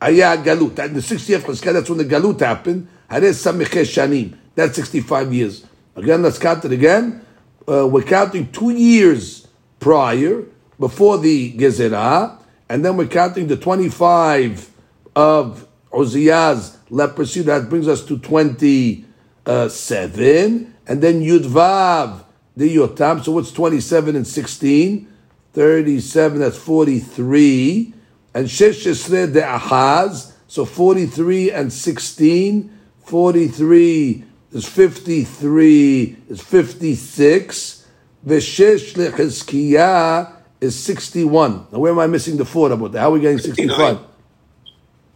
Aya 0.00 0.36
Galut. 0.36 0.78
In 0.84 0.94
the 0.94 1.00
60th 1.00 1.40
Chizkiah, 1.40 1.72
that's 1.74 1.88
when 1.88 1.98
the 1.98 2.04
Galut 2.04 2.38
happened. 2.40 2.88
Hare 3.08 3.22
Samiche 3.22 3.84
Shanim. 3.84 4.36
That's 4.54 4.76
65 4.76 5.34
years. 5.34 5.66
Again, 5.96 6.22
let's 6.22 6.38
count 6.38 6.64
it 6.64 6.70
again. 6.72 7.24
Uh, 7.66 7.86
we're 7.86 8.02
counting 8.02 8.50
two 8.52 8.70
years 8.70 9.48
prior, 9.80 10.44
before 10.78 11.18
the 11.18 11.52
Gezerah, 11.54 12.38
and 12.68 12.84
then 12.84 12.96
we're 12.96 13.08
counting 13.08 13.48
the 13.48 13.56
25 13.56 14.70
of 15.16 15.66
Uziah's 15.92 16.78
leprosy. 16.90 17.42
That 17.42 17.68
brings 17.68 17.88
us 17.88 18.04
to 18.06 18.18
27. 18.18 20.74
And 20.86 21.02
then 21.02 21.20
Yudvav, 21.20 22.24
the 22.56 22.76
Yotam. 22.76 23.24
So 23.24 23.32
what's 23.32 23.50
27 23.52 24.16
and 24.16 24.26
16? 24.26 25.06
37, 25.54 26.38
that's 26.38 26.56
43 26.56 27.94
and 28.38 28.46
Shesh 28.46 28.86
Esre 28.86 29.32
de 29.32 29.42
Ahaz, 29.42 30.32
so 30.46 30.64
43 30.64 31.50
and 31.50 31.72
16, 31.72 32.70
43 33.04 34.24
is 34.52 34.64
53, 34.64 36.16
is 36.28 36.40
56, 36.40 37.86
Veshesh 38.24 38.94
Lechizkiyah 38.94 40.36
is 40.60 40.78
61. 40.78 41.66
Now 41.72 41.78
where 41.80 41.90
am 41.90 41.98
I 41.98 42.06
missing 42.06 42.36
the 42.36 42.44
four 42.44 42.70
about 42.70 42.92
that? 42.92 43.00
How 43.00 43.08
are 43.08 43.10
we 43.10 43.20
getting 43.22 43.40
65? 43.40 43.98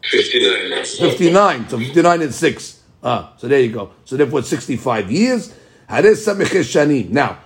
59. 0.03 0.85
59, 0.85 1.69
so 1.69 1.79
59 1.79 2.23
and 2.23 2.35
6. 2.35 2.83
Ah, 3.05 3.35
so 3.37 3.47
there 3.47 3.61
you 3.61 3.71
go. 3.71 3.93
So 4.05 4.17
therefore 4.17 4.41
it's 4.41 4.49
65 4.49 5.13
years. 5.13 5.55
Now, 5.89 7.39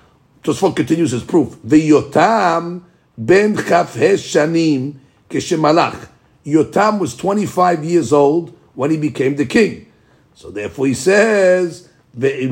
Tosfot 0.43 0.75
continues 0.75 1.11
his 1.11 1.23
proof. 1.23 1.55
V'yotam 1.57 2.83
ben 3.19 3.55
chafhesh 3.57 4.25
shanim 4.25 5.01
Kishimalach. 5.29 6.09
Yotam 6.45 6.99
was 6.99 7.17
25 7.17 7.85
years 7.85 8.13
old 8.13 8.59
when 8.75 8.91
he 8.91 8.97
became 8.97 9.37
the 9.37 9.47
king. 9.47 9.93
So 10.35 10.51
therefore 10.51 10.87
he 10.87 10.95
says, 10.95 11.89
That 12.15 12.51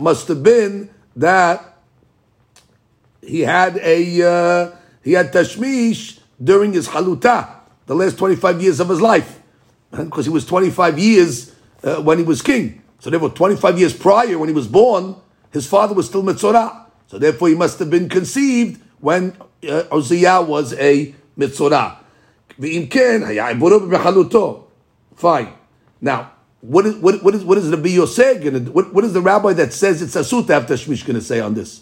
must 0.00 0.28
have 0.28 0.42
been 0.42 0.90
that 1.16 1.78
he 3.22 3.40
had 3.40 3.78
a 3.78 4.22
uh, 4.22 4.70
he 5.02 5.12
had 5.12 5.32
tashmish 5.32 6.20
during 6.42 6.72
his 6.72 6.88
haluta, 6.88 7.60
the 7.86 7.94
last 7.94 8.18
25 8.18 8.62
years 8.62 8.80
of 8.80 8.88
his 8.88 9.00
life. 9.00 9.40
Because 9.90 10.26
he 10.26 10.30
was 10.30 10.44
25 10.44 10.98
years 10.98 11.54
uh, 11.82 12.02
when 12.02 12.18
he 12.18 12.24
was 12.24 12.42
king. 12.42 12.82
So 12.98 13.10
therefore, 13.10 13.30
25 13.30 13.78
years 13.78 13.96
prior, 13.96 14.38
when 14.38 14.48
he 14.48 14.54
was 14.54 14.66
born, 14.66 15.16
his 15.50 15.66
father 15.66 15.94
was 15.94 16.06
still 16.06 16.22
Mitzorah. 16.22 16.86
So 17.06 17.18
therefore, 17.18 17.48
he 17.48 17.54
must 17.54 17.78
have 17.78 17.88
been 17.88 18.08
conceived 18.08 18.82
when 18.99 19.35
uh, 19.67 19.83
Uzziah 19.91 20.41
was 20.41 20.73
a 20.73 21.13
mitzorah. 21.37 21.97
Fine. 25.15 25.53
Now, 26.01 26.31
what 26.61 26.85
is 26.85 26.95
what, 26.95 27.23
what 27.23 27.35
is 27.35 27.43
what 27.43 27.57
is 27.57 27.69
Rabbi 27.69 27.89
Yosef 27.89 28.41
going 28.41 28.65
to 28.65 28.71
what, 28.71 28.93
what 28.93 29.03
is 29.03 29.13
the 29.13 29.21
rabbi 29.21 29.53
that 29.53 29.73
says 29.73 30.01
it's 30.01 30.15
asut 30.15 30.47
to 30.47 30.53
have 30.53 30.65
tashmish 30.65 31.05
going 31.05 31.15
to 31.15 31.21
say 31.21 31.39
on 31.39 31.53
this? 31.53 31.81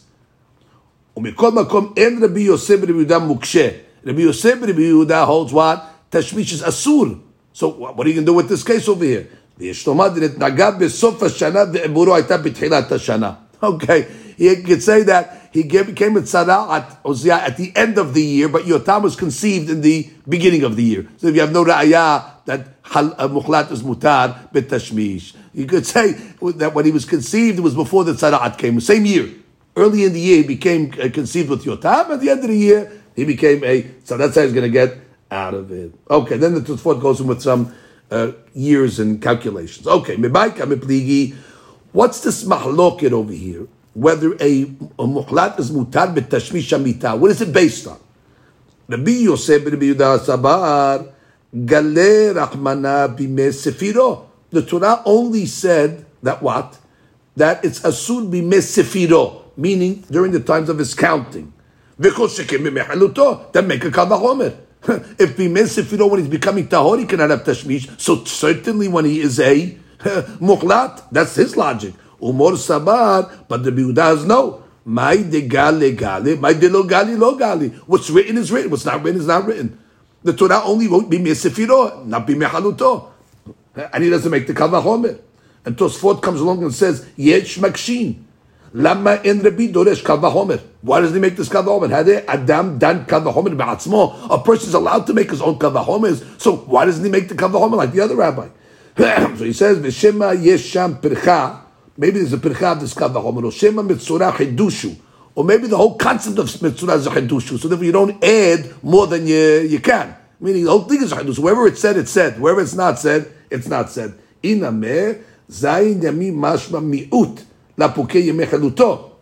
ומכל 1.18 1.52
מקום 1.52 1.94
אין 1.98 2.24
רבי 2.24 2.42
יוסף 2.42 2.76
ורבי 2.82 2.94
יהודה 2.94 3.20
מוקשה. 3.20 3.70
רבי 4.06 4.22
יוסף 4.22 4.54
ורבי 4.62 4.84
יהודה 4.84 5.26
holds 5.26 5.52
what? 5.52 5.80
tashmish 6.12 6.54
is 6.54 6.62
asur. 6.62 7.20
So 7.54 7.68
what 7.68 8.06
are 8.06 8.10
you 8.10 8.16
going 8.16 8.26
to 8.26 8.32
do 8.32 8.34
with 8.34 8.50
this 8.50 8.64
case 8.64 8.88
over 8.88 9.06
here? 9.06 9.28
ויש 9.58 9.88
לומר 9.88 10.08
נגע 10.38 10.72
בסוף 10.72 11.24
השנה 11.24 11.60
ועבורו 11.74 12.16
הייתה 12.16 12.38
בתחילת 12.38 12.92
השנה. 12.92 13.32
Okay, 13.64 14.06
he 14.38 14.56
could 14.66 14.82
say 14.82 15.04
that 15.04 15.45
he 15.57 15.83
became 15.83 16.17
a 16.17 16.21
tzara 16.21 16.71
at 17.31 17.57
the 17.57 17.73
end 17.75 17.97
of 17.97 18.13
the 18.13 18.23
year, 18.23 18.49
but 18.49 18.63
Yotam 18.65 19.03
was 19.03 19.17
conceived 19.17 19.71
in 19.71 19.81
the 19.81 20.11
beginning 20.29 20.65
of 20.65 20.77
the 20.77 20.83
year. 20.83 21.09
So 21.17 21.29
if 21.29 21.35
you 21.35 21.41
have 21.41 21.53
no 21.53 21.65
ra'ayah 21.65 22.45
that 22.45 22.61
uh, 22.95 23.29
mukhlat 23.29 23.73
is 23.73 23.83
mutar 23.83 24.53
tashmish, 24.53 25.35
you 25.55 25.65
could 25.65 25.87
say 25.95 26.13
that 26.13 26.75
when 26.75 26.85
he 26.85 26.91
was 26.91 27.07
conceived, 27.07 27.59
it 27.59 27.63
was 27.63 27.75
before 27.75 28.05
the 28.05 28.13
tzara'at 28.13 28.59
came, 28.59 28.79
same 28.81 29.07
year. 29.07 29.31
Early 29.75 30.05
in 30.05 30.13
the 30.13 30.21
year, 30.21 30.37
he 30.39 30.43
became 30.43 30.93
uh, 31.01 31.09
conceived 31.11 31.49
with 31.49 31.65
Yotam. 31.65 32.11
At 32.11 32.21
the 32.21 32.31
end 32.31 32.41
of 32.41 32.49
the 32.49 32.57
year, 32.57 32.93
he 33.15 33.25
became 33.25 33.65
a. 33.65 33.87
So 34.05 34.17
that's 34.17 34.35
how 34.35 34.43
he's 34.43 34.53
going 34.53 34.71
to 34.71 34.71
get 34.71 34.99
out 35.31 35.55
of 35.55 35.73
it. 35.73 35.93
Okay, 36.11 36.37
then 36.37 36.55
the 36.55 36.61
Tosfot 36.61 37.01
goes 37.01 37.21
in 37.21 37.27
with 37.27 37.43
some 37.43 37.75
uh, 38.11 38.33
years 38.55 38.99
and 38.99 39.21
calculations. 39.23 39.87
Okay, 39.87 40.17
what's 41.93 42.21
this 42.21 42.45
mahloket 42.45 43.13
over 43.13 43.33
here? 43.33 43.69
Whether 43.97 44.35
a, 44.35 44.63
a 44.99 45.07
muhlat 45.09 45.59
is 45.59 45.71
mutar 45.71 46.15
b'tashmish 46.15 46.71
amita. 46.75 47.17
What 47.17 47.31
is 47.31 47.41
it 47.41 47.51
based 47.51 47.87
on? 47.87 47.99
Rabbi 48.87 49.11
Yosef 49.11 49.65
Rabbi 49.65 49.87
Yudah 49.87 50.19
Sabar 50.19 51.11
Gale 51.65 52.35
Rahmana 52.35 53.17
Bime 53.17 53.49
Sefiro. 53.49 54.27
The 54.51 54.61
Torah 54.63 55.01
only 55.07 55.47
said 55.47 56.05
that 56.23 56.43
what? 56.43 56.79
That 57.37 57.65
it's 57.65 57.81
asur 57.81 58.31
bime 58.31 58.61
Sefiro, 58.61 59.45
meaning 59.57 60.05
during 60.11 60.33
the 60.33 60.41
times 60.41 60.69
of 60.69 60.77
his 60.77 60.95
counting. 60.95 61.55
Then 61.97 62.13
make 62.13 62.21
a 62.21 63.91
kavachomer. 63.91 64.59
If 65.19 65.39
bime 65.39 65.65
Sefiro, 65.65 66.11
when 66.11 66.21
he's 66.21 66.29
becoming 66.29 66.69
tahor, 66.69 66.99
he 66.99 67.07
cannot 67.07 67.31
have 67.31 67.45
tashmish. 67.45 67.99
So 67.99 68.25
certainly 68.25 68.89
when 68.89 69.07
he 69.07 69.21
is 69.21 69.41
a 69.41 69.75
muhlat, 70.39 71.03
that's 71.11 71.35
his 71.37 71.57
logic. 71.57 71.95
Umor 72.21 72.57
Sabar, 72.57 73.47
but 73.49 73.63
the 73.63 73.71
Yehuda 73.71 74.27
no. 74.27 74.63
My 74.85 75.17
de 75.17 75.43
gale 75.43 75.93
gale, 75.93 76.37
my 76.37 76.53
de 76.53 76.69
lo 76.69 76.85
gali 76.85 77.19
lo 77.19 77.37
gali. 77.37 77.75
What's 77.87 78.09
written 78.09 78.39
is 78.39 78.53
written. 78.53 78.71
What's 78.71 78.85
not 78.85 79.03
written 79.03 79.21
is 79.21 79.27
not 79.27 79.45
written. 79.45 79.79
The 80.23 80.33
Torah 80.33 80.63
only 80.65 80.87
won't 80.87 81.11
be 81.11 81.19
mesefiro, 81.19 82.07
not 82.07 82.27
be 82.27 82.35
mechaluto. 82.35 83.11
and 83.77 84.05
he 84.05 84.11
doesn't 84.11 84.31
make 84.31 84.47
the 84.47 84.55
kavahomer. 84.55 85.21
And 85.65 85.77
Tosfot 85.77 86.23
comes 86.23 86.41
along 86.41 86.63
and 86.63 86.73
says, 86.73 87.07
Yesh 87.17 87.59
makshin. 87.59 88.23
Lama 88.73 89.21
in 89.25 89.41
Rabbi 89.41 89.69
Doresh 89.69 90.03
kavahomer. 90.03 90.61
Why 90.83 91.01
does 91.01 91.13
he 91.13 91.21
make 91.21 91.37
this 91.37 91.49
kavahomer? 91.49 91.91
Hade 91.91 92.25
Adam 92.29 92.79
dan 92.79 93.07
kavahomer 93.07 93.57
ba'atzmo. 93.57 94.31
A 94.31 94.43
person 94.43 94.69
is 94.69 94.75
allowed 94.75 95.07
to 95.07 95.15
make 95.15 95.31
his 95.31 95.43
own 95.43 95.59
kavahomers. 95.59 96.41
So 96.41 96.57
why 96.57 96.85
doesn't 96.85 97.05
he 97.05 97.11
make 97.11 97.29
the 97.29 97.35
kavahomer 97.35 97.77
like 97.77 97.93
the 97.93 98.01
other 98.01 98.17
rabbi? 98.17 98.49
so 98.97 99.45
he 99.45 99.53
says, 99.53 99.79
V'shema 99.79 100.43
yesh 100.43 100.63
sham 100.63 100.97
pircha. 100.97 101.63
Maybe 101.97 102.19
there's 102.19 102.33
a 102.33 102.39
pircha. 102.39 103.45
Or 103.45 103.53
shema 103.53 103.83
mitzurah 103.83 104.33
chedushu. 104.33 104.97
Or 105.35 105.45
maybe 105.45 105.67
the 105.67 105.77
whole 105.77 105.97
concept 105.97 106.39
of 106.39 106.47
mitzurah 106.47 106.97
is 106.97 107.07
a 107.07 107.11
chedushu. 107.11 107.59
So 107.59 107.69
therefore 107.69 107.85
you 107.85 107.93
don't 107.93 108.23
add 108.23 108.83
more 108.83 109.07
than 109.07 109.27
you, 109.27 109.61
you 109.61 109.81
can. 109.81 110.15
Meaning 110.41 110.65
the 110.65 110.71
whole 110.71 110.85
thing 110.85 111.03
is 111.03 111.13
a 111.13 111.17
chedushu. 111.17 111.39
Wherever 111.39 111.67
it's 111.67 111.81
said, 111.81 111.97
it's 111.97 112.11
said. 112.11 112.41
Wherever 112.41 112.61
it's 112.61 112.75
not 112.75 112.99
said, 112.99 113.33
it's 113.51 113.69
not 113.69 113.91
said. 113.91 114.19
Inameh 114.43 115.23
zayin 115.51 116.01
yami 116.01 116.33
mashma 116.33 116.83
mi'ut. 116.85 117.45
Lapukei 117.77 118.27
yemei 118.27 118.47
chaluto. 118.47 119.13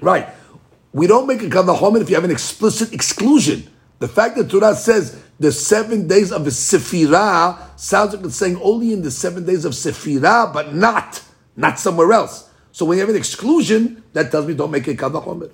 Right. 0.00 0.28
We 0.92 1.06
don't 1.06 1.26
make 1.26 1.42
a 1.42 1.46
kavahomer 1.46 2.00
if 2.00 2.08
you 2.08 2.14
have 2.14 2.24
an 2.24 2.30
explicit 2.30 2.92
exclusion. 2.92 3.70
The 3.98 4.08
fact 4.08 4.36
that 4.36 4.50
Torah 4.50 4.74
says 4.74 5.22
the 5.38 5.52
seven 5.52 6.06
days 6.08 6.32
of 6.32 6.44
the 6.44 6.50
Sefirah 6.50 7.78
sounds 7.78 8.14
like 8.14 8.24
it's 8.24 8.36
saying 8.36 8.58
only 8.62 8.92
in 8.92 9.02
the 9.02 9.10
seven 9.10 9.44
days 9.44 9.64
of 9.64 9.72
Sefirah, 9.72 10.52
but 10.52 10.74
not, 10.74 11.22
not 11.56 11.78
somewhere 11.78 12.12
else. 12.12 12.48
So 12.72 12.84
when 12.84 12.98
you 12.98 13.00
have 13.00 13.10
an 13.10 13.16
exclusion, 13.16 14.02
that 14.12 14.30
tells 14.30 14.46
me 14.46 14.54
don't 14.54 14.70
make 14.70 14.86
a 14.86 14.94
kavahomer. 14.94 15.50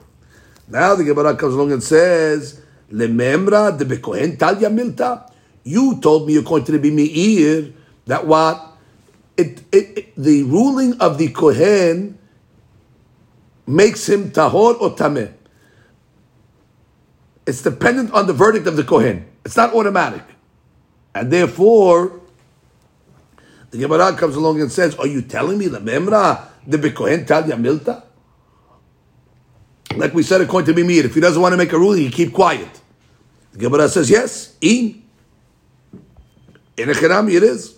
Now 0.69 0.97
the 0.97 1.05
Gemara 1.05 1.37
comes 1.37 1.55
along 1.55 1.73
and 1.73 1.83
says, 1.83 2.61
Lememra 2.91 3.79
de 3.79 3.85
bekohen 3.85 4.37
talya 4.37 4.69
milta. 4.69 5.31
You 5.65 6.01
told 6.01 6.27
me 6.27 6.37
according 6.37 6.67
to 6.67 6.79
the 6.79 6.91
Meir 6.91 7.73
that 8.07 8.27
what 8.27 8.77
it, 9.37 9.63
it, 9.71 9.99
it, 9.99 10.17
the 10.17 10.43
ruling 10.43 11.01
of 11.01 11.19
the 11.19 11.29
kohen 11.31 12.19
makes 13.67 14.09
him 14.09 14.31
tahor 14.33 14.81
or 14.81 14.97
tameh. 14.97 15.33
It's 17.47 17.63
dependent 17.63 18.13
on 18.13 18.27
the 18.27 18.33
verdict 18.33 18.67
of 18.67 18.77
the 18.77 18.85
kohen. 18.85 19.27
It's 19.45 19.57
not 19.57 19.75
automatic, 19.75 20.25
and 21.15 21.31
therefore. 21.33 22.22
The 23.73 23.79
Gemara 23.79 24.15
comes 24.15 24.37
along 24.37 24.61
and 24.61 24.71
says, 24.71 24.95
"Are 24.97 25.07
you 25.07 25.23
telling 25.23 25.57
me 25.57 25.67
the 25.67 25.81
memra 25.81 26.45
the 26.67 26.77
bekohen 26.77 27.27
talya 27.27 27.57
milta?" 27.59 28.03
Like 29.97 30.13
we 30.13 30.23
said, 30.23 30.43
according 30.43 30.75
to 30.75 30.81
Mimir, 30.81 31.07
if 31.07 31.15
he 31.15 31.21
doesn't 31.21 31.41
want 31.41 31.55
to 31.55 31.57
make 31.57 31.73
a 31.73 31.79
ruling, 31.79 32.03
he 32.03 32.11
keep 32.11 32.33
quiet. 32.35 32.69
The 33.53 33.59
Gemara 33.59 33.89
says, 33.89 34.11
"Yes, 34.11 34.53
in 34.61 35.03
in 36.77 36.91
a 36.91 36.93
Echanami 36.93 37.35
it 37.35 37.43
is." 37.43 37.75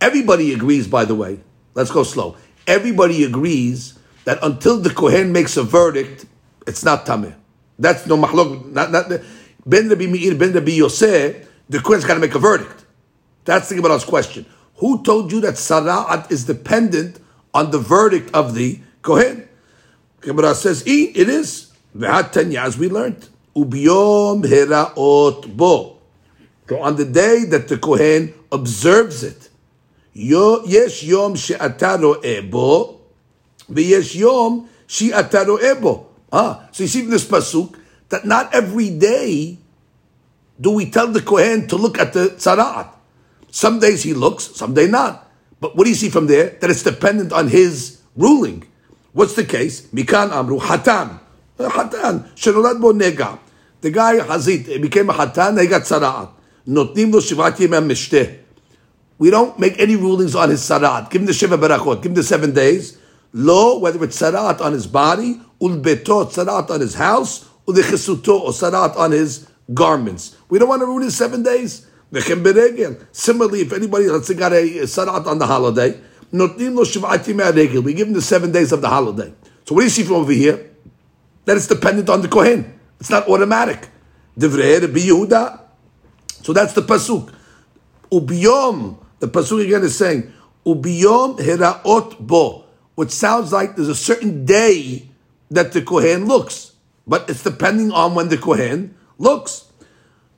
Everybody 0.00 0.52
agrees, 0.52 0.88
by 0.88 1.04
the 1.04 1.14
way. 1.14 1.38
Let's 1.74 1.92
go 1.92 2.02
slow. 2.02 2.36
Everybody 2.66 3.22
agrees 3.22 3.94
that 4.24 4.40
until 4.42 4.78
the 4.78 4.90
Kohen 4.90 5.30
makes 5.30 5.56
a 5.56 5.62
verdict, 5.62 6.26
it's 6.66 6.84
not 6.84 7.06
tameh. 7.06 7.34
That's 7.78 8.04
no 8.06 8.16
mahlok. 8.16 8.72
Not, 8.72 8.90
not, 8.90 9.08
ben 9.64 9.88
Rabbi 9.88 10.06
Meir, 10.06 10.34
ben 10.34 10.52
Rabbi 10.52 10.78
Yoseh, 10.78 11.46
the 11.69 11.79
Kohen's 11.79 12.05
got 12.05 12.15
to 12.15 12.19
make 12.19 12.35
a 12.35 12.39
verdict. 12.39 12.85
That's 13.45 13.69
the 13.69 13.75
Gemara's 13.75 14.05
question. 14.05 14.45
Who 14.77 15.03
told 15.03 15.31
you 15.31 15.41
that 15.41 15.55
Sara'at 15.55 16.31
is 16.31 16.45
dependent 16.45 17.19
on 17.53 17.71
the 17.71 17.79
verdict 17.79 18.33
of 18.33 18.53
the 18.55 18.79
Kohen? 19.01 19.47
Gemara 20.21 20.55
says, 20.55 20.87
E, 20.87 21.05
it 21.15 21.29
is. 21.29 21.71
V'hatanya, 21.95 22.63
as 22.63 22.77
we 22.77 22.89
learned. 22.89 23.27
Ubiyom 23.55 24.43
heraot 24.43 25.55
bo. 25.55 25.97
So 26.69 26.81
on 26.81 26.95
the 26.95 27.05
day 27.05 27.45
that 27.45 27.67
the 27.67 27.77
Kohen 27.77 28.33
observes 28.51 29.23
it, 29.23 29.49
Yo, 30.17 30.63
יש 30.65 31.03
יום 31.03 31.35
שאתה 31.35 31.95
רואה 32.01 32.39
בו, 32.49 32.97
ויש 33.69 34.15
יום 34.15 34.65
שאתה 34.87 35.43
רואה 35.43 35.75
בו. 35.75 36.05
Ah, 36.31 36.67
so 36.71 36.83
you 36.83 36.87
see 36.87 37.01
from 37.03 37.11
this 37.11 37.23
pasuk 37.23 37.77
that 38.09 38.25
not 38.25 38.51
every 38.51 38.89
day 38.89 39.57
do 40.62 40.70
we 40.70 40.88
tell 40.90 41.08
the 41.08 41.20
Kohen 41.20 41.66
to 41.68 41.76
look 41.76 41.98
at 41.98 42.12
the 42.14 42.30
tzara'at. 42.30 42.88
Some 43.50 43.80
days 43.80 44.02
he 44.02 44.14
looks, 44.14 44.44
some 44.56 44.72
day 44.72 44.86
not. 44.86 45.28
But 45.60 45.76
what 45.76 45.84
do 45.84 45.90
you 45.90 45.96
see 45.96 46.08
from 46.08 46.26
there? 46.26 46.56
That 46.60 46.70
it's 46.70 46.82
dependent 46.82 47.32
on 47.32 47.48
his 47.48 48.00
ruling. 48.16 48.64
What's 49.12 49.34
the 49.34 49.44
case? 49.44 49.82
Mikan 49.88 50.30
amru 50.32 50.58
hatan. 50.58 51.20
Uh, 51.58 51.68
Hatan. 51.68 52.32
Shenolad 52.34 52.80
bo 52.80 52.92
nega. 52.92 53.38
The 53.82 53.90
guy 53.90 54.18
hazit, 54.18 54.66
he 54.66 54.78
became 54.78 55.10
a 55.10 55.12
hatan, 55.12 55.60
he 55.60 55.66
got 55.66 55.82
tzara'at. 55.82 56.30
Notnim 56.66 57.12
lo 57.12 57.20
shivat 57.20 57.56
mishteh. 57.58 58.38
We 59.22 59.30
don't 59.30 59.56
make 59.56 59.78
any 59.78 59.94
rulings 59.94 60.34
on 60.34 60.50
his 60.50 60.62
sarat. 60.62 61.08
Give 61.08 61.22
him 61.22 61.26
the 61.26 61.32
shiva 61.32 61.56
barachot. 61.56 62.02
Give 62.02 62.10
him 62.10 62.14
the 62.14 62.24
seven 62.24 62.52
days. 62.52 62.98
Lo, 63.32 63.78
whether 63.78 64.02
it's 64.02 64.20
sarat 64.20 64.60
on 64.60 64.72
his 64.72 64.88
body, 64.88 65.40
ulbetot 65.60 66.32
sarat 66.32 66.68
on 66.70 66.80
his 66.80 66.94
house, 66.94 67.48
ulechesuto 67.68 68.40
or 68.40 68.50
sarat 68.50 68.96
on 68.96 69.12
his 69.12 69.46
garments. 69.74 70.36
We 70.48 70.58
don't 70.58 70.68
want 70.68 70.82
to 70.82 70.86
ruin 70.86 71.02
his 71.02 71.16
seven 71.16 71.42
days. 71.42 71.86
Similarly, 73.12 73.60
if 73.60 73.72
anybody 73.72 74.08
let's 74.08 74.26
say 74.26 74.34
got 74.34 74.52
a 74.52 74.62
sarat 74.84 75.26
on 75.26 75.38
the 75.38 75.46
holiday, 75.46 75.98
We 76.32 77.94
give 77.94 78.08
him 78.08 78.14
the 78.14 78.22
seven 78.22 78.52
days 78.52 78.72
of 78.72 78.80
the 78.80 78.88
holiday. 78.88 79.32
So 79.64 79.74
what 79.74 79.80
do 79.82 79.84
you 79.84 79.90
see 79.90 80.02
from 80.02 80.16
over 80.16 80.32
here? 80.32 80.70
That 81.44 81.56
it's 81.56 81.66
dependent 81.66 82.08
on 82.08 82.22
the 82.22 82.28
kohen. 82.28 82.78
It's 83.00 83.10
not 83.10 83.28
automatic. 83.28 83.88
So 84.36 84.48
that's 86.52 86.72
the 86.72 86.82
pasuk. 86.82 87.32
Ubiyom 88.10 88.96
the 89.22 89.28
pasuk 89.28 89.62
again 89.64 89.84
is 89.84 89.96
saying, 89.96 90.32
"Ubiyom 90.66 91.38
heraot 91.38 92.18
bo," 92.18 92.64
which 92.96 93.10
sounds 93.10 93.52
like 93.52 93.76
there's 93.76 93.88
a 93.88 93.94
certain 93.94 94.44
day 94.44 95.08
that 95.48 95.70
the 95.72 95.80
kohen 95.80 96.26
looks, 96.26 96.72
but 97.06 97.30
it's 97.30 97.44
depending 97.44 97.92
on 97.92 98.16
when 98.16 98.28
the 98.28 98.36
kohen 98.36 98.94
looks. 99.21 99.65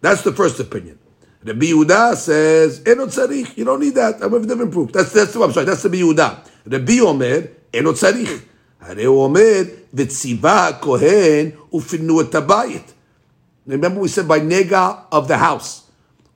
That's 0.01 0.21
the 0.23 0.31
first 0.31 0.59
opinion. 0.59 0.99
Rabbi 1.43 1.67
Yehuda 1.67 2.15
says, 2.15 2.79
"Enot 2.81 3.11
tzarich." 3.15 3.57
You 3.57 3.65
don't 3.65 3.79
need 3.79 3.95
that. 3.95 4.15
I 4.21 4.25
have 4.25 4.33
a 4.33 4.45
different 4.45 4.71
proof. 4.71 4.91
That's 4.91 5.11
that's. 5.11 5.35
I'm 5.35 5.51
sorry. 5.53 5.65
That's 5.65 5.83
Rabbi 5.83 5.97
Yehuda. 5.97 6.39
Rabbi 6.65 6.99
Omer, 6.99 7.49
"Enot 7.73 7.95
tzarich." 7.95 8.41
הרי 8.81 9.03
הוא 9.05 9.23
אומר, 9.23 9.61
וציווה 9.93 10.67
הכהן 10.67 11.49
ופינו 11.73 12.21
את 12.21 12.35
הבית. 12.35 12.93
Remember 13.67 13.99
we 13.99 14.07
said 14.07 14.27
by 14.27 14.39
nega 14.39 15.03
of 15.11 15.27
the 15.27 15.37
house. 15.37 15.83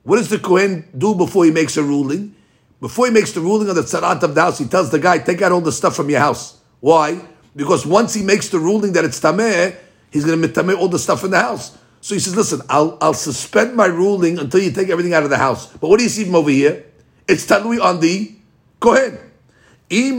What 0.04 0.16
does 0.18 0.28
the 0.28 0.38
Kohen 0.38 0.84
do 0.96 1.14
before 1.14 1.46
he 1.46 1.50
makes 1.50 1.76
a 1.76 1.82
ruling? 1.82 2.34
Before 2.80 3.06
he 3.06 3.12
makes 3.12 3.32
the 3.32 3.40
ruling 3.40 3.68
on 3.70 3.74
the 3.74 3.82
tzarat 3.82 4.22
of 4.22 4.34
the 4.34 4.42
house, 4.42 4.58
he 4.58 4.66
tells 4.66 4.90
the 4.90 4.98
guy, 4.98 5.18
take 5.18 5.40
out 5.40 5.50
all 5.50 5.62
the 5.62 5.72
stuff 5.72 5.96
from 5.96 6.10
your 6.10 6.20
house. 6.20 6.58
Why? 6.80 7.18
Because 7.56 7.86
once 7.86 8.12
he 8.12 8.22
makes 8.22 8.50
the 8.50 8.58
ruling 8.58 8.92
that 8.92 9.04
it's 9.04 9.18
tameh, 9.18 9.74
he's 10.10 10.24
going 10.24 10.40
to 10.40 10.48
mitameh 10.48 10.76
all 10.76 10.88
the 10.88 10.98
stuff 10.98 11.24
in 11.24 11.30
the 11.30 11.40
house. 11.40 11.76
So 12.09 12.15
he 12.15 12.19
says, 12.19 12.35
listen, 12.35 12.61
I'll, 12.69 12.97
I'll 13.01 13.13
suspend 13.13 13.75
my 13.75 13.85
ruling 13.85 14.39
until 14.39 14.59
you 14.59 14.71
take 14.71 14.89
everything 14.89 15.13
out 15.13 15.21
of 15.21 15.29
the 15.29 15.37
house. 15.37 15.67
But 15.67 15.89
what 15.89 15.97
do 15.97 16.03
you 16.03 16.09
see 16.09 16.23
from 16.25 16.33
over 16.33 16.49
here? 16.49 16.83
It's 17.27 17.45
talui 17.45 17.79
on 17.79 17.99
the 17.99 18.33
Kohen. 18.79 19.19
If 19.91 20.17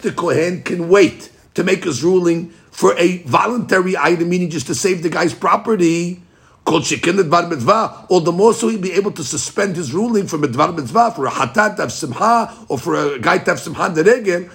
the 0.00 0.12
Kohen 0.16 0.62
can 0.62 0.88
wait 0.88 1.30
to 1.52 1.62
make 1.62 1.84
his 1.84 2.02
ruling 2.02 2.48
for 2.70 2.96
a 2.96 3.18
voluntary 3.24 3.98
item, 3.98 4.30
meaning 4.30 4.48
just 4.48 4.66
to 4.68 4.74
save 4.74 5.02
the 5.02 5.10
guy's 5.10 5.34
property, 5.34 6.22
all 6.64 6.80
the 6.80 8.32
more 8.34 8.54
so 8.54 8.68
he'd 8.68 8.80
be 8.80 8.92
able 8.92 9.12
to 9.12 9.22
suspend 9.22 9.76
his 9.76 9.92
ruling 9.92 10.26
for 10.26 10.38
midvar 10.38 10.74
mitzvah, 10.74 11.12
for 11.14 11.26
a 11.26 11.30
hatat 11.30 11.76
to 11.76 11.90
simha, 11.90 12.50
or 12.68 12.78
for 12.78 12.94
a 12.94 13.18
guy 13.18 13.36
to 13.36 13.50
have 13.50 13.60
simcha 13.60 13.90
deregel. 13.90 14.50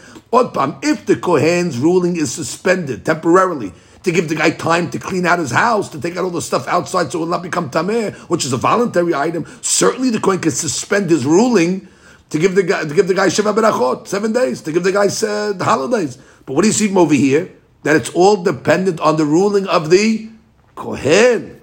If 0.83 1.05
the 1.05 1.15
kohen's 1.15 1.77
ruling 1.77 2.15
is 2.15 2.33
suspended 2.33 3.05
temporarily, 3.05 3.71
to 4.05 4.11
give 4.11 4.29
the 4.29 4.35
guy 4.35 4.51
time 4.51 4.87
to 4.91 4.99
clean 4.99 5.25
out 5.25 5.39
his 5.39 5.49
house, 5.49 5.89
to 5.89 5.99
take 5.99 6.15
out 6.15 6.23
all 6.23 6.29
the 6.29 6.41
stuff 6.41 6.67
outside 6.67 7.11
so 7.11 7.17
it 7.17 7.21
will 7.21 7.27
not 7.27 7.41
become 7.41 7.71
tameh, 7.71 8.13
which 8.29 8.45
is 8.45 8.53
a 8.53 8.57
voluntary 8.57 9.15
item, 9.15 9.45
certainly 9.61 10.11
the 10.11 10.19
kohen 10.19 10.39
can 10.39 10.51
suspend 10.51 11.09
his 11.09 11.25
ruling 11.25 11.87
to 12.29 12.37
give 12.37 12.53
the 12.53 12.61
guy 12.61 12.85
to 12.85 12.93
give 12.93 13.07
the 13.07 13.15
guy 13.15 13.29
shiva 13.29 13.51
berachot, 13.51 14.07
seven 14.07 14.31
days, 14.31 14.61
to 14.61 14.71
give 14.71 14.83
the 14.83 14.91
guy 14.91 15.07
uh, 15.07 15.53
the 15.53 15.63
holidays. 15.63 16.19
But 16.45 16.53
what 16.53 16.61
do 16.61 16.67
you 16.67 16.73
see 16.73 16.87
from 16.87 16.99
over 16.99 17.15
here? 17.15 17.51
That 17.81 17.95
it's 17.95 18.09
all 18.11 18.43
dependent 18.43 18.99
on 18.99 19.17
the 19.17 19.25
ruling 19.25 19.67
of 19.67 19.89
the 19.89 20.29
kohen. 20.75 21.61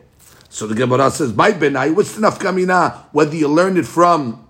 So 0.49 0.67
the 0.67 0.75
Gemara 0.75 1.13
says, 1.13 1.33
"My 1.33 1.53
benai, 1.53 1.95
what's 1.95 2.17
the 2.17 2.23
nafkamina? 2.23 3.05
Whether 3.13 3.37
you 3.37 3.47
learned 3.47 3.79
it 3.79 3.87
from 3.87 4.49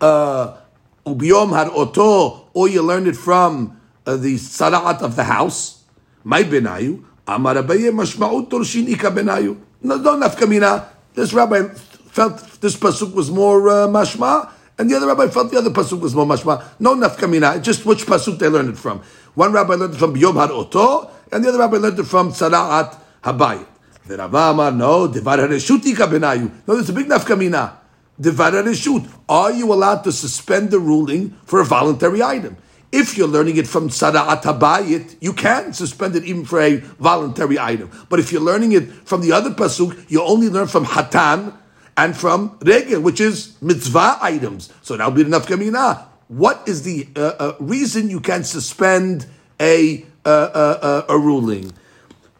uh, 0.00 0.58
ubiyom 1.04 1.56
had 1.56 1.68
oto, 1.70 2.48
or 2.54 2.68
you 2.68 2.82
learned 2.82 3.08
it 3.08 3.16
from 3.16 3.80
uh, 4.06 4.16
the 4.16 4.36
sarat 4.36 5.02
of 5.02 5.16
the 5.16 5.24
house. 5.24 5.83
My 6.24 6.42
benayu, 6.42 7.04
amar 7.28 7.54
abaye 7.54 7.90
mashmaut 7.90 8.48
torshin 8.48 8.88
ika 8.88 9.10
benayu. 9.10 9.56
No, 9.82 9.96
no 9.96 10.18
nafkamina. 10.18 10.86
This 11.14 11.32
rabbi 11.32 11.68
felt 11.68 12.60
this 12.60 12.76
pasuk 12.76 13.14
was 13.14 13.30
more 13.30 13.68
uh, 13.68 13.86
mashma, 13.86 14.50
and 14.78 14.90
the 14.90 14.96
other 14.96 15.06
rabbi 15.06 15.28
felt 15.28 15.50
the 15.50 15.58
other 15.58 15.70
pasuk 15.70 16.00
was 16.00 16.14
more 16.14 16.26
mashma. 16.26 16.64
No 16.80 16.94
nafkamina. 16.96 17.62
Just 17.62 17.84
which 17.84 18.06
pasuk 18.06 18.38
they 18.38 18.48
learned 18.48 18.70
it 18.70 18.78
from. 18.78 19.02
One 19.34 19.52
rabbi 19.52 19.74
learned 19.74 19.94
it 19.94 19.98
from 19.98 20.14
biyom 20.14 20.40
had 20.40 20.50
oto, 20.50 21.10
and 21.30 21.44
the 21.44 21.50
other 21.50 21.58
rabbi 21.58 21.76
learned 21.76 21.98
it 21.98 22.04
from 22.04 22.32
sarat 22.32 22.98
habayit. 23.22 23.66
The 24.06 24.18
Rava 24.18 24.50
Amar, 24.50 24.70
no, 24.70 25.06
Devar 25.08 25.38
HaReshuti 25.38 25.94
Kabenayu. 25.94 26.50
No, 26.66 26.74
there's 26.74 26.90
a 26.90 26.92
big 26.92 27.06
nafkamina. 27.06 27.72
Devar 28.20 28.50
HaReshut. 28.50 29.10
Are 29.28 29.50
you 29.50 29.72
allowed 29.72 30.04
to 30.04 30.12
suspend 30.12 30.70
the 30.70 30.78
ruling 30.78 31.30
for 31.46 31.60
a 31.60 31.64
voluntary 31.64 32.22
item? 32.22 32.56
If 32.94 33.18
you're 33.18 33.26
learning 33.26 33.56
it 33.56 33.66
from 33.66 33.88
Sara'at 33.88 34.42
Habayit, 34.42 35.16
you 35.20 35.32
can 35.32 35.72
suspend 35.72 36.14
it 36.14 36.22
even 36.22 36.44
for 36.44 36.60
a 36.60 36.76
voluntary 36.76 37.58
item. 37.58 37.90
But 38.08 38.20
if 38.20 38.30
you're 38.30 38.40
learning 38.40 38.70
it 38.70 38.84
from 39.02 39.20
the 39.20 39.32
other 39.32 39.50
Pasuk, 39.50 40.08
you 40.08 40.22
only 40.22 40.48
learn 40.48 40.68
from 40.68 40.84
Hatan 40.84 41.56
and 41.96 42.16
from 42.16 42.56
Regel, 42.62 43.00
which 43.00 43.20
is 43.20 43.60
mitzvah 43.60 44.18
items. 44.22 44.72
So 44.82 44.96
that'll 44.96 45.10
be 45.10 45.22
enough 45.22 45.48
kamina. 45.48 46.04
What 46.28 46.62
is 46.68 46.84
the 46.84 47.08
uh, 47.16 47.20
uh, 47.20 47.56
reason 47.58 48.10
you 48.10 48.20
can 48.20 48.44
suspend 48.44 49.26
a, 49.58 50.06
uh, 50.24 50.28
uh, 50.28 50.78
uh 50.80 51.02
a 51.08 51.18
ruling? 51.18 51.72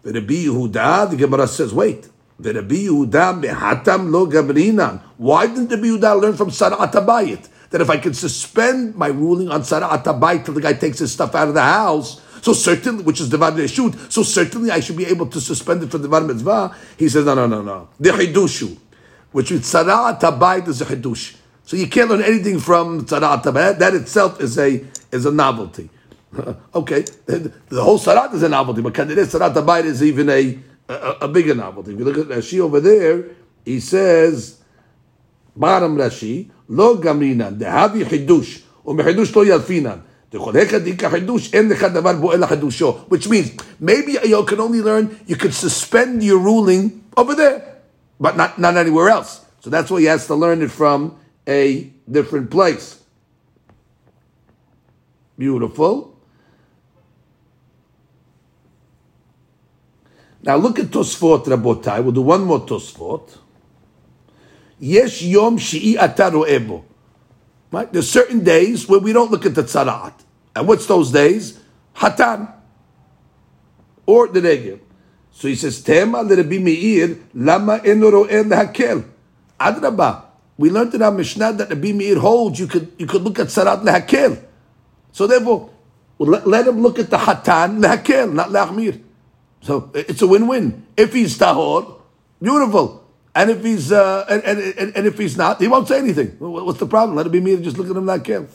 Rabbi 0.05 0.47
Yehuda, 0.47 1.11
the 1.11 1.17
Gemara 1.17 1.49
says, 1.49 1.75
wait. 1.75 2.09
The 2.39 2.55
Rabbi 2.55 2.87
Yehuda 2.87 3.43
mehatam 3.43 4.13
lo. 4.13 4.27
Why 5.17 5.49
didn't 5.49 5.71
the 5.71 5.77
Rabbi 5.79 5.89
Yehuda 5.89 6.21
learn 6.21 6.35
from 6.35 6.51
Sara'at 6.51 6.93
Habayit? 6.93 7.49
That 7.71 7.81
if 7.81 7.91
I 7.91 7.97
can 7.99 8.15
suspend 8.15 8.95
my 8.95 9.09
ruling 9.09 9.49
on 9.51 9.63
Sara'at 9.63 10.05
Habayit 10.05 10.45
till 10.45 10.55
the 10.55 10.61
guy 10.61 10.75
takes 10.75 10.99
his 10.99 11.13
stuff 11.13 11.35
out 11.35 11.49
of 11.49 11.55
the 11.55 11.63
house, 11.63 12.21
so 12.43 12.53
certainly, 12.53 13.03
which 13.03 13.21
is 13.21 13.31
Devar 13.31 13.57
shoot. 13.67 13.95
so 14.13 14.23
certainly 14.23 14.71
I 14.71 14.81
should 14.81 14.97
be 14.97 15.07
able 15.07 15.27
to 15.27 15.41
suspend 15.41 15.83
it 15.83 15.91
for 15.91 15.99
Devar 15.99 16.21
Mitzvah. 16.21 16.77
He 16.99 17.09
says, 17.09 17.25
no, 17.25 17.35
no, 17.35 17.47
no, 17.47 17.63
no. 17.63 17.89
The 17.99 18.11
Hidushu 18.11 18.79
which 19.35 19.51
with 19.51 19.65
tzara 19.65 20.19
tabayit 20.19 20.69
is 20.69 20.81
a 20.81 20.85
chidush. 20.85 21.37
So 21.65 21.77
you 21.77 21.89
can't 21.89 22.09
learn 22.09 22.23
anything 22.23 22.61
from 22.61 23.05
tzara 23.05 23.43
tabayit. 23.43 23.81
That 23.81 23.93
itself 23.93 24.41
is 24.41 24.57
a 24.57 24.85
is 25.11 25.27
a 25.27 25.33
novelty. 25.33 25.91
okay, 26.75 27.01
the, 27.27 27.53
whole 27.73 27.99
sarat 27.99 28.33
is 28.33 28.45
a 28.45 28.49
novelty, 28.49 28.81
but 28.81 28.93
kandireh 28.93 29.27
Sarat 29.27 29.55
tabayit 29.55 29.87
is 29.87 30.05
even 30.05 30.31
a, 30.31 30.57
a, 30.89 30.95
a 31.23 31.29
bigger 31.29 31.55
novelty. 31.55 31.95
If 31.95 31.99
you 31.99 32.05
look 32.05 32.19
at 32.19 32.27
Rashi 32.27 32.61
over 32.61 32.79
there, 32.79 33.25
he 33.65 33.81
says, 33.81 34.61
bottom 35.57 35.97
Rashi, 35.97 36.51
Kodekadika 40.39 41.11
Hedush 41.11 41.59
and 41.59 41.71
the 41.71 41.75
Khababu 41.75 42.35
Ela 42.35 42.47
Hadusho. 42.47 43.09
Which 43.09 43.29
means 43.29 43.53
maybe 43.79 44.19
you 44.25 44.45
can 44.45 44.61
only 44.61 44.83
learn, 44.83 45.21
you 45.27 45.37
could 45.37 45.55
suspend 45.55 46.23
your 46.23 46.39
ruling 46.39 47.05
over 47.17 47.35
there 47.35 47.75
but 48.19 48.37
not, 48.37 48.59
not 48.59 48.77
anywhere 48.77 49.09
else. 49.09 49.45
So 49.61 49.71
that's 49.71 49.91
why 49.91 50.01
he 50.01 50.07
has 50.07 50.27
to 50.27 50.35
learn 50.35 50.63
it 50.63 50.71
from 50.71 51.19
a 51.47 51.91
different 52.11 52.51
place. 52.51 53.01
Beautiful. 55.37 56.17
Now 60.43 60.57
look 60.57 60.79
at 60.79 60.87
Tosfot, 60.87 61.45
Rabotai. 61.45 62.03
We'll 62.03 62.13
do 62.13 62.23
one 62.23 62.43
more 62.45 62.61
Tosfot. 62.61 63.39
Yesh 64.79 65.23
Yom 65.23 65.59
Shi'i 65.59 65.95
Ataro 65.97 66.49
Ebo. 66.49 66.85
Right? 67.71 67.93
There's 67.93 68.11
certain 68.11 68.45
days 68.45 68.89
where 68.89 69.01
we 69.01 69.13
don't 69.13 69.31
look 69.31 69.47
at 69.47 69.55
the 69.55 69.63
tzarat. 69.63 70.15
And 70.55 70.69
what's 70.69 70.87
those 70.87 71.11
days? 71.11 71.59
Hatan. 71.97 72.53
Or 74.07 74.29
the 74.29 74.41
Regel. 74.41 74.79
So 75.33 75.49
he 75.49 75.57
says, 75.57 75.83
Tema 75.83 76.23
Rabbi 76.23 76.59
Meir, 76.59 77.19
lama 77.35 77.81
eno 77.85 78.11
ro'eh 78.11 78.45
hakel. 78.45 79.05
Adraba. 79.59 80.25
We 80.57 80.71
learned 80.71 80.95
in 80.95 81.03
our 81.03 81.11
Mishnah 81.11 81.55
that 81.55 81.71
Rabbi 81.71 81.93
Meir 81.93 82.21
holds 82.21 82.61
you 82.61 82.69
could 82.69 82.93
you 82.99 83.07
could 83.07 83.23
look 83.23 83.41
at 83.41 83.49
Sarat 83.49 83.83
lehakel. 83.83 84.41
So 85.11 85.27
therefore, 85.27 85.71
let, 86.19 86.47
let, 86.47 86.67
him 86.69 86.81
look 86.81 86.99
at 86.99 87.11
the 87.11 87.19
Hatan 87.19 87.83
lehakel, 87.83 88.33
not 88.33 88.51
lehmir. 88.51 89.03
So 89.63 89.91
it's 89.95 90.23
a 90.23 90.27
win-win. 90.27 90.87
If 90.97 91.13
he's 91.13 91.37
tahor, 91.39 92.01
beautiful. 92.41 93.04
And 93.36 93.52
if 93.52 93.64
he's 93.64 93.92
uh, 93.92 94.26
and, 94.30 94.44
and, 94.44 94.60
and, 94.60 94.98
and, 94.98 95.08
if 95.08 95.18
he's 95.18 95.38
not, 95.38 95.62
he 95.62 95.68
won't 95.68 95.88
say 95.88 96.00
anything. 96.00 96.30
What's 96.40 96.80
the 96.80 96.88
problem? 96.88 97.16
Let 97.16 97.28
it 97.28 97.32
be 97.32 97.40
me 97.40 97.56
just 97.62 97.78
look 97.78 97.90
at 97.90 97.96
him 97.96 98.06
like 98.06 98.26
him. 98.26 98.48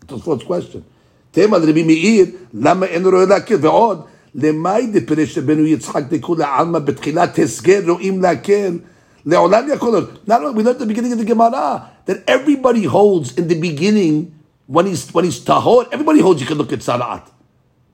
That's 0.00 0.22
the 0.22 0.36
first 0.36 0.46
question. 0.46 0.84
Tema 1.32 1.58
Rabbi 1.58 1.82
Meir, 1.82 2.26
lama 2.52 2.86
eno 2.86 3.10
ro'eh 3.10 3.26
lehakel. 3.26 3.58
Ve'od, 3.58 4.08
למאי 4.34 4.86
דפרש 4.86 5.38
רבנו 5.38 5.66
יצחק 5.66 6.02
דכולי 6.08 6.44
עלמא 6.44 6.78
בתחילת 6.78 7.38
הסגר 7.38 7.90
רואים 7.90 8.22
להקל 8.22 8.78
לעולם 9.26 9.68
יכול 9.68 10.06
Not 10.26 10.42
only, 10.42 10.54
we 10.54 10.62
learned 10.62 10.68
at 10.68 10.78
the 10.78 10.86
beginning 10.86 11.12
of 11.12 11.18
the 11.18 11.24
Gemara 11.24 11.90
that 12.06 12.22
everybody 12.26 12.84
holds 12.84 13.36
in 13.36 13.48
the 13.48 13.58
beginning 13.58 14.34
when 14.66 14.86
he's 14.86 15.10
when 15.12 15.24
he's 15.24 15.40
tahor, 15.40 15.88
everybody 15.90 16.20
holds 16.20 16.40
you 16.40 16.46
can 16.46 16.58
look 16.58 16.72
at 16.72 16.80
sarat. 16.80 17.26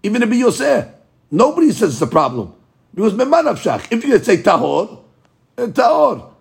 Even 0.03 0.21
Rabbi 0.21 0.35
Yosef. 0.35 0.87
Nobody 1.31 1.71
says 1.73 1.93
it's 1.93 2.03
a 2.03 2.07
problem. 2.07 2.53
Because 2.93 3.15
memanavshach. 3.15 3.93
If 3.93 4.05
you 4.05 4.19
say 4.19 4.39
tahor, 4.39 4.98
Eh, 5.60 5.68
Taor. 5.68 6.32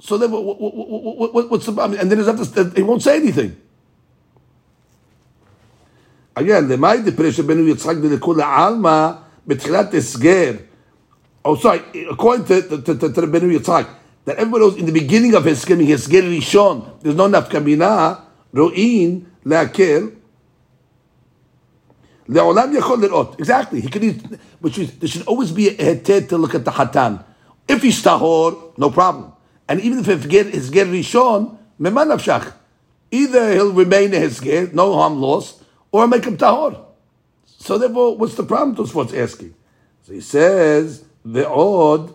So 0.00 0.16
then, 0.16 0.30
what, 0.30 0.44
what, 0.44 1.34
what, 1.34 1.50
what's 1.50 1.66
the 1.66 1.72
problem? 1.72 2.00
And 2.00 2.10
then 2.10 2.24
to, 2.24 2.72
he 2.74 2.82
won't 2.82 3.02
say 3.02 3.16
anything. 3.16 3.60
Again, 6.36 6.68
the 6.68 6.76
my 6.76 6.98
depression 6.98 7.46
benu 7.46 7.74
Yitzchak 7.74 8.00
de 8.00 8.16
kula 8.16 8.44
alma 8.44 9.24
betchilat 9.46 9.90
esger. 9.90 10.62
Oh, 11.44 11.56
sorry. 11.56 11.82
According 12.08 12.46
to 12.46 12.62
to, 12.62 12.82
to, 12.82 12.94
to, 12.94 13.12
to 13.12 13.20
benu 13.22 13.58
Yitzchak, 13.58 13.88
that 14.24 14.36
everybody 14.36 14.64
knows 14.64 14.76
in 14.76 14.86
the 14.86 14.92
beginning 14.92 15.34
of 15.34 15.44
his 15.44 15.60
skimming, 15.60 15.88
his 15.88 16.04
skill 16.04 16.24
rishon. 16.24 17.00
There's 17.00 17.16
no 17.16 17.28
nafkamina 17.28 18.20
roin 18.52 19.26
lakel. 19.44 20.14
Le'olam 22.28 22.72
yachol 22.78 23.02
lirot. 23.02 23.38
Exactly. 23.40 23.80
He 23.80 23.88
could, 23.88 24.38
which 24.60 24.78
is, 24.78 24.96
there 24.98 25.08
should 25.08 25.26
always 25.26 25.50
be 25.50 25.70
a 25.70 25.74
heter 25.74 26.28
to 26.28 26.38
look 26.38 26.54
at 26.54 26.64
the 26.64 26.70
hatan. 26.70 27.24
If 27.68 27.82
he's 27.82 28.02
tahor, 28.02 28.78
no 28.78 28.90
problem. 28.90 29.32
And 29.68 29.80
even 29.80 29.98
if 29.98 30.06
his 30.06 30.26
ger, 30.26 30.44
his 30.44 30.70
ger 30.70 30.86
rishon, 30.86 31.58
meman. 31.78 32.52
Either 33.10 33.52
he'll 33.52 33.72
remain 33.72 34.12
his 34.12 34.40
ger, 34.40 34.70
no 34.72 34.94
harm 34.94 35.20
lost, 35.20 35.62
or 35.92 36.08
make 36.08 36.24
him 36.24 36.36
tahor. 36.36 36.84
So 37.44 37.76
therefore, 37.76 38.16
what's 38.16 38.34
the 38.34 38.44
problem? 38.44 38.74
That's 38.76 38.94
what's 38.94 39.12
asking. 39.12 39.54
So 40.02 40.12
he 40.14 40.20
says, 40.20 41.04
the 41.24 41.48
odd, 41.48 42.14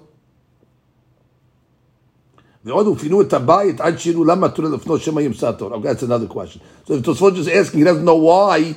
the 2.63 2.73
odd 2.73 2.87
ufinu 2.87 3.23
et 3.23 3.29
habayit 3.29 3.79
ad 3.79 3.95
shiru 3.95 4.25
lama 4.25 4.51
tuna 4.51 4.69
lefno 4.69 4.99
shema 4.99 5.21
yim 5.21 5.33
sator. 5.33 5.65
Okay, 5.65 5.89
that's 5.89 6.01
another 6.01 6.27
question. 6.27 6.61
So 6.87 6.95
if 6.95 7.03
Tosfot 7.03 7.37
is 7.37 7.47
asking, 7.47 7.79
he 7.79 7.83
doesn't 7.83 8.05
know 8.05 8.15
why. 8.15 8.75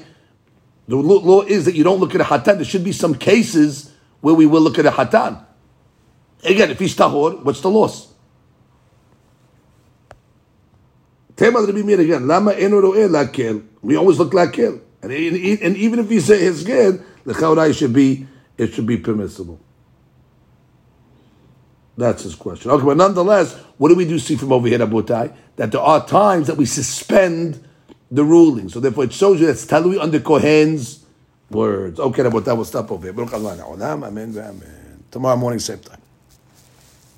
The 0.89 0.97
law 0.97 1.43
is 1.43 1.64
that 1.64 1.74
you 1.74 1.85
don't 1.85 1.99
look 1.99 2.14
at 2.14 2.20
a 2.20 2.24
hatan. 2.24 2.57
There 2.57 2.64
should 2.64 2.85
be 2.85 2.93
some 2.93 3.14
cases 3.14 3.93
where 4.20 4.35
we 4.35 4.45
will 4.47 4.61
look 4.61 4.79
at 4.79 4.87
a 4.87 4.91
hatan. 4.91 5.45
Again, 6.47 6.70
if 6.70 6.78
he's 6.78 6.94
tahor, 6.94 7.42
what's 7.42 7.61
the 7.61 7.68
loss? 7.68 8.14
Tema 11.34 11.61
Rabbi 11.61 11.82
Meir 11.82 12.01
again. 12.01 12.26
Lama 12.26 12.53
eno 12.53 12.80
ro'eh 12.80 13.09
lakel. 13.09 13.66
We 13.82 13.97
always 13.97 14.18
look 14.18 14.32
lakel. 14.32 14.80
And, 15.03 15.12
and 15.12 15.76
even 15.76 15.99
if 15.99 16.11
you 16.11 16.20
say 16.20 16.40
his 16.40 16.64
good, 16.64 17.05
the 17.24 17.34
chaurai 17.34 17.72
should 17.72 17.92
be 17.92 18.26
it 18.57 18.72
should 18.72 18.86
be 18.86 18.97
permissible. 18.97 19.61
That's 21.99 22.22
his 22.22 22.34
question. 22.34 22.70
Okay, 22.70 22.84
but 22.84 22.97
nonetheless, 22.97 23.55
what 23.78 23.88
do 23.88 23.94
we 23.94 24.07
do 24.07 24.18
see 24.18 24.36
from 24.36 24.53
over 24.53 24.68
here, 24.68 24.78
Abutai? 24.78 25.34
That 25.57 25.72
there 25.72 25.80
are 25.80 26.07
times 26.07 26.47
that 26.47 26.57
we 26.57 26.66
suspend 26.66 27.62
the 28.11 28.24
ruling. 28.24 28.68
So 28.68 28.80
therefore, 28.80 29.05
it 29.05 29.12
shows 29.12 29.40
you 29.40 29.47
that's 29.47 29.66
talui 29.66 29.99
under 30.01 30.20
Kohen's 30.20 31.05
words. 31.51 31.99
Okay, 31.99 32.22
Abutai, 32.22 32.55
we'll 32.55 32.64
stop 32.64 32.90
over 32.92 33.11
here. 33.11 33.14
Tomorrow 35.11 35.36
morning, 35.36 35.59
same 35.59 35.78
time. 35.78 36.01